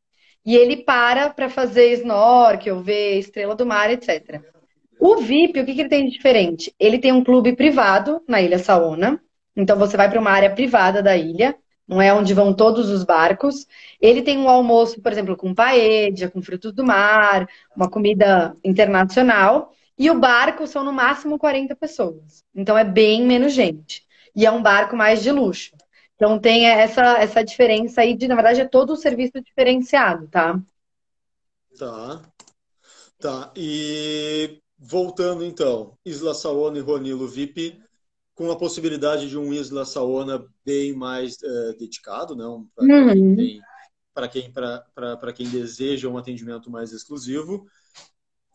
E 0.46 0.56
ele 0.56 0.78
para 0.78 1.32
para 1.32 1.50
fazer 1.50 1.94
snorkel, 1.94 2.84
ver 2.84 3.18
estrela 3.18 3.56
do 3.56 3.66
mar, 3.66 3.90
etc. 3.90 4.44
O 5.00 5.16
VIP, 5.18 5.60
o 5.60 5.66
que, 5.66 5.74
que 5.74 5.82
ele 5.82 5.90
tem 5.90 6.06
de 6.06 6.12
diferente? 6.12 6.72
Ele 6.80 7.00
tem 7.00 7.12
um 7.12 7.24
clube 7.24 7.56
privado 7.56 8.22
na 8.30 8.40
Ilha 8.40 8.60
Saona. 8.60 9.20
Então 9.56 9.76
você 9.76 9.98
vai 9.98 10.08
para 10.08 10.20
uma 10.20 10.30
área 10.30 10.54
privada 10.54 11.02
da 11.02 11.18
ilha, 11.18 11.56
não 11.88 12.02
é 12.02 12.14
onde 12.14 12.34
vão 12.34 12.54
todos 12.54 12.90
os 12.90 13.04
barcos. 13.04 13.68
Ele 14.00 14.22
tem 14.22 14.38
um 14.38 14.50
almoço, 14.50 15.02
por 15.02 15.12
exemplo, 15.12 15.36
com 15.36 15.54
paella, 15.54 16.30
com 16.32 16.42
frutos 16.42 16.74
do 16.74 16.86
mar, 16.86 17.48
uma 17.76 17.90
comida 17.90 18.56
internacional. 18.64 19.74
E 19.98 20.10
o 20.10 20.20
barco 20.20 20.66
são 20.66 20.84
no 20.84 20.94
máximo 20.94 21.38
40 21.38 21.76
pessoas. 21.76 22.44
Então 22.56 22.78
é 22.78 22.84
bem 22.84 23.24
menos 23.26 23.54
gente. 23.54 24.06
E 24.36 24.46
é 24.46 24.52
um 24.52 24.62
barco 24.62 24.96
mais 24.96 25.22
de 25.22 25.32
luxo. 25.32 25.76
Então 26.16 26.40
tem 26.40 26.66
essa, 26.66 27.18
essa 27.20 27.44
diferença 27.44 28.02
aí 28.02 28.16
de, 28.16 28.28
na 28.28 28.36
verdade, 28.36 28.62
é 28.62 28.68
todo 28.68 28.94
o 28.94 28.96
serviço 28.96 29.42
diferenciado, 29.42 30.28
tá? 30.28 30.60
Tá. 31.78 32.22
Tá. 33.20 33.52
E 33.56 34.62
voltando 34.78 35.46
então, 35.46 35.98
Isla 36.06 36.34
Saona 36.34 36.78
e 36.78 36.82
Ronilo 36.82 37.28
VIP 37.28 37.83
com 38.36 38.52
a 38.52 38.58
possibilidade 38.58 39.30
de 39.30 39.38
um 39.38 39.54
Isla 39.54 39.86
Saona 39.86 40.46
bem 40.66 40.94
mais 40.94 41.38
uh, 41.38 41.78
dedicado, 41.78 42.36
não? 42.36 42.68
Para 42.76 42.88
quem, 42.88 43.22
uhum. 43.22 43.36
quem, 43.36 43.62
quem 45.36 45.50
deseja 45.50 46.08
um 46.08 46.18
atendimento 46.18 46.70
mais 46.70 46.92
exclusivo. 46.92 47.66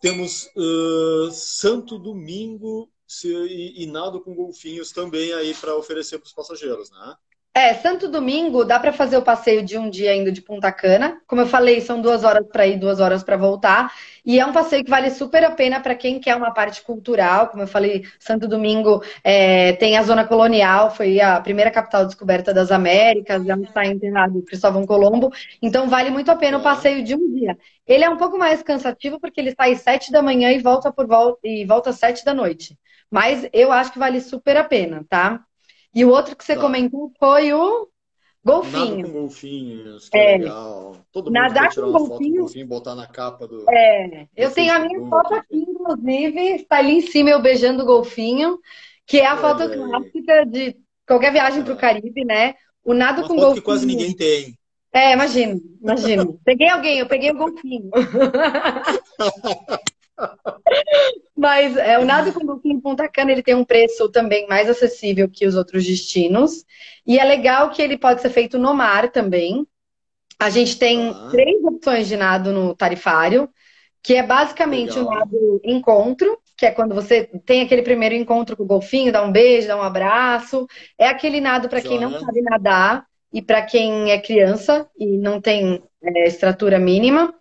Temos 0.01 0.49
uh, 0.57 1.31
Santo 1.33 1.99
Domingo 1.99 2.91
se, 3.07 3.29
e, 3.29 3.83
e 3.83 3.87
nado 3.87 4.21
com 4.21 4.35
golfinhos 4.35 4.93
também 4.93 5.33
aí 5.33 5.55
para 5.55 5.77
oferecer 5.77 6.19
para 6.19 6.27
os 6.27 6.33
passageiros, 6.33 6.91
né? 6.91 7.17
É, 7.59 7.75
Santo 7.75 8.07
Domingo 8.07 8.65
dá 8.65 8.79
para 8.79 8.93
fazer 8.93 9.17
o 9.17 9.23
passeio 9.23 9.65
de 9.65 9.77
um 9.77 9.91
dia 9.91 10.15
indo 10.15 10.31
de 10.31 10.41
Punta 10.41 10.71
Cana. 10.71 11.21
Como 11.27 11.41
eu 11.41 11.47
falei, 11.47 11.81
são 11.81 12.01
duas 12.01 12.23
horas 12.23 12.47
para 12.47 12.65
ir, 12.69 12.79
duas 12.79 13.01
horas 13.01 13.25
para 13.25 13.37
voltar. 13.37 13.93
E 14.25 14.39
é 14.39 14.47
um 14.47 14.53
passeio 14.53 14.85
que 14.85 14.91
vale 14.91 15.11
super 15.11 15.43
a 15.43 15.51
pena 15.51 15.81
para 15.81 15.97
quem 15.97 16.21
quer 16.21 16.37
uma 16.37 16.53
parte 16.55 16.81
cultural. 16.83 17.49
Como 17.49 17.65
eu 17.65 17.67
falei, 17.67 18.05
Santo 18.21 18.47
Domingo 18.47 19.03
é, 19.25 19.73
tem 19.73 19.97
a 19.97 20.05
zona 20.05 20.25
colonial, 20.25 20.93
foi 20.93 21.21
a 21.21 21.41
primeira 21.41 21.69
capital 21.69 22.07
descoberta 22.07 22.55
das 22.55 22.71
Américas, 22.71 23.45
já 23.45 23.57
está 23.57 23.85
enterrado 23.85 24.41
Cristóvão 24.45 24.87
Colombo. 24.87 25.33
Então 25.61 25.89
vale 25.89 26.11
muito 26.11 26.31
a 26.31 26.37
pena 26.37 26.59
o 26.59 26.63
passeio 26.63 27.03
de 27.03 27.17
um 27.17 27.35
dia. 27.35 27.59
Ele 27.85 28.05
é 28.05 28.09
um 28.09 28.17
pouco 28.17 28.39
mais 28.39 28.63
cansativo 28.63 29.19
porque 29.19 29.41
ele 29.41 29.53
sai 29.57 29.75
sete 29.75 30.13
da 30.13 30.23
manhã 30.23 30.53
e 30.53 30.61
volta 30.61 30.93
por 30.93 31.09
volta 31.09 31.41
e 31.43 31.65
volta 31.65 31.91
às 31.91 31.97
sete 31.97 32.25
da 32.25 32.33
noite. 32.33 32.79
Mas 33.11 33.49
eu 33.53 33.73
acho 33.73 33.93
que 33.93 33.99
vale 33.99 34.21
super 34.21 34.57
a 34.57 34.63
pena, 34.63 35.05
tá? 35.11 35.41
E 35.95 36.05
o 36.05 36.11
outro 36.11 36.37
que 36.37 36.45
você 36.45 36.55
tá. 36.55 36.61
comentou 36.61 37.11
foi 37.19 37.53
o 37.53 37.89
golfinho. 38.45 38.97
Nada 38.97 39.03
com 39.03 39.13
golfinhos, 39.13 40.09
que 40.09 40.19
é. 40.19 40.39
legal. 40.39 40.97
Todo 41.13 41.27
mundo 41.27 41.35
Nadar 41.35 41.75
com 41.75 41.93
golfinho. 41.93 42.43
golfinho 42.43 42.67
botar 42.67 42.95
na 42.95 43.07
capa 43.07 43.47
do. 43.47 43.65
É, 43.71 44.27
eu 44.37 44.51
tenho 44.51 44.73
a 44.73 44.79
minha 44.79 45.09
foto 45.09 45.35
aqui, 45.35 45.57
inclusive, 45.57 46.41
está 46.57 46.79
ali 46.79 46.99
em 46.99 47.01
cima 47.01 47.31
eu 47.31 47.43
beijando 47.43 47.83
o 47.83 47.87
golfinho, 47.87 48.59
que 49.07 49.19
é 49.19 49.27
a 49.27 49.37
foto 49.37 49.63
é. 49.63 49.77
clássica 49.77 50.47
de 50.47 50.77
qualquer 51.07 51.33
viagem 51.33 51.61
é. 51.61 51.65
para 51.65 51.75
o 51.75 51.79
Caribe, 51.79 52.25
né? 52.25 52.55
O 52.85 52.95
nado 52.95 53.21
Uma 53.21 53.29
com 53.29 53.37
golfinho. 53.37 53.55
que 53.57 53.63
quase 53.63 53.87
ninguém 53.87 54.15
tem. 54.15 54.57
É, 54.93 55.13
imagino, 55.13 55.61
imagino. 55.83 56.41
peguei 56.45 56.69
alguém, 56.69 56.99
eu 56.99 57.07
peguei 57.07 57.31
o 57.31 57.37
golfinho. 57.37 57.91
Mas 61.37 61.77
é, 61.77 61.99
o 61.99 62.05
nado 62.05 62.33
com 62.33 62.45
golfinho 62.45 62.77
em 62.77 62.81
Punta 62.81 63.09
Cana 63.09 63.31
ele 63.31 63.43
tem 63.43 63.55
um 63.55 63.65
preço 63.65 64.09
também 64.09 64.47
mais 64.49 64.69
acessível 64.69 65.29
que 65.29 65.47
os 65.47 65.55
outros 65.55 65.87
destinos. 65.87 66.65
E 67.07 67.19
é 67.19 67.25
legal 67.25 67.71
que 67.71 67.81
ele 67.81 67.97
pode 67.97 68.21
ser 68.21 68.31
feito 68.31 68.59
no 68.59 68.75
mar 68.75 69.11
também. 69.11 69.67
A 70.39 70.51
gente 70.51 70.79
tem 70.79 71.11
ah. 71.11 71.29
três 71.31 71.63
opções 71.65 72.09
de 72.09 72.17
nado 72.17 72.53
no 72.53 72.75
tarifário, 72.75 73.49
que 74.03 74.15
é 74.15 74.23
basicamente 74.23 74.99
legal. 74.99 75.07
o 75.07 75.15
nado 75.15 75.61
encontro, 75.65 76.39
que 76.57 76.67
é 76.67 76.71
quando 76.71 76.95
você 76.95 77.25
tem 77.45 77.63
aquele 77.63 77.83
primeiro 77.83 78.15
encontro 78.15 78.57
com 78.57 78.65
o 78.65 78.67
golfinho, 78.67 79.13
dá 79.13 79.23
um 79.23 79.33
beijo, 79.33 79.69
dá 79.69 79.77
um 79.77 79.83
abraço. 79.83 80.67
É 80.99 81.09
aquele 81.09 81.41
nado 81.41 81.69
para 81.69 81.81
quem 81.81 82.01
não 82.01 82.19
sabe 82.19 82.43
nadar 82.43 83.07
e 83.33 83.41
para 83.41 83.63
quem 83.63 84.11
é 84.11 84.21
criança 84.21 84.89
e 84.99 85.19
não 85.19 85.41
tem 85.41 85.83
é, 86.03 86.27
estrutura 86.27 86.79
mínima. 86.79 87.35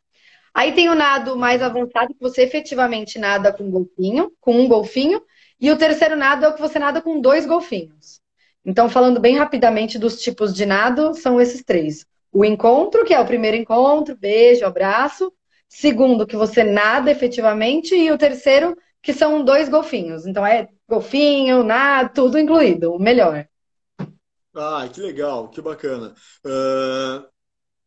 Aí 0.57 0.71
tem 0.71 0.89
o 0.89 0.95
nado 0.95 1.37
mais 1.37 1.61
avançado, 1.61 2.15
que 2.15 2.19
você 2.19 2.41
efetivamente 2.41 3.19
nada 3.19 3.53
com 3.53 3.65
um 3.65 3.69
golfinho, 3.69 4.31
com 4.41 4.59
um 4.59 4.67
golfinho. 4.67 5.21
E 5.61 5.69
o 5.69 5.77
terceiro 5.77 6.15
nado 6.15 6.45
é 6.45 6.47
o 6.47 6.55
que 6.55 6.59
você 6.59 6.79
nada 6.79 6.99
com 6.99 7.21
dois 7.21 7.45
golfinhos. 7.45 8.19
Então, 8.65 8.89
falando 8.89 9.19
bem 9.19 9.37
rapidamente 9.37 9.99
dos 9.99 10.19
tipos 10.19 10.55
de 10.55 10.65
nado, 10.65 11.13
são 11.13 11.39
esses 11.39 11.63
três. 11.63 12.07
O 12.31 12.43
encontro, 12.43 13.05
que 13.05 13.13
é 13.13 13.19
o 13.19 13.25
primeiro 13.25 13.55
encontro, 13.55 14.17
beijo, 14.17 14.65
abraço. 14.65 15.31
Segundo, 15.69 16.25
que 16.25 16.35
você 16.35 16.63
nada 16.63 17.11
efetivamente. 17.11 17.93
E 17.93 18.11
o 18.11 18.17
terceiro, 18.17 18.75
que 18.99 19.13
são 19.13 19.45
dois 19.45 19.69
golfinhos. 19.69 20.25
Então, 20.25 20.43
é 20.43 20.69
golfinho, 20.89 21.63
nada, 21.63 22.09
tudo 22.09 22.39
incluído, 22.39 22.93
o 22.93 22.99
melhor. 22.99 23.47
Ah, 24.55 24.89
que 24.91 25.01
legal, 25.01 25.49
que 25.49 25.61
bacana. 25.61 26.15
Uh, 26.43 27.27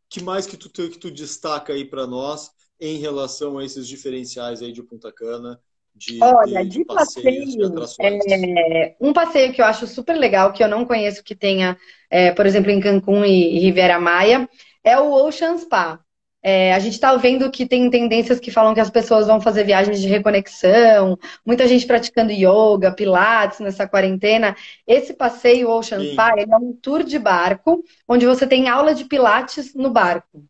que 0.08 0.22
mais 0.22 0.46
que 0.46 0.56
tu, 0.56 0.70
que 0.70 0.98
tu 1.00 1.10
destaca 1.10 1.72
aí 1.72 1.84
para 1.84 2.06
nós 2.06 2.59
em 2.80 2.98
relação 2.98 3.58
a 3.58 3.64
esses 3.64 3.86
diferenciais 3.86 4.62
aí 4.62 4.72
de 4.72 4.82
Punta 4.82 5.12
Cana? 5.12 5.60
De, 5.94 6.18
Olha, 6.22 6.64
de, 6.64 6.78
de 6.78 6.84
passeio, 6.84 7.74
é, 8.00 8.96
um 9.00 9.12
passeio 9.12 9.52
que 9.52 9.60
eu 9.60 9.66
acho 9.66 9.86
super 9.86 10.16
legal, 10.16 10.52
que 10.52 10.62
eu 10.62 10.68
não 10.68 10.86
conheço 10.86 11.22
que 11.22 11.34
tenha, 11.34 11.76
é, 12.08 12.32
por 12.32 12.46
exemplo, 12.46 12.70
em 12.70 12.80
Cancún 12.80 13.24
e, 13.24 13.56
e 13.56 13.58
Riviera 13.58 14.00
Maia, 14.00 14.48
é 14.82 14.98
o 14.98 15.12
Ocean 15.12 15.58
Spa. 15.58 16.00
É, 16.42 16.72
a 16.72 16.78
gente 16.78 16.94
está 16.94 17.14
vendo 17.16 17.50
que 17.50 17.66
tem 17.66 17.90
tendências 17.90 18.40
que 18.40 18.50
falam 18.50 18.72
que 18.72 18.80
as 18.80 18.88
pessoas 18.88 19.26
vão 19.26 19.40
fazer 19.42 19.64
viagens 19.64 20.00
de 20.00 20.08
reconexão, 20.08 21.18
muita 21.44 21.68
gente 21.68 21.86
praticando 21.86 22.32
yoga, 22.32 22.92
pilates 22.92 23.60
nessa 23.60 23.86
quarentena. 23.86 24.56
Esse 24.86 25.12
passeio 25.12 25.68
Ocean 25.68 26.00
Sim. 26.00 26.12
Spa 26.12 26.32
é 26.38 26.56
um 26.56 26.72
tour 26.72 27.04
de 27.04 27.18
barco, 27.18 27.84
onde 28.08 28.24
você 28.26 28.46
tem 28.46 28.68
aula 28.68 28.94
de 28.94 29.04
pilates 29.04 29.74
no 29.74 29.90
barco. 29.90 30.42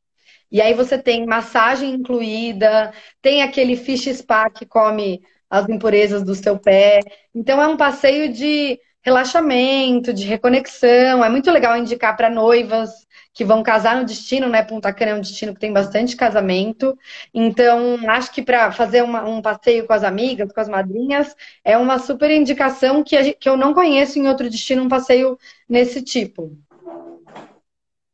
E 0.51 0.61
aí 0.61 0.75
você 0.75 0.99
tem 0.99 1.27
massagem 1.27 1.93
incluída, 1.95 2.93
tem 3.23 3.43
aquele 3.43 3.77
fish 3.77 4.07
spa 4.15 4.51
que 4.51 4.67
come 4.67 5.23
as 5.49 5.69
impurezas 5.69 6.23
do 6.23 6.35
seu 6.35 6.59
pé. 6.59 7.01
Então 7.35 7.61
é 7.61 7.67
um 7.67 7.77
passeio 7.77 8.33
de 8.33 8.79
relaxamento, 9.03 10.13
de 10.13 10.25
reconexão. 10.25 11.25
É 11.25 11.29
muito 11.29 11.51
legal 11.51 11.77
indicar 11.77 12.17
para 12.17 12.31
noivas 12.31 12.91
que 13.33 13.45
vão 13.45 13.63
casar 13.63 13.97
no 13.97 14.05
destino, 14.05 14.49
né? 14.49 14.63
Punta 14.63 14.93
Cana 14.93 15.13
é 15.13 15.15
um 15.15 15.21
destino 15.21 15.55
que 15.55 15.61
tem 15.61 15.73
bastante 15.73 16.17
casamento. 16.17 16.97
Então, 17.33 17.99
acho 18.09 18.33
que 18.33 18.43
para 18.43 18.73
fazer 18.73 19.03
uma, 19.03 19.25
um 19.25 19.41
passeio 19.41 19.87
com 19.87 19.93
as 19.93 20.05
amigas, 20.05 20.53
com 20.53 20.61
as 20.61 20.69
madrinhas, 20.69 21.35
é 21.65 21.77
uma 21.79 21.99
super 21.99 22.31
indicação 22.31 23.03
que, 23.03 23.23
gente, 23.23 23.37
que 23.39 23.49
eu 23.49 23.57
não 23.57 23.73
conheço 23.73 24.19
em 24.19 24.29
outro 24.29 24.51
destino 24.51 24.83
um 24.83 24.89
passeio 24.89 25.39
nesse 25.69 26.03
tipo. 26.03 26.57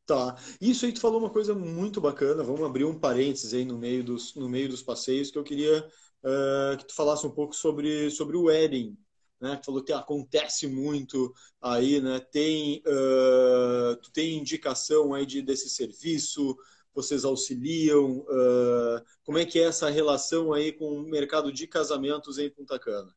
Tá. 0.07 0.37
Isso 0.61 0.87
aí 0.87 0.93
tu 0.93 1.01
falou 1.01 1.19
uma 1.19 1.31
coisa 1.31 1.53
muito 1.53 2.01
bacana. 2.01 2.45
Vamos 2.45 2.63
abrir 2.63 2.85
um 2.85 2.97
parênteses 2.97 3.53
aí 3.53 3.65
no 3.65 3.77
meio 3.77 4.05
dos, 4.05 4.37
no 4.37 4.49
meio 4.49 4.69
dos 4.69 4.81
passeios 4.81 5.33
que 5.33 5.39
eu 5.39 5.43
queria 5.43 5.85
uh, 6.23 6.77
que 6.79 6.87
tu 6.87 6.95
falasse 6.95 7.27
um 7.27 7.31
pouco 7.31 7.55
sobre, 7.57 8.09
sobre 8.11 8.37
o 8.37 8.45
wedding. 8.45 8.97
Né? 9.41 9.57
Tu 9.57 9.67
falou 9.67 9.83
que 9.83 9.93
acontece 9.93 10.69
muito 10.69 11.35
aí, 11.61 12.01
né? 12.01 12.21
Tem, 12.21 12.83
uh, 12.87 13.97
tu 13.97 14.13
tem 14.13 14.39
indicação 14.39 15.13
aí 15.13 15.27
de, 15.27 15.43
desse 15.43 15.69
serviço, 15.69 16.57
vocês 16.95 17.25
auxiliam? 17.25 18.19
Uh, 18.21 19.03
como 19.25 19.39
é 19.39 19.45
que 19.45 19.59
é 19.59 19.65
essa 19.65 19.91
relação 19.91 20.53
aí 20.53 20.71
com 20.73 20.87
o 20.87 21.03
mercado 21.03 21.53
de 21.53 21.67
casamentos 21.67 22.39
em 22.39 22.49
Punta 22.49 22.79
Cana? 22.79 23.13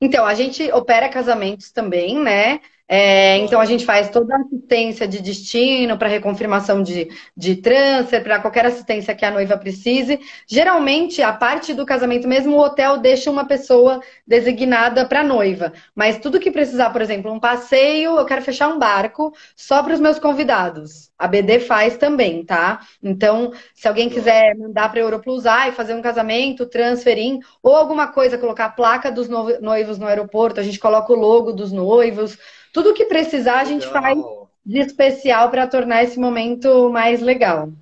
Então, 0.00 0.24
a 0.24 0.34
gente 0.34 0.70
opera 0.72 1.08
casamentos 1.08 1.72
também, 1.72 2.22
né? 2.22 2.60
É, 2.88 3.38
então 3.38 3.60
a 3.60 3.64
gente 3.64 3.84
faz 3.84 4.10
toda 4.10 4.32
a 4.36 4.38
assistência 4.38 5.08
de 5.08 5.20
destino 5.20 5.98
para 5.98 6.06
reconfirmação 6.08 6.84
de, 6.84 7.08
de 7.36 7.56
transfer, 7.56 8.22
para 8.22 8.38
qualquer 8.38 8.64
assistência 8.64 9.14
que 9.14 9.24
a 9.24 9.30
noiva 9.30 9.58
precise. 9.58 10.20
Geralmente, 10.46 11.20
a 11.20 11.32
parte 11.32 11.74
do 11.74 11.84
casamento 11.84 12.28
mesmo, 12.28 12.56
o 12.56 12.60
hotel 12.60 12.98
deixa 12.98 13.28
uma 13.28 13.44
pessoa 13.44 14.00
designada 14.24 15.04
para 15.04 15.24
noiva. 15.24 15.72
Mas 15.96 16.18
tudo 16.18 16.38
que 16.38 16.50
precisar, 16.50 16.90
por 16.90 17.02
exemplo, 17.02 17.32
um 17.32 17.40
passeio, 17.40 18.16
eu 18.18 18.24
quero 18.24 18.42
fechar 18.42 18.68
um 18.68 18.78
barco 18.78 19.34
só 19.56 19.82
para 19.82 19.94
os 19.94 20.00
meus 20.00 20.20
convidados. 20.20 21.10
A 21.18 21.26
BD 21.26 21.58
faz 21.60 21.96
também, 21.96 22.44
tá? 22.44 22.80
Então, 23.02 23.52
se 23.74 23.88
alguém 23.88 24.08
quiser 24.08 24.54
mandar 24.56 24.90
para 24.90 25.00
a 25.00 25.02
Europlusar 25.02 25.68
e 25.68 25.72
fazer 25.72 25.94
um 25.94 26.02
casamento, 26.02 26.66
transferir, 26.66 27.38
ou 27.62 27.74
alguma 27.74 28.08
coisa, 28.08 28.38
colocar 28.38 28.66
a 28.66 28.70
placa 28.70 29.10
dos 29.10 29.28
noivos 29.28 29.98
no 29.98 30.06
aeroporto, 30.06 30.60
a 30.60 30.62
gente 30.62 30.78
coloca 30.78 31.12
o 31.12 31.16
logo 31.16 31.52
dos 31.52 31.72
noivos. 31.72 32.38
Tudo 32.76 32.92
que 32.92 33.06
precisar, 33.06 33.60
a 33.60 33.64
gente 33.64 33.86
legal. 33.86 34.02
faz 34.02 34.18
de 34.66 34.80
especial 34.80 35.50
para 35.50 35.66
tornar 35.66 36.04
esse 36.04 36.20
momento 36.20 36.90
mais 36.90 37.22
legal. 37.22 37.72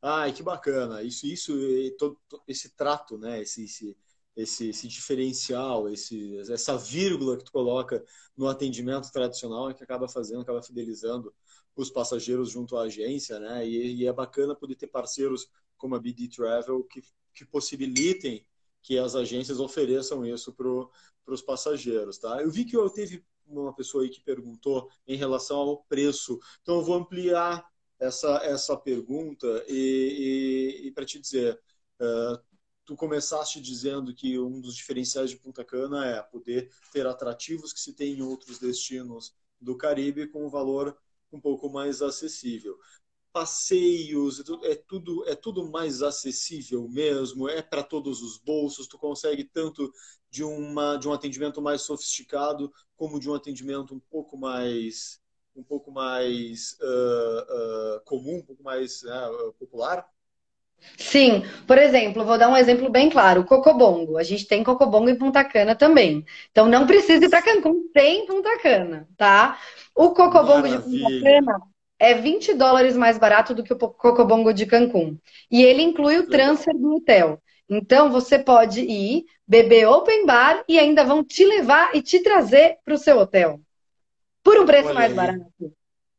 Ai, 0.00 0.32
que 0.32 0.42
bacana. 0.42 1.02
Isso, 1.02 1.26
isso, 1.26 1.52
todo, 1.98 2.18
esse 2.48 2.74
trato, 2.74 3.18
né? 3.18 3.42
Esse, 3.42 3.64
esse, 3.64 3.94
esse, 4.34 4.70
esse, 4.70 4.88
diferencial, 4.88 5.90
esse, 5.90 6.38
essa 6.50 6.78
vírgula 6.78 7.36
que 7.36 7.44
tu 7.44 7.52
coloca 7.52 8.02
no 8.34 8.48
atendimento 8.48 9.12
tradicional 9.12 9.68
é 9.68 9.74
que 9.74 9.84
acaba 9.84 10.08
fazendo, 10.08 10.40
acaba 10.40 10.62
fidelizando 10.62 11.30
os 11.76 11.90
passageiros 11.90 12.50
junto 12.50 12.78
à 12.78 12.84
agência, 12.84 13.38
né? 13.38 13.68
E, 13.68 13.96
e 13.96 14.06
é 14.06 14.12
bacana 14.12 14.54
poder 14.54 14.76
ter 14.76 14.86
parceiros 14.86 15.50
como 15.76 15.96
a 15.96 16.00
BD 16.00 16.28
Travel 16.28 16.82
que, 16.84 17.02
que 17.34 17.44
possibilitem 17.44 18.42
que 18.80 18.98
as 18.98 19.14
agências 19.14 19.60
ofereçam 19.60 20.24
isso 20.24 20.50
para 20.50 21.34
os 21.34 21.42
passageiros, 21.42 22.16
tá? 22.16 22.40
Eu 22.40 22.50
vi 22.50 22.64
que 22.64 22.74
eu 22.74 22.88
teve 22.88 23.22
uma 23.46 23.74
pessoa 23.74 24.04
aí 24.04 24.10
que 24.10 24.20
perguntou 24.20 24.88
em 25.06 25.16
relação 25.16 25.58
ao 25.58 25.82
preço. 25.84 26.38
Então, 26.62 26.76
eu 26.76 26.82
vou 26.82 26.96
ampliar 26.96 27.64
essa, 27.98 28.40
essa 28.44 28.76
pergunta 28.76 29.64
e, 29.68 30.80
e, 30.82 30.88
e 30.88 30.90
para 30.90 31.04
te 31.04 31.20
dizer, 31.20 31.60
uh, 32.00 32.38
tu 32.84 32.96
começaste 32.96 33.60
dizendo 33.60 34.14
que 34.14 34.38
um 34.38 34.60
dos 34.60 34.74
diferenciais 34.74 35.30
de 35.30 35.36
Punta 35.36 35.64
Cana 35.64 36.06
é 36.06 36.22
poder 36.22 36.70
ter 36.92 37.06
atrativos 37.06 37.72
que 37.72 37.80
se 37.80 37.92
tem 37.92 38.14
em 38.14 38.22
outros 38.22 38.58
destinos 38.58 39.34
do 39.60 39.76
Caribe 39.76 40.26
com 40.26 40.44
um 40.44 40.50
valor 40.50 40.96
um 41.32 41.40
pouco 41.40 41.70
mais 41.70 42.02
acessível 42.02 42.78
passeios, 43.32 44.42
é, 44.64 44.74
tudo 44.74 45.28
é 45.28 45.34
tudo 45.34 45.70
mais 45.70 46.02
acessível 46.02 46.86
mesmo, 46.88 47.48
é 47.48 47.62
para 47.62 47.82
todos 47.82 48.22
os 48.22 48.36
bolsos, 48.38 48.86
tu 48.86 48.98
consegue 48.98 49.44
tanto 49.44 49.90
de 50.30 50.44
uma 50.44 50.96
de 50.96 51.08
um 51.08 51.12
atendimento 51.12 51.60
mais 51.60 51.82
sofisticado 51.82 52.72
como 52.96 53.18
de 53.18 53.30
um 53.30 53.34
atendimento 53.34 53.94
um 53.94 54.00
pouco 54.00 54.36
mais 54.36 55.20
um 55.56 55.62
pouco 55.62 55.90
mais 55.90 56.78
uh, 56.80 57.96
uh, 57.96 58.00
comum, 58.04 58.36
um 58.36 58.42
pouco 58.42 58.62
mais 58.62 59.02
uh, 59.02 59.52
popular. 59.58 60.06
Sim, 60.96 61.44
por 61.66 61.78
exemplo, 61.78 62.24
vou 62.24 62.38
dar 62.38 62.48
um 62.48 62.56
exemplo 62.56 62.90
bem 62.90 63.08
claro, 63.08 63.44
Cocobongo. 63.44 64.16
A 64.16 64.22
gente 64.22 64.46
tem 64.46 64.64
Cocobongo 64.64 65.08
em 65.08 65.16
Punta 65.16 65.44
Cana 65.44 65.76
também. 65.76 66.24
Então 66.50 66.66
não 66.66 66.86
precisa 66.86 67.24
ir 67.24 67.28
para 67.28 67.42
Cancún, 67.42 67.88
tem 67.92 68.26
Punta 68.26 68.58
Cana, 68.58 69.08
tá? 69.16 69.60
O 69.94 70.10
Cocobongo 70.10 70.68
Maravilha. 70.68 70.80
de 70.80 71.20
Punta 71.20 71.20
Cana 71.22 71.71
é 72.02 72.14
20 72.14 72.54
dólares 72.54 72.96
mais 72.96 73.16
barato 73.16 73.54
do 73.54 73.62
que 73.62 73.72
o 73.72 73.78
Cocobongo 73.78 74.52
de 74.52 74.66
Cancún. 74.66 75.16
E 75.48 75.62
ele 75.62 75.82
inclui 75.82 76.18
o 76.18 76.28
transfer 76.28 76.76
do 76.76 76.96
hotel. 76.96 77.40
Então 77.70 78.10
você 78.10 78.40
pode 78.40 78.80
ir, 78.80 79.24
beber 79.46 79.86
open 79.86 80.26
bar 80.26 80.64
e 80.68 80.80
ainda 80.80 81.04
vão 81.04 81.22
te 81.22 81.44
levar 81.44 81.94
e 81.94 82.02
te 82.02 82.18
trazer 82.18 82.78
para 82.84 82.94
o 82.94 82.98
seu 82.98 83.18
hotel. 83.18 83.60
Por 84.42 84.58
um 84.58 84.66
preço 84.66 84.88
Olha 84.88 84.94
mais 84.94 85.10
aí. 85.12 85.16
barato. 85.16 85.72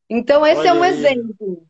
Então 0.10 0.46
esse 0.46 0.66
é 0.66 0.72
Olha 0.72 0.78
é 0.78 0.80
um 0.80 0.84
aí. 0.84 0.94
exemplo. 0.94 1.68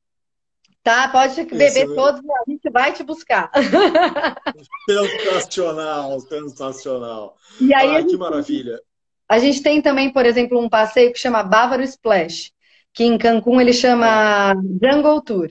Tá? 0.84 1.08
Pode 1.08 1.44
beber. 1.46 1.76
É 1.76 1.96
todos, 1.96 2.22
a 2.22 2.52
gente 2.52 2.70
vai 2.70 2.94
te 2.94 3.02
buscar. 3.02 3.50
Sensacional, 4.88 6.20
sensacional. 6.20 7.36
E 7.60 7.74
aí, 7.74 7.90
ah, 7.90 8.02
gente, 8.02 8.12
que 8.12 8.18
maravilha. 8.18 8.80
A 9.28 9.40
gente 9.40 9.64
tem 9.64 9.82
também, 9.82 10.14
por 10.14 10.24
exemplo, 10.24 10.60
um 10.60 10.70
passeio 10.70 11.12
que 11.12 11.18
chama 11.18 11.42
Bávaro 11.42 11.82
Splash 11.82 12.54
que 12.94 13.04
em 13.04 13.18
Cancún 13.18 13.60
ele 13.60 13.74
chama 13.74 14.54
Jungle 14.82 15.22
Tour. 15.22 15.50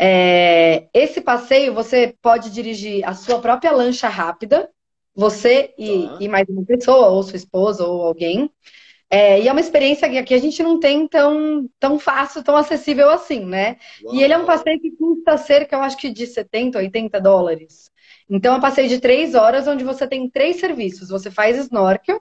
É, 0.00 0.88
esse 0.94 1.20
passeio 1.20 1.74
você 1.74 2.14
pode 2.22 2.50
dirigir 2.50 3.06
a 3.06 3.14
sua 3.14 3.40
própria 3.40 3.72
lancha 3.72 4.08
rápida, 4.08 4.70
você 5.14 5.74
e, 5.76 6.06
tá. 6.06 6.18
e 6.20 6.28
mais 6.28 6.48
uma 6.48 6.64
pessoa, 6.64 7.08
ou 7.08 7.22
sua 7.22 7.36
esposa, 7.36 7.84
ou 7.84 8.02
alguém. 8.02 8.50
É, 9.10 9.40
e 9.40 9.48
é 9.48 9.52
uma 9.52 9.60
experiência 9.60 10.08
que 10.08 10.18
aqui 10.18 10.34
a 10.34 10.38
gente 10.38 10.62
não 10.62 10.78
tem 10.78 11.08
tão, 11.08 11.68
tão 11.80 11.98
fácil, 11.98 12.44
tão 12.44 12.56
acessível 12.56 13.10
assim, 13.10 13.44
né? 13.44 13.78
Uau. 14.04 14.14
E 14.14 14.22
ele 14.22 14.32
é 14.34 14.38
um 14.38 14.44
passeio 14.44 14.80
que 14.80 14.92
custa 14.92 15.36
cerca, 15.36 15.76
eu 15.76 15.82
acho 15.82 15.96
que 15.96 16.10
de 16.10 16.26
70, 16.26 16.78
80 16.78 17.20
dólares. 17.20 17.90
Então 18.30 18.54
é 18.54 18.58
um 18.58 18.60
passeio 18.60 18.88
de 18.88 19.00
três 19.00 19.34
horas, 19.34 19.66
onde 19.66 19.82
você 19.82 20.06
tem 20.06 20.28
três 20.28 20.60
serviços. 20.60 21.08
Você 21.08 21.30
faz 21.30 21.56
snorkel, 21.56 22.20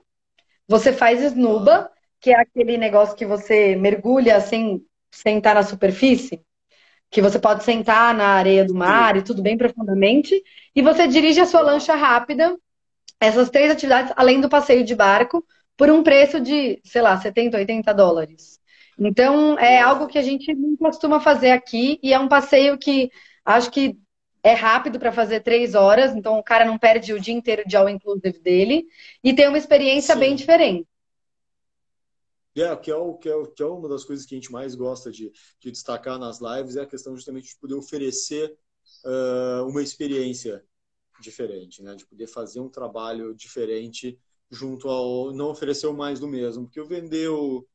você 0.68 0.94
faz 0.94 1.22
snuba 1.22 1.92
que 2.20 2.32
é 2.32 2.40
aquele 2.40 2.78
negócio 2.78 3.16
que 3.16 3.26
você 3.26 3.76
mergulha 3.76 4.40
sem 4.40 4.84
sentar 5.12 5.56
na 5.56 5.64
superfície, 5.64 6.42
que 7.10 7.22
você 7.22 7.40
pode 7.40 7.64
sentar 7.64 8.14
na 8.14 8.28
areia 8.30 8.66
do 8.66 8.74
mar 8.76 9.16
e 9.16 9.24
tudo 9.24 9.42
bem 9.42 9.58
profundamente, 9.58 10.42
e 10.76 10.82
você 10.82 11.08
dirige 11.08 11.40
a 11.40 11.46
sua 11.46 11.62
lancha 11.62 11.96
rápida, 11.96 12.58
essas 13.20 13.50
três 13.50 13.72
atividades, 13.72 14.14
além 14.16 14.42
do 14.42 14.50
passeio 14.50 14.84
de 14.84 14.96
barco, 14.96 15.44
por 15.76 15.90
um 15.90 16.04
preço 16.04 16.40
de, 16.40 16.82
sei 16.84 17.02
lá, 17.02 17.20
70, 17.20 17.58
80 17.58 17.94
dólares. 17.94 18.60
Então, 19.00 19.58
é 19.60 19.80
algo 19.80 20.08
que 20.08 20.18
a 20.18 20.24
gente 20.24 20.54
não 20.56 20.76
costuma 20.76 21.20
fazer 21.20 21.52
aqui, 21.52 22.00
e 22.02 22.14
é 22.14 22.20
um 22.20 22.28
passeio 22.28 22.78
que 22.78 23.12
acho 23.46 23.72
que 23.72 23.96
é 24.44 24.54
rápido 24.54 25.00
para 25.00 25.12
fazer 25.12 25.42
três 25.42 25.76
horas, 25.76 26.16
então 26.16 26.38
o 26.38 26.44
cara 26.44 26.66
não 26.66 26.78
perde 26.78 27.14
o 27.14 27.20
dia 27.20 27.34
inteiro 27.34 27.64
de 27.66 27.76
all 27.78 27.90
inclusive 27.90 28.40
dele, 28.40 28.86
e 29.24 29.34
tem 29.34 29.48
uma 29.48 29.58
experiência 29.58 30.14
Sim. 30.16 30.20
bem 30.20 30.36
diferente. 30.36 30.88
É, 32.62 32.76
que, 32.76 32.90
é 32.90 32.96
o, 32.96 33.14
que, 33.16 33.30
é, 33.30 33.46
que 33.56 33.62
é 33.62 33.66
uma 33.66 33.88
das 33.88 34.04
coisas 34.04 34.26
que 34.26 34.34
a 34.34 34.38
gente 34.38 34.52
mais 34.52 34.74
gosta 34.74 35.12
de, 35.12 35.32
de 35.60 35.72
destacar 35.72 36.18
nas 36.18 36.40
lives, 36.40 36.76
é 36.76 36.82
a 36.82 36.88
questão 36.88 37.16
justamente 37.16 37.50
de 37.50 37.60
poder 37.60 37.76
oferecer 37.76 38.58
uh, 39.06 39.68
uma 39.68 39.82
experiência 39.82 40.64
diferente, 41.20 41.82
né? 41.84 41.96
de 41.96 42.06
poder 42.06 42.28
fazer 42.28 42.60
um 42.60 42.70
trabalho 42.70 43.36
diferente 43.36 44.20
junto 44.50 44.90
ao 44.90 45.32
não 45.32 45.50
oferecer 45.50 45.92
mais 45.92 46.20
do 46.20 46.28
mesmo, 46.28 46.66
porque 46.66 46.80
o 46.80 46.88
vender 46.88 47.30
o, 47.30 47.68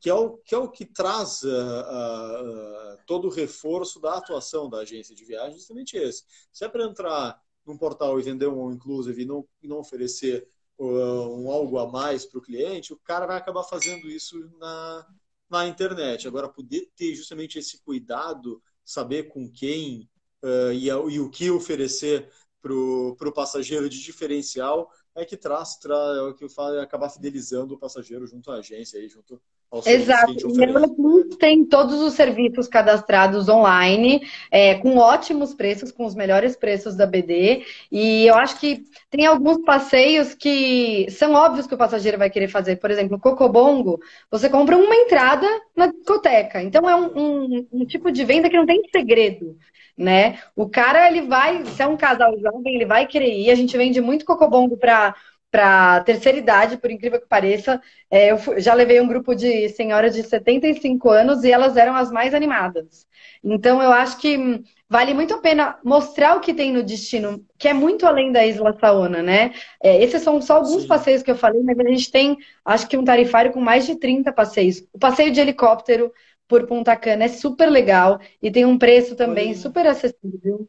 que 0.00 0.10
é 0.10 0.14
o 0.14 0.36
que, 0.38 0.54
é 0.54 0.58
o 0.58 0.70
que 0.70 0.84
traz 0.84 1.42
uh, 1.42 1.48
uh, 1.48 2.98
todo 3.06 3.28
o 3.28 3.30
reforço 3.30 4.00
da 4.00 4.14
atuação 4.14 4.68
da 4.68 4.78
agência 4.78 5.14
de 5.14 5.24
viagem, 5.24 5.58
justamente 5.58 5.96
esse. 5.96 6.24
Se 6.52 6.64
é 6.64 6.68
para 6.68 6.84
entrar 6.84 7.40
num 7.64 7.76
portal 7.78 8.18
e 8.18 8.22
vender 8.22 8.48
um 8.48 8.72
inclusive 8.72 9.22
e 9.22 9.26
não, 9.26 9.46
e 9.62 9.68
não 9.68 9.78
oferecer 9.78 10.48
um 10.78 11.50
algo 11.50 11.78
a 11.78 11.90
mais 11.90 12.26
para 12.26 12.38
o 12.38 12.42
cliente, 12.42 12.92
o 12.92 12.98
cara 12.98 13.26
vai 13.26 13.36
acabar 13.36 13.64
fazendo 13.64 14.08
isso 14.08 14.50
na, 14.58 15.06
na 15.48 15.66
internet. 15.66 16.28
Agora, 16.28 16.48
poder 16.48 16.90
ter 16.96 17.14
justamente 17.14 17.58
esse 17.58 17.78
cuidado, 17.82 18.62
saber 18.84 19.24
com 19.24 19.50
quem 19.50 20.08
uh, 20.42 20.72
e, 20.72 20.86
e, 20.88 21.20
o 21.20 21.30
que 21.30 21.50
oferecer 21.50 22.30
para 22.60 22.74
o 22.74 23.32
passageiro 23.32 23.88
de 23.88 24.02
diferencial, 24.02 24.90
é 25.14 25.24
que 25.24 25.36
traz, 25.36 25.76
traz 25.76 26.18
é 26.18 26.22
o 26.22 26.34
que 26.34 26.48
faz 26.48 26.74
é 26.74 26.80
acabar 26.80 27.08
fidelizando 27.08 27.74
o 27.74 27.78
passageiro 27.78 28.26
junto 28.26 28.50
à 28.50 28.56
agência, 28.56 29.00
aí, 29.00 29.08
junto 29.08 29.40
Exato. 29.84 30.32
E 30.32 30.64
a 30.64 30.88
Plus 30.88 31.36
tem 31.36 31.64
todos 31.64 32.00
os 32.00 32.14
serviços 32.14 32.68
cadastrados 32.68 33.48
online, 33.48 34.22
é, 34.50 34.74
com 34.76 34.96
ótimos 34.96 35.54
preços, 35.54 35.90
com 35.90 36.04
os 36.04 36.14
melhores 36.14 36.56
preços 36.56 36.94
da 36.94 37.06
BD. 37.06 37.64
E 37.90 38.26
eu 38.26 38.34
acho 38.34 38.58
que 38.58 38.84
tem 39.10 39.26
alguns 39.26 39.64
passeios 39.64 40.34
que 40.34 41.06
são 41.10 41.34
óbvios 41.34 41.66
que 41.66 41.74
o 41.74 41.78
passageiro 41.78 42.18
vai 42.18 42.30
querer 42.30 42.48
fazer. 42.48 42.76
Por 42.76 42.90
exemplo, 42.90 43.18
Cocobongo, 43.18 44.00
você 44.30 44.48
compra 44.48 44.76
uma 44.76 44.94
entrada 44.94 45.46
na 45.74 45.88
discoteca. 45.88 46.62
Então 46.62 46.88
é 46.88 46.94
um, 46.94 47.10
um, 47.16 47.66
um 47.72 47.86
tipo 47.86 48.10
de 48.10 48.24
venda 48.24 48.48
que 48.48 48.56
não 48.56 48.66
tem 48.66 48.82
segredo. 48.90 49.56
Né? 49.96 50.38
O 50.54 50.68
cara, 50.68 51.08
ele 51.08 51.22
vai, 51.22 51.64
se 51.64 51.82
é 51.82 51.86
um 51.86 51.96
casal 51.96 52.38
jovem, 52.38 52.74
ele 52.74 52.84
vai 52.84 53.06
querer 53.06 53.32
ir. 53.32 53.50
A 53.50 53.54
gente 53.54 53.76
vende 53.78 53.98
muito 54.00 54.26
Cocobongo 54.26 54.76
para 54.76 55.14
para 55.50 56.00
terceira 56.00 56.38
idade, 56.38 56.76
por 56.76 56.90
incrível 56.90 57.20
que 57.20 57.28
pareça. 57.28 57.80
É, 58.10 58.32
eu 58.32 58.60
já 58.60 58.74
levei 58.74 59.00
um 59.00 59.08
grupo 59.08 59.34
de 59.34 59.68
senhoras 59.70 60.14
de 60.14 60.22
75 60.22 61.10
anos 61.10 61.44
e 61.44 61.50
elas 61.50 61.76
eram 61.76 61.94
as 61.94 62.10
mais 62.10 62.34
animadas. 62.34 63.06
Então, 63.42 63.82
eu 63.82 63.92
acho 63.92 64.18
que 64.18 64.62
vale 64.88 65.14
muito 65.14 65.34
a 65.34 65.38
pena 65.38 65.78
mostrar 65.84 66.36
o 66.36 66.40
que 66.40 66.54
tem 66.54 66.72
no 66.72 66.82
destino, 66.82 67.44
que 67.58 67.68
é 67.68 67.72
muito 67.72 68.06
além 68.06 68.32
da 68.32 68.46
Isla 68.46 68.76
Saona, 68.78 69.22
né? 69.22 69.52
É, 69.82 70.02
esses 70.02 70.22
são 70.22 70.40
só 70.40 70.56
alguns 70.56 70.82
Sim. 70.82 70.88
passeios 70.88 71.22
que 71.22 71.30
eu 71.30 71.36
falei, 71.36 71.62
mas 71.62 71.78
a 71.78 71.88
gente 71.88 72.10
tem, 72.10 72.36
acho 72.64 72.88
que 72.88 72.96
um 72.96 73.04
tarifário 73.04 73.52
com 73.52 73.60
mais 73.60 73.86
de 73.86 73.96
30 73.98 74.32
passeios. 74.32 74.82
O 74.92 74.98
passeio 74.98 75.32
de 75.32 75.40
helicóptero 75.40 76.12
por 76.48 76.66
Punta 76.66 76.96
Cana 76.96 77.24
é 77.24 77.28
super 77.28 77.68
legal 77.68 78.20
e 78.42 78.50
tem 78.50 78.64
um 78.64 78.78
preço 78.78 79.16
também 79.16 79.54
super 79.54 79.86
acessível. 79.86 80.68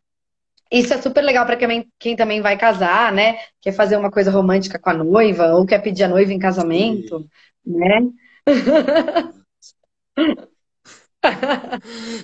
Isso 0.71 0.93
é 0.93 1.01
super 1.01 1.21
legal 1.23 1.45
para 1.45 1.55
quem, 1.55 1.91
quem, 1.97 2.15
também 2.15 2.41
vai 2.41 2.57
casar, 2.57 3.11
né? 3.13 3.37
Quer 3.61 3.71
fazer 3.71 3.97
uma 3.97 4.11
coisa 4.11 4.31
romântica 4.31 4.77
com 4.79 4.89
a 4.89 4.93
noiva 4.93 5.53
ou 5.53 5.65
quer 5.65 5.79
pedir 5.79 6.03
a 6.03 6.07
noiva 6.07 6.31
em 6.31 6.39
casamento, 6.39 7.19
Sim. 7.19 7.29
né? 7.65 8.01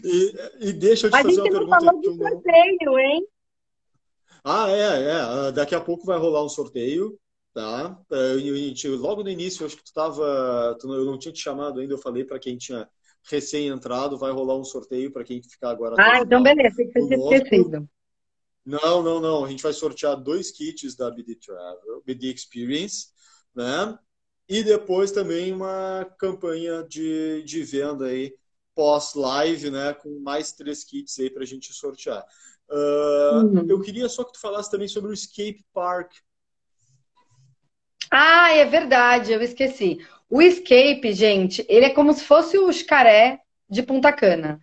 e, 0.04 0.70
e, 0.70 0.74
deixa 0.74 1.08
eu 1.08 1.12
te 1.12 1.18
a 1.18 1.24
fazer 1.24 1.42
uma 1.42 1.50
pergunta. 1.50 1.80
Falou 1.80 2.02
de 2.02 2.16
sorteio, 2.16 3.00
hein? 3.00 3.26
Ah, 4.44 4.70
é, 4.70 5.04
é. 5.04 5.12
Ah, 5.14 5.52
daqui 5.52 5.74
a 5.74 5.82
pouco 5.82 6.06
vai 6.06 6.18
rolar 6.18 6.44
um 6.44 6.50
sorteio, 6.50 7.18
tá? 7.54 7.98
É, 8.12 8.34
logo 8.98 9.24
no 9.24 9.30
início, 9.30 9.66
acho 9.66 9.78
que 9.78 9.84
tu 9.84 9.88
estava, 9.88 10.78
eu 10.84 11.06
não 11.06 11.18
tinha 11.18 11.34
te 11.34 11.42
chamado 11.42 11.80
ainda, 11.80 11.94
eu 11.94 11.98
falei 11.98 12.26
para 12.26 12.40
quem 12.40 12.58
tinha 12.58 12.88
recém-entrado, 13.30 14.18
vai 14.18 14.32
rolar 14.32 14.58
um 14.58 14.66
sorteio 14.66 15.12
para 15.12 15.24
quem 15.24 15.42
ficar 15.42 15.70
agora. 15.70 15.96
Ah, 15.98 16.20
então 16.20 16.44
beleza, 16.44 16.76
tem 16.76 16.92
que 16.92 17.02
ser 17.02 17.18
esquecido. 17.18 17.88
Não, 18.66 19.04
não, 19.04 19.20
não. 19.20 19.46
A 19.46 19.50
gente 19.50 19.64
vai 19.64 19.74
sortear 19.74 20.16
dois 20.16 20.52
kits 20.52 20.96
da 20.96 21.12
BD 21.12 21.36
Travel, 21.36 22.02
BD 22.06 22.34
Experience, 22.34 23.08
né? 23.54 23.98
E 24.48 24.64
depois 24.64 25.12
também 25.12 25.52
uma 25.52 26.06
campanha 26.18 26.84
de, 26.84 27.44
de 27.44 27.64
venda 27.64 28.06
aí 28.06 28.34
pós-live, 28.76 29.70
né? 29.70 29.94
Com 29.94 30.20
mais 30.20 30.52
três 30.52 30.84
kits 30.84 31.20
aí 31.20 31.30
para 31.30 31.44
a 31.44 31.46
gente 31.46 31.74
sortear. 31.74 32.26
Uh, 32.70 33.46
uhum. 33.46 33.66
Eu 33.70 33.82
queria 33.82 34.08
só 34.10 34.24
que 34.24 34.34
tu 34.34 34.40
falasse 34.40 34.72
também 34.72 34.88
sobre 34.88 35.12
o 35.12 35.14
Escape 35.14 35.64
Park. 35.74 36.14
Ah, 38.10 38.52
é 38.52 38.66
verdade, 38.66 39.32
eu 39.32 39.42
esqueci. 39.42 40.00
O 40.30 40.42
Escape, 40.42 41.14
gente, 41.14 41.66
ele 41.68 41.86
é 41.86 41.90
como 41.90 42.14
se 42.14 42.24
fosse 42.24 42.58
o 42.58 42.72
Xcaré 42.72 43.42
de 43.70 43.84
Punta 43.84 44.12
Cana. 44.12 44.60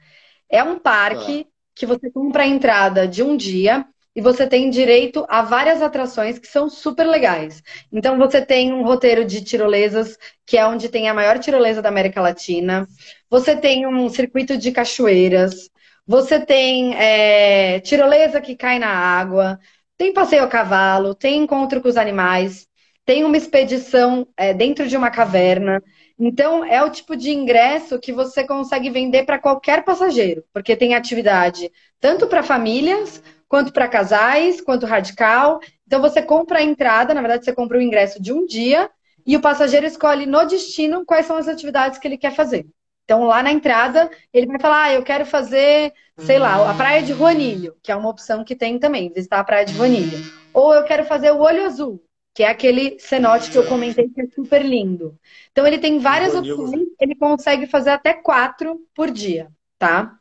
É 0.49 0.63
um 0.63 0.79
parque 0.79 1.47
ah. 1.47 1.50
Que 1.75 1.87
você 1.87 2.11
compra 2.11 2.43
a 2.45 2.47
entrada 2.47 3.07
de 3.09 3.23
um 3.23 3.37
dia 3.37 3.87
e 4.15 4.21
você 4.21 4.47
tem 4.47 4.71
direito 4.71 5.25
a 5.29 5.43
várias 5.43 5.81
atrações 5.83 6.39
que 6.39 6.47
são 6.49 6.69
super 6.69 7.07
legais. 7.07 7.63
Então 7.93 8.19
você 8.19 8.45
tem 8.45 8.73
um 8.73 8.83
roteiro 8.83 9.25
de 9.25 9.43
tirolesas, 9.43 10.19
que 10.45 10.59
é 10.59 10.67
onde 10.67 10.89
tem 10.89 11.09
a 11.09 11.15
maior 11.15 11.39
tirolesa 11.39 11.81
da 11.81 11.89
América 11.89 12.21
Latina. 12.21 12.87
Você 13.31 13.57
tem 13.57 13.87
um 13.87 14.09
circuito 14.09 14.57
de 14.57 14.73
cachoeiras. 14.73 15.71
Você 16.07 16.41
tem 16.45 16.95
é, 16.97 17.81
tirolesa 17.81 18.41
que 18.41 18.57
cai 18.57 18.79
na 18.81 18.89
água, 18.89 19.59
tem 19.97 20.13
passeio 20.13 20.43
a 20.43 20.49
cavalo, 20.49 21.15
tem 21.15 21.43
encontro 21.43 21.81
com 21.81 21.89
os 21.89 21.97
animais, 21.97 22.67
tem 23.05 23.23
uma 23.25 23.37
expedição 23.37 24.27
é, 24.37 24.53
dentro 24.53 24.89
de 24.89 24.97
uma 24.97 25.11
caverna. 25.11 25.81
Então, 26.23 26.63
é 26.63 26.83
o 26.85 26.91
tipo 26.91 27.17
de 27.17 27.31
ingresso 27.31 27.99
que 27.99 28.13
você 28.13 28.45
consegue 28.45 28.91
vender 28.91 29.25
para 29.25 29.39
qualquer 29.39 29.83
passageiro, 29.83 30.45
porque 30.53 30.77
tem 30.77 30.95
atividade 30.95 31.73
tanto 31.99 32.27
para 32.27 32.43
famílias, 32.43 33.23
quanto 33.49 33.73
para 33.73 33.89
casais, 33.89 34.61
quanto 34.61 34.85
radical. 34.85 35.61
Então, 35.87 35.99
você 35.99 36.21
compra 36.21 36.59
a 36.59 36.63
entrada, 36.63 37.15
na 37.15 37.23
verdade, 37.23 37.47
você 37.47 37.55
compra 37.55 37.79
o 37.79 37.83
ingresso 37.83 38.21
de 38.21 38.35
um 38.35 38.45
dia 38.45 38.91
e 39.27 39.35
o 39.35 39.41
passageiro 39.41 39.87
escolhe 39.87 40.27
no 40.27 40.45
destino 40.45 41.07
quais 41.07 41.25
são 41.25 41.39
as 41.39 41.49
atividades 41.49 41.99
que 41.99 42.07
ele 42.07 42.19
quer 42.19 42.35
fazer. 42.35 42.67
Então, 43.05 43.25
lá 43.25 43.43
na 43.43 43.51
entrada, 43.51 44.11
ele 44.31 44.47
vai 44.47 44.61
falar: 44.61 44.85
ah, 44.85 44.93
eu 44.93 45.03
quero 45.03 45.25
fazer, 45.25 45.93
sei 46.19 46.39
lá, 46.39 46.71
a 46.71 46.75
praia 46.75 47.03
de 47.03 47.15
Juanilho, 47.15 47.75
que 47.83 47.91
é 47.91 47.97
uma 47.97 48.11
opção 48.11 48.45
que 48.45 48.55
tem 48.55 48.79
também, 48.79 49.11
visitar 49.11 49.41
a 49.41 49.45
praia 49.45 49.65
de 49.65 49.73
Juanilho. 49.73 50.19
Ou 50.53 50.75
eu 50.75 50.85
quero 50.85 51.05
fazer 51.07 51.31
o 51.31 51.41
olho 51.41 51.65
azul, 51.65 52.01
que 52.35 52.43
é 52.43 52.49
aquele 52.49 52.99
cenote 52.99 53.51
que 53.51 53.59
eu 53.59 53.67
comentei 53.67 54.09
que 54.09 54.21
é 54.21 54.27
super 54.29 54.65
lindo. 54.65 55.19
Então, 55.51 55.67
ele 55.67 55.79
tem 55.79 55.99
várias 55.99 56.35
opções, 56.35 56.89
ele 57.01 57.15
consegue 57.17 57.67
fazer 57.67 57.91
até 57.91 58.15
quatro 58.15 58.87
por 58.95 59.11
dia, 59.11 59.51
tá? 59.79 60.19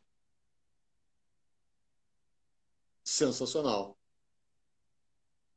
Sensacional. 3.03 3.97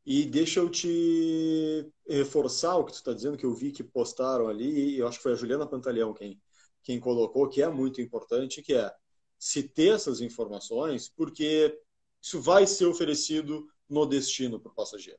E 0.04 0.24
deixa 0.24 0.60
eu 0.60 0.68
te 0.68 1.88
reforçar 2.08 2.76
o 2.76 2.84
que 2.84 2.92
tu 2.92 2.96
está 2.96 3.12
dizendo, 3.12 3.36
que 3.36 3.46
eu 3.46 3.54
vi 3.54 3.70
que 3.70 3.84
postaram 3.84 4.48
ali, 4.48 4.94
e 4.94 4.98
eu 4.98 5.06
acho 5.06 5.18
que 5.18 5.22
foi 5.22 5.32
a 5.32 5.36
Juliana 5.36 5.66
Pantaleão 5.66 6.12
quem 6.12 6.40
quem 6.82 6.98
colocou, 6.98 7.48
que 7.48 7.62
é 7.62 7.68
muito 7.68 8.00
importante, 8.00 8.62
que 8.62 8.74
é 8.74 8.92
se 9.38 9.62
ter 9.62 9.94
essas 9.94 10.20
informações, 10.20 11.08
porque 11.08 11.78
isso 12.20 12.40
vai 12.40 12.66
ser 12.66 12.86
oferecido 12.86 13.66
no 13.88 14.06
destino 14.06 14.60
para 14.60 14.70
o 14.70 14.74
passageiro. 14.74 15.18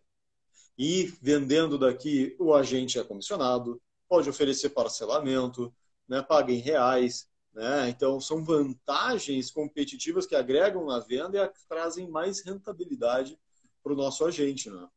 E 0.78 1.14
vendendo 1.22 1.78
daqui, 1.78 2.36
o 2.40 2.54
agente 2.54 3.00
é 3.00 3.04
comissionado, 3.04 3.82
pode 4.08 4.30
oferecer 4.30 4.70
parcelamento, 4.70 5.74
né, 6.08 6.22
paga 6.22 6.52
em 6.52 6.58
reais. 6.58 7.28
Né? 7.54 7.90
Então, 7.90 8.20
são 8.20 8.44
vantagens 8.44 9.52
competitivas 9.52 10.26
que 10.26 10.36
agregam 10.36 10.86
na 10.86 11.00
venda 11.00 11.44
e 11.44 11.68
trazem 11.70 12.10
mais 12.10 12.44
rentabilidade 12.44 13.38
para 13.84 13.94
o 13.94 13.96
nosso 13.96 14.26
agente. 14.26 14.70
Né? 14.70 14.88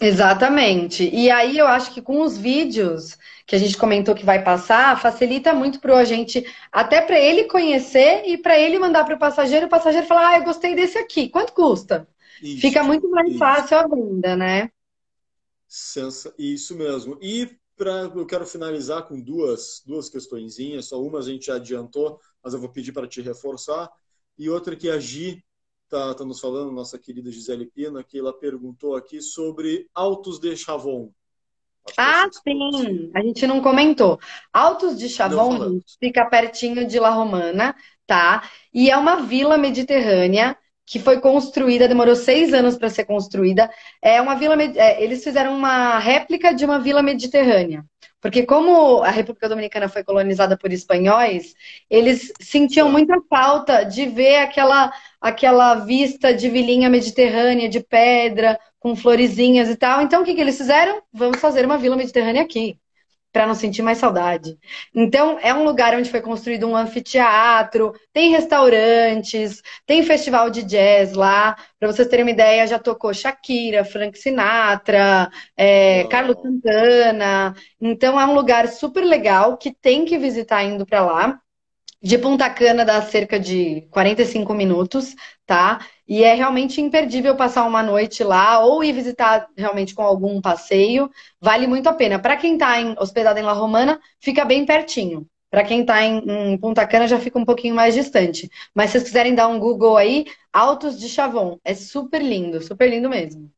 Exatamente. 0.00 1.10
E 1.12 1.30
aí 1.30 1.58
eu 1.58 1.66
acho 1.66 1.92
que 1.92 2.00
com 2.00 2.22
os 2.22 2.38
vídeos 2.38 3.18
que 3.46 3.54
a 3.54 3.58
gente 3.58 3.76
comentou 3.76 4.14
que 4.14 4.24
vai 4.24 4.42
passar, 4.42 4.98
facilita 4.98 5.52
muito 5.52 5.78
para 5.78 5.92
o 5.92 5.96
agente, 5.96 6.42
até 6.72 7.02
para 7.02 7.20
ele 7.20 7.44
conhecer 7.44 8.22
e 8.26 8.38
para 8.38 8.58
ele 8.58 8.78
mandar 8.78 9.04
para 9.04 9.16
o 9.16 9.18
passageiro, 9.18 9.66
o 9.66 9.68
passageiro 9.68 10.06
falar, 10.06 10.28
ah, 10.28 10.38
eu 10.38 10.44
gostei 10.44 10.74
desse 10.74 10.96
aqui, 10.96 11.28
quanto 11.28 11.52
custa? 11.52 12.08
Isso, 12.42 12.60
Fica 12.60 12.82
muito 12.82 13.08
mais 13.10 13.30
isso. 13.30 13.38
fácil 13.38 13.78
a 13.78 13.86
venda, 13.86 14.36
né? 14.36 14.70
Isso 16.38 16.74
mesmo. 16.76 17.18
E 17.20 17.48
pra, 17.76 18.10
eu 18.14 18.26
quero 18.26 18.46
finalizar 18.46 19.06
com 19.06 19.20
duas, 19.20 19.82
duas 19.86 20.08
questõezinhas, 20.08 20.86
só 20.86 21.00
uma 21.02 21.18
a 21.18 21.22
gente 21.22 21.46
já 21.46 21.54
adiantou, 21.54 22.20
mas 22.42 22.52
eu 22.52 22.60
vou 22.60 22.68
pedir 22.68 22.92
para 22.92 23.06
te 23.06 23.20
reforçar, 23.20 23.90
e 24.38 24.50
outra 24.50 24.74
que 24.74 24.88
a 24.90 24.98
Gi 24.98 25.44
está 25.84 26.14
tá 26.14 26.24
nos 26.24 26.40
falando, 26.40 26.72
nossa 26.72 26.98
querida 26.98 27.30
Gisele 27.30 27.66
Pina, 27.66 28.02
que 28.04 28.18
ela 28.18 28.32
perguntou 28.32 28.96
aqui 28.96 29.20
sobre 29.20 29.88
Altos 29.94 30.38
de 30.38 30.56
Chavon. 30.56 31.10
Ah, 31.96 32.28
sim, 32.30 33.10
a 33.14 33.22
gente 33.22 33.46
não 33.46 33.60
comentou. 33.60 34.18
Altos 34.52 34.98
de 34.98 35.08
Chavon 35.08 35.80
fica 35.98 36.26
pertinho 36.26 36.86
de 36.86 37.00
La 37.00 37.10
Romana, 37.10 37.74
tá? 38.06 38.48
E 38.72 38.90
é 38.90 38.96
uma 38.96 39.16
vila 39.22 39.58
mediterrânea 39.58 40.56
que 40.86 40.98
foi 40.98 41.20
construída, 41.20 41.88
demorou 41.88 42.16
seis 42.16 42.52
anos 42.52 42.76
para 42.76 42.90
ser 42.90 43.04
construída. 43.04 43.70
É 44.02 44.20
uma 44.20 44.34
vila, 44.34 44.56
é, 44.62 45.02
eles 45.02 45.22
fizeram 45.22 45.56
uma 45.56 45.98
réplica 45.98 46.52
de 46.54 46.64
uma 46.64 46.78
vila 46.78 47.02
mediterrânea. 47.02 47.84
Porque 48.20 48.44
como 48.44 49.02
a 49.02 49.10
República 49.10 49.48
Dominicana 49.48 49.88
foi 49.88 50.04
colonizada 50.04 50.56
por 50.56 50.70
espanhóis, 50.72 51.54
eles 51.88 52.32
sentiam 52.40 52.90
muita 52.90 53.20
falta 53.30 53.82
de 53.84 54.06
ver 54.06 54.38
aquela, 54.38 54.92
aquela 55.20 55.74
vista 55.76 56.34
de 56.34 56.50
vilinha 56.50 56.90
mediterrânea, 56.90 57.68
de 57.68 57.80
pedra, 57.80 58.58
com 58.78 58.94
florezinhas 58.94 59.70
e 59.70 59.76
tal. 59.76 60.02
Então, 60.02 60.22
o 60.22 60.24
que, 60.24 60.34
que 60.34 60.40
eles 60.40 60.58
fizeram? 60.58 61.02
Vamos 61.12 61.40
fazer 61.40 61.64
uma 61.64 61.78
vila 61.78 61.96
mediterrânea 61.96 62.42
aqui 62.42 62.78
para 63.32 63.46
não 63.46 63.54
sentir 63.54 63.82
mais 63.82 63.98
saudade. 63.98 64.58
Então, 64.94 65.38
é 65.40 65.54
um 65.54 65.64
lugar 65.64 65.94
onde 65.94 66.10
foi 66.10 66.20
construído 66.20 66.66
um 66.66 66.76
anfiteatro, 66.76 67.92
tem 68.12 68.30
restaurantes, 68.30 69.62
tem 69.86 70.02
festival 70.02 70.50
de 70.50 70.62
jazz 70.62 71.14
lá. 71.14 71.56
Para 71.78 71.92
vocês 71.92 72.08
terem 72.08 72.24
uma 72.24 72.30
ideia, 72.30 72.66
já 72.66 72.78
tocou 72.78 73.14
Shakira, 73.14 73.84
Frank 73.84 74.18
Sinatra, 74.18 75.30
é, 75.56 76.04
Carlos 76.04 76.36
Santana. 76.42 77.54
Então, 77.80 78.20
é 78.20 78.26
um 78.26 78.34
lugar 78.34 78.68
super 78.68 79.04
legal 79.04 79.56
que 79.56 79.72
tem 79.72 80.04
que 80.04 80.18
visitar 80.18 80.64
indo 80.64 80.84
para 80.84 81.04
lá. 81.04 81.40
De 82.02 82.16
Punta 82.16 82.48
Cana 82.48 82.82
dá 82.84 83.02
cerca 83.02 83.38
de 83.38 83.82
45 83.90 84.54
minutos, 84.54 85.14
tá? 85.44 85.80
E 86.10 86.24
é 86.24 86.34
realmente 86.34 86.80
imperdível 86.80 87.36
passar 87.36 87.64
uma 87.64 87.84
noite 87.84 88.24
lá 88.24 88.58
ou 88.58 88.82
ir 88.82 88.92
visitar 88.92 89.48
realmente 89.56 89.94
com 89.94 90.02
algum 90.02 90.40
passeio. 90.40 91.08
Vale 91.40 91.68
muito 91.68 91.88
a 91.88 91.92
pena. 91.92 92.18
Para 92.18 92.36
quem 92.36 92.54
está 92.54 92.74
hospedado 92.98 93.38
em 93.38 93.44
La 93.44 93.52
Romana, 93.52 94.00
fica 94.18 94.44
bem 94.44 94.66
pertinho. 94.66 95.24
Para 95.48 95.62
quem 95.62 95.82
está 95.82 96.02
em, 96.02 96.18
em, 96.28 96.58
Punta 96.58 96.84
Cana, 96.84 97.06
já 97.06 97.20
fica 97.20 97.38
um 97.38 97.44
pouquinho 97.44 97.76
mais 97.76 97.94
distante. 97.94 98.50
Mas 98.74 98.90
se 98.90 98.94
vocês 98.94 99.04
quiserem 99.04 99.36
dar 99.36 99.46
um 99.46 99.60
Google 99.60 99.96
aí, 99.96 100.26
Altos 100.52 100.98
de 100.98 101.08
Chavon. 101.08 101.60
É 101.64 101.74
super 101.74 102.20
lindo, 102.20 102.60
super 102.60 102.90
lindo 102.90 103.08
mesmo. 103.08 103.48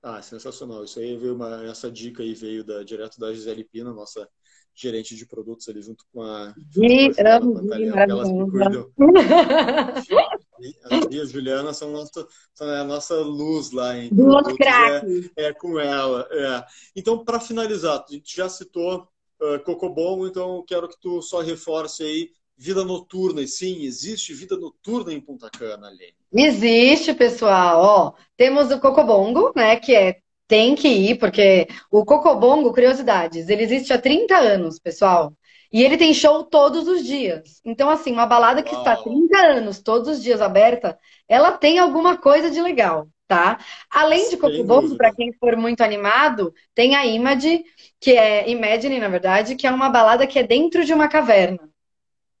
Ah, 0.00 0.22
sensacional. 0.22 0.84
Isso 0.84 1.00
aí 1.00 1.16
veio 1.16 1.34
uma, 1.34 1.64
essa 1.64 1.90
dica 1.90 2.22
aí 2.22 2.32
veio 2.32 2.62
da, 2.62 2.84
direto 2.84 3.18
da 3.18 3.34
Gisele 3.34 3.64
Pina, 3.64 3.92
nossa 3.92 4.28
gerente 4.72 5.16
de 5.16 5.26
produtos 5.26 5.68
ali 5.68 5.82
junto 5.82 6.04
com 6.12 6.22
a. 6.22 6.54
Gi, 6.72 7.10
amo, 7.26 7.60
me 7.60 8.50
cuidam. 8.52 8.88
A 10.84 11.14
e 11.14 11.20
a 11.20 11.24
Juliana 11.24 11.72
são, 11.72 11.90
nosso, 11.90 12.28
são 12.54 12.68
a 12.68 12.84
nossa 12.84 13.16
luz 13.16 13.72
lá 13.72 13.96
em 13.96 14.08
Duas 14.10 14.46
craques. 14.56 15.30
É, 15.36 15.46
é, 15.46 15.52
com 15.52 15.78
ela. 15.78 16.28
É. 16.30 16.64
Então, 16.94 17.24
para 17.24 17.40
finalizar, 17.40 18.04
a 18.08 18.12
gente 18.12 18.36
já 18.36 18.48
citou 18.48 19.08
uh, 19.40 19.58
Cocobongo, 19.64 20.26
então 20.26 20.64
quero 20.66 20.88
que 20.88 21.00
tu 21.00 21.22
só 21.22 21.40
reforce 21.40 22.02
aí 22.02 22.30
vida 22.56 22.84
noturna. 22.84 23.42
E 23.42 23.48
sim, 23.48 23.84
existe 23.84 24.34
vida 24.34 24.56
noturna 24.56 25.12
em 25.12 25.20
Punta 25.20 25.48
Cana, 25.50 25.88
Lene. 25.88 26.14
Existe, 26.32 27.14
pessoal. 27.14 27.80
Ó, 27.80 28.12
temos 28.36 28.70
o 28.70 28.78
Cocobongo, 28.78 29.52
né, 29.56 29.76
que 29.76 29.94
é 29.94 30.20
tem 30.50 30.74
que 30.74 30.88
ir, 30.88 31.16
porque 31.16 31.68
o 31.92 32.04
Cocobongo, 32.04 32.72
curiosidades, 32.72 33.48
ele 33.48 33.62
existe 33.62 33.92
há 33.92 33.98
30 34.00 34.36
anos, 34.36 34.80
pessoal. 34.80 35.32
E 35.72 35.82
ele 35.82 35.96
tem 35.96 36.12
show 36.12 36.42
todos 36.44 36.88
os 36.88 37.04
dias. 37.04 37.60
Então, 37.64 37.88
assim, 37.88 38.12
uma 38.12 38.26
balada 38.26 38.62
que 38.62 38.74
Uau. 38.74 38.80
está 38.80 38.96
30 38.96 39.38
anos, 39.38 39.80
todos 39.80 40.08
os 40.08 40.22
dias 40.22 40.42
aberta, 40.42 40.98
ela 41.28 41.52
tem 41.52 41.78
alguma 41.78 42.16
coisa 42.16 42.50
de 42.50 42.60
legal. 42.60 43.08
tá? 43.28 43.58
Além 43.88 44.28
de 44.28 44.36
Cocobongo, 44.36 44.96
para 44.96 45.14
quem 45.14 45.32
for 45.34 45.56
muito 45.56 45.82
animado, 45.82 46.52
tem 46.74 46.96
a 46.96 47.06
Image, 47.06 47.62
que 48.00 48.10
é 48.10 48.50
Imagine, 48.50 48.98
na 48.98 49.06
verdade, 49.06 49.54
que 49.54 49.68
é 49.68 49.70
uma 49.70 49.88
balada 49.88 50.26
que 50.26 50.40
é 50.40 50.42
dentro 50.42 50.84
de 50.84 50.92
uma 50.92 51.08
caverna. 51.08 51.70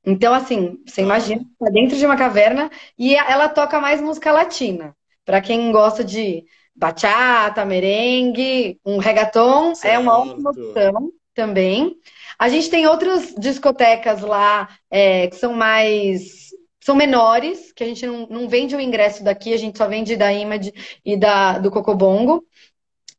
Então, 0.04 0.34
assim, 0.34 0.82
você 0.84 1.02
imagina, 1.02 1.44
tá 1.58 1.70
dentro 1.70 1.96
de 1.96 2.04
uma 2.04 2.16
caverna 2.16 2.70
e 2.98 3.14
ela 3.14 3.48
toca 3.48 3.80
mais 3.80 4.00
música 4.00 4.32
latina. 4.32 4.96
Para 5.24 5.40
quem 5.40 5.70
gosta 5.70 6.02
de 6.02 6.44
bachata, 6.74 7.64
merengue, 7.64 8.80
um 8.84 8.98
reggaeton, 8.98 9.74
certo. 9.74 9.94
é 9.94 9.98
uma 9.98 10.18
ótima 10.18 10.50
opção 10.50 11.12
também. 11.34 11.96
A 12.40 12.48
gente 12.48 12.70
tem 12.70 12.86
outras 12.86 13.34
discotecas 13.38 14.22
lá 14.22 14.66
é, 14.90 15.28
que 15.28 15.36
são 15.36 15.52
mais 15.52 16.48
são 16.82 16.96
menores, 16.96 17.70
que 17.74 17.84
a 17.84 17.86
gente 17.86 18.06
não, 18.06 18.26
não 18.26 18.48
vende 18.48 18.74
o 18.74 18.80
ingresso 18.80 19.22
daqui, 19.22 19.52
a 19.52 19.58
gente 19.58 19.76
só 19.76 19.86
vende 19.86 20.16
da 20.16 20.32
Image 20.32 20.72
e 21.04 21.16
da, 21.18 21.58
do 21.58 21.70
Cocobongo. 21.70 22.42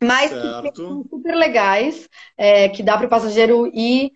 Mas 0.04 0.34
que 0.34 0.50
são 0.84 1.04
super 1.08 1.36
legais, 1.36 2.10
é, 2.36 2.70
que 2.70 2.82
dá 2.82 2.98
para 2.98 3.06
o 3.06 3.10
passageiro 3.10 3.68
ir 3.68 4.12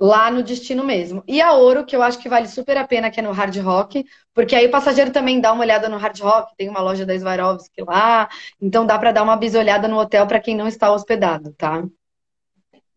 lá 0.00 0.30
no 0.30 0.42
destino 0.42 0.84
mesmo. 0.84 1.22
E 1.28 1.40
a 1.42 1.52
Ouro, 1.52 1.84
que 1.84 1.94
eu 1.94 2.02
acho 2.02 2.18
que 2.18 2.28
vale 2.28 2.48
super 2.48 2.78
a 2.78 2.86
pena, 2.86 3.10
que 3.10 3.20
é 3.20 3.22
no 3.22 3.32
Hard 3.32 3.56
Rock, 3.58 4.04
porque 4.34 4.54
aí 4.56 4.66
o 4.66 4.70
passageiro 4.70 5.12
também 5.12 5.40
dá 5.40 5.52
uma 5.52 5.62
olhada 5.62 5.88
no 5.88 5.98
Hard 5.98 6.18
Rock, 6.20 6.56
tem 6.56 6.68
uma 6.70 6.80
loja 6.80 7.04
da 7.04 7.18
Swarovski 7.18 7.82
lá, 7.82 8.28
então 8.60 8.86
dá 8.86 8.98
para 8.98 9.12
dar 9.12 9.22
uma 9.22 9.36
bisolhada 9.36 9.88
no 9.88 9.98
hotel 9.98 10.26
para 10.26 10.40
quem 10.40 10.56
não 10.56 10.68
está 10.68 10.92
hospedado, 10.92 11.52
tá? 11.54 11.84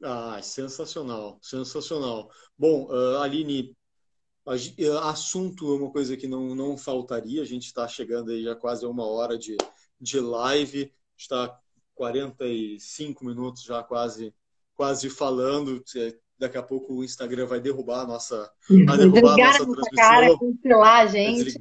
Ah, 0.01 0.39
sensacional, 0.41 1.37
sensacional. 1.41 2.29
Bom, 2.57 2.87
uh, 2.87 3.17
Aline, 3.19 3.75
eh, 4.47 4.87
assunto 5.03 5.73
é 5.73 5.77
uma 5.77 5.91
coisa 5.91 6.15
que 6.15 6.27
não, 6.27 6.55
não 6.55 6.77
faltaria. 6.77 7.41
A 7.41 7.45
gente 7.45 7.65
está 7.65 7.87
chegando 7.87 8.31
aí 8.31 8.43
já 8.43 8.55
quase 8.55 8.85
a 8.85 8.89
uma 8.89 9.05
hora 9.05 9.37
de, 9.37 9.57
de 9.99 10.19
live. 10.19 10.91
Está 11.17 11.59
45 11.95 13.25
minutos 13.25 13.63
já 13.63 13.83
quase 13.83 14.33
quase 14.73 15.09
falando. 15.09 15.83
Daqui 16.39 16.57
a 16.57 16.63
pouco 16.63 16.93
o 16.93 17.03
Instagram 17.03 17.45
vai 17.45 17.59
derrubar 17.59 18.03
a 18.03 18.07
nossa, 18.07 18.49
vai 18.85 18.95
derrubar 18.97 19.33
a 19.33 19.37
nossa 19.37 19.65
transmissão. 19.65 19.89
Cara, 19.95 20.39
cancelar, 20.39 21.09
gente. 21.09 21.59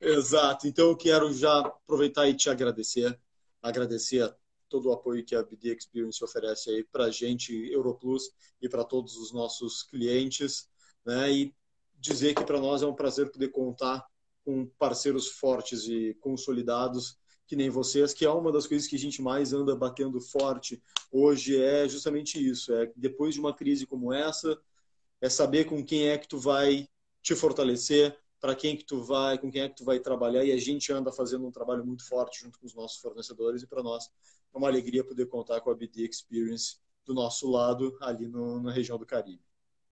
Exato. 0.00 0.66
Então 0.66 0.88
eu 0.88 0.96
quero 0.96 1.32
já 1.32 1.60
aproveitar 1.60 2.28
e 2.28 2.34
te 2.34 2.50
agradecer. 2.50 3.16
Agradecer 3.62 4.34
todo 4.68 4.88
o 4.88 4.92
apoio 4.92 5.24
que 5.24 5.34
a 5.34 5.42
BD 5.42 5.74
Experience 5.74 6.22
oferece 6.22 6.70
aí 6.70 6.84
para 6.84 7.04
a 7.04 7.10
gente, 7.10 7.52
Europlus, 7.70 8.30
e 8.60 8.68
para 8.68 8.84
todos 8.84 9.16
os 9.16 9.32
nossos 9.32 9.82
clientes. 9.82 10.68
Né? 11.04 11.32
E 11.32 11.54
dizer 11.98 12.34
que 12.34 12.44
para 12.44 12.60
nós 12.60 12.82
é 12.82 12.86
um 12.86 12.94
prazer 12.94 13.30
poder 13.30 13.48
contar 13.48 14.06
com 14.44 14.66
parceiros 14.78 15.28
fortes 15.28 15.84
e 15.88 16.14
consolidados 16.20 17.18
que 17.46 17.56
nem 17.56 17.70
vocês, 17.70 18.12
que 18.12 18.24
é 18.24 18.30
uma 18.30 18.50
das 18.50 18.66
coisas 18.66 18.88
que 18.88 18.96
a 18.96 18.98
gente 18.98 19.22
mais 19.22 19.52
anda 19.52 19.74
batendo 19.76 20.20
forte 20.20 20.82
hoje 21.12 21.62
é 21.62 21.88
justamente 21.88 22.44
isso, 22.44 22.72
é 22.72 22.92
depois 22.96 23.34
de 23.34 23.40
uma 23.40 23.54
crise 23.54 23.86
como 23.86 24.12
essa, 24.12 24.58
é 25.20 25.28
saber 25.28 25.64
com 25.64 25.84
quem 25.84 26.08
é 26.08 26.18
que 26.18 26.28
tu 26.28 26.38
vai 26.38 26.88
te 27.22 27.34
fortalecer, 27.34 28.16
para 28.40 28.54
quem 28.54 28.76
que 28.76 28.84
tu 28.84 29.02
vai, 29.02 29.38
com 29.38 29.50
quem 29.50 29.62
é 29.62 29.68
que 29.68 29.76
tu 29.76 29.84
vai 29.84 29.98
trabalhar 29.98 30.44
e 30.44 30.52
a 30.52 30.58
gente 30.58 30.92
anda 30.92 31.10
fazendo 31.10 31.46
um 31.46 31.50
trabalho 31.50 31.84
muito 31.84 32.06
forte 32.06 32.40
junto 32.40 32.58
com 32.58 32.66
os 32.66 32.74
nossos 32.74 33.00
fornecedores 33.00 33.62
e 33.62 33.66
para 33.66 33.82
nós 33.82 34.10
é 34.56 34.58
uma 34.58 34.68
alegria 34.68 35.04
poder 35.04 35.26
contar 35.26 35.60
com 35.60 35.70
a 35.70 35.74
BD 35.74 36.08
Experience 36.08 36.78
do 37.04 37.14
nosso 37.14 37.48
lado 37.48 37.96
ali 38.00 38.26
no, 38.26 38.60
na 38.60 38.72
região 38.72 38.98
do 38.98 39.06
Caribe. 39.06 39.45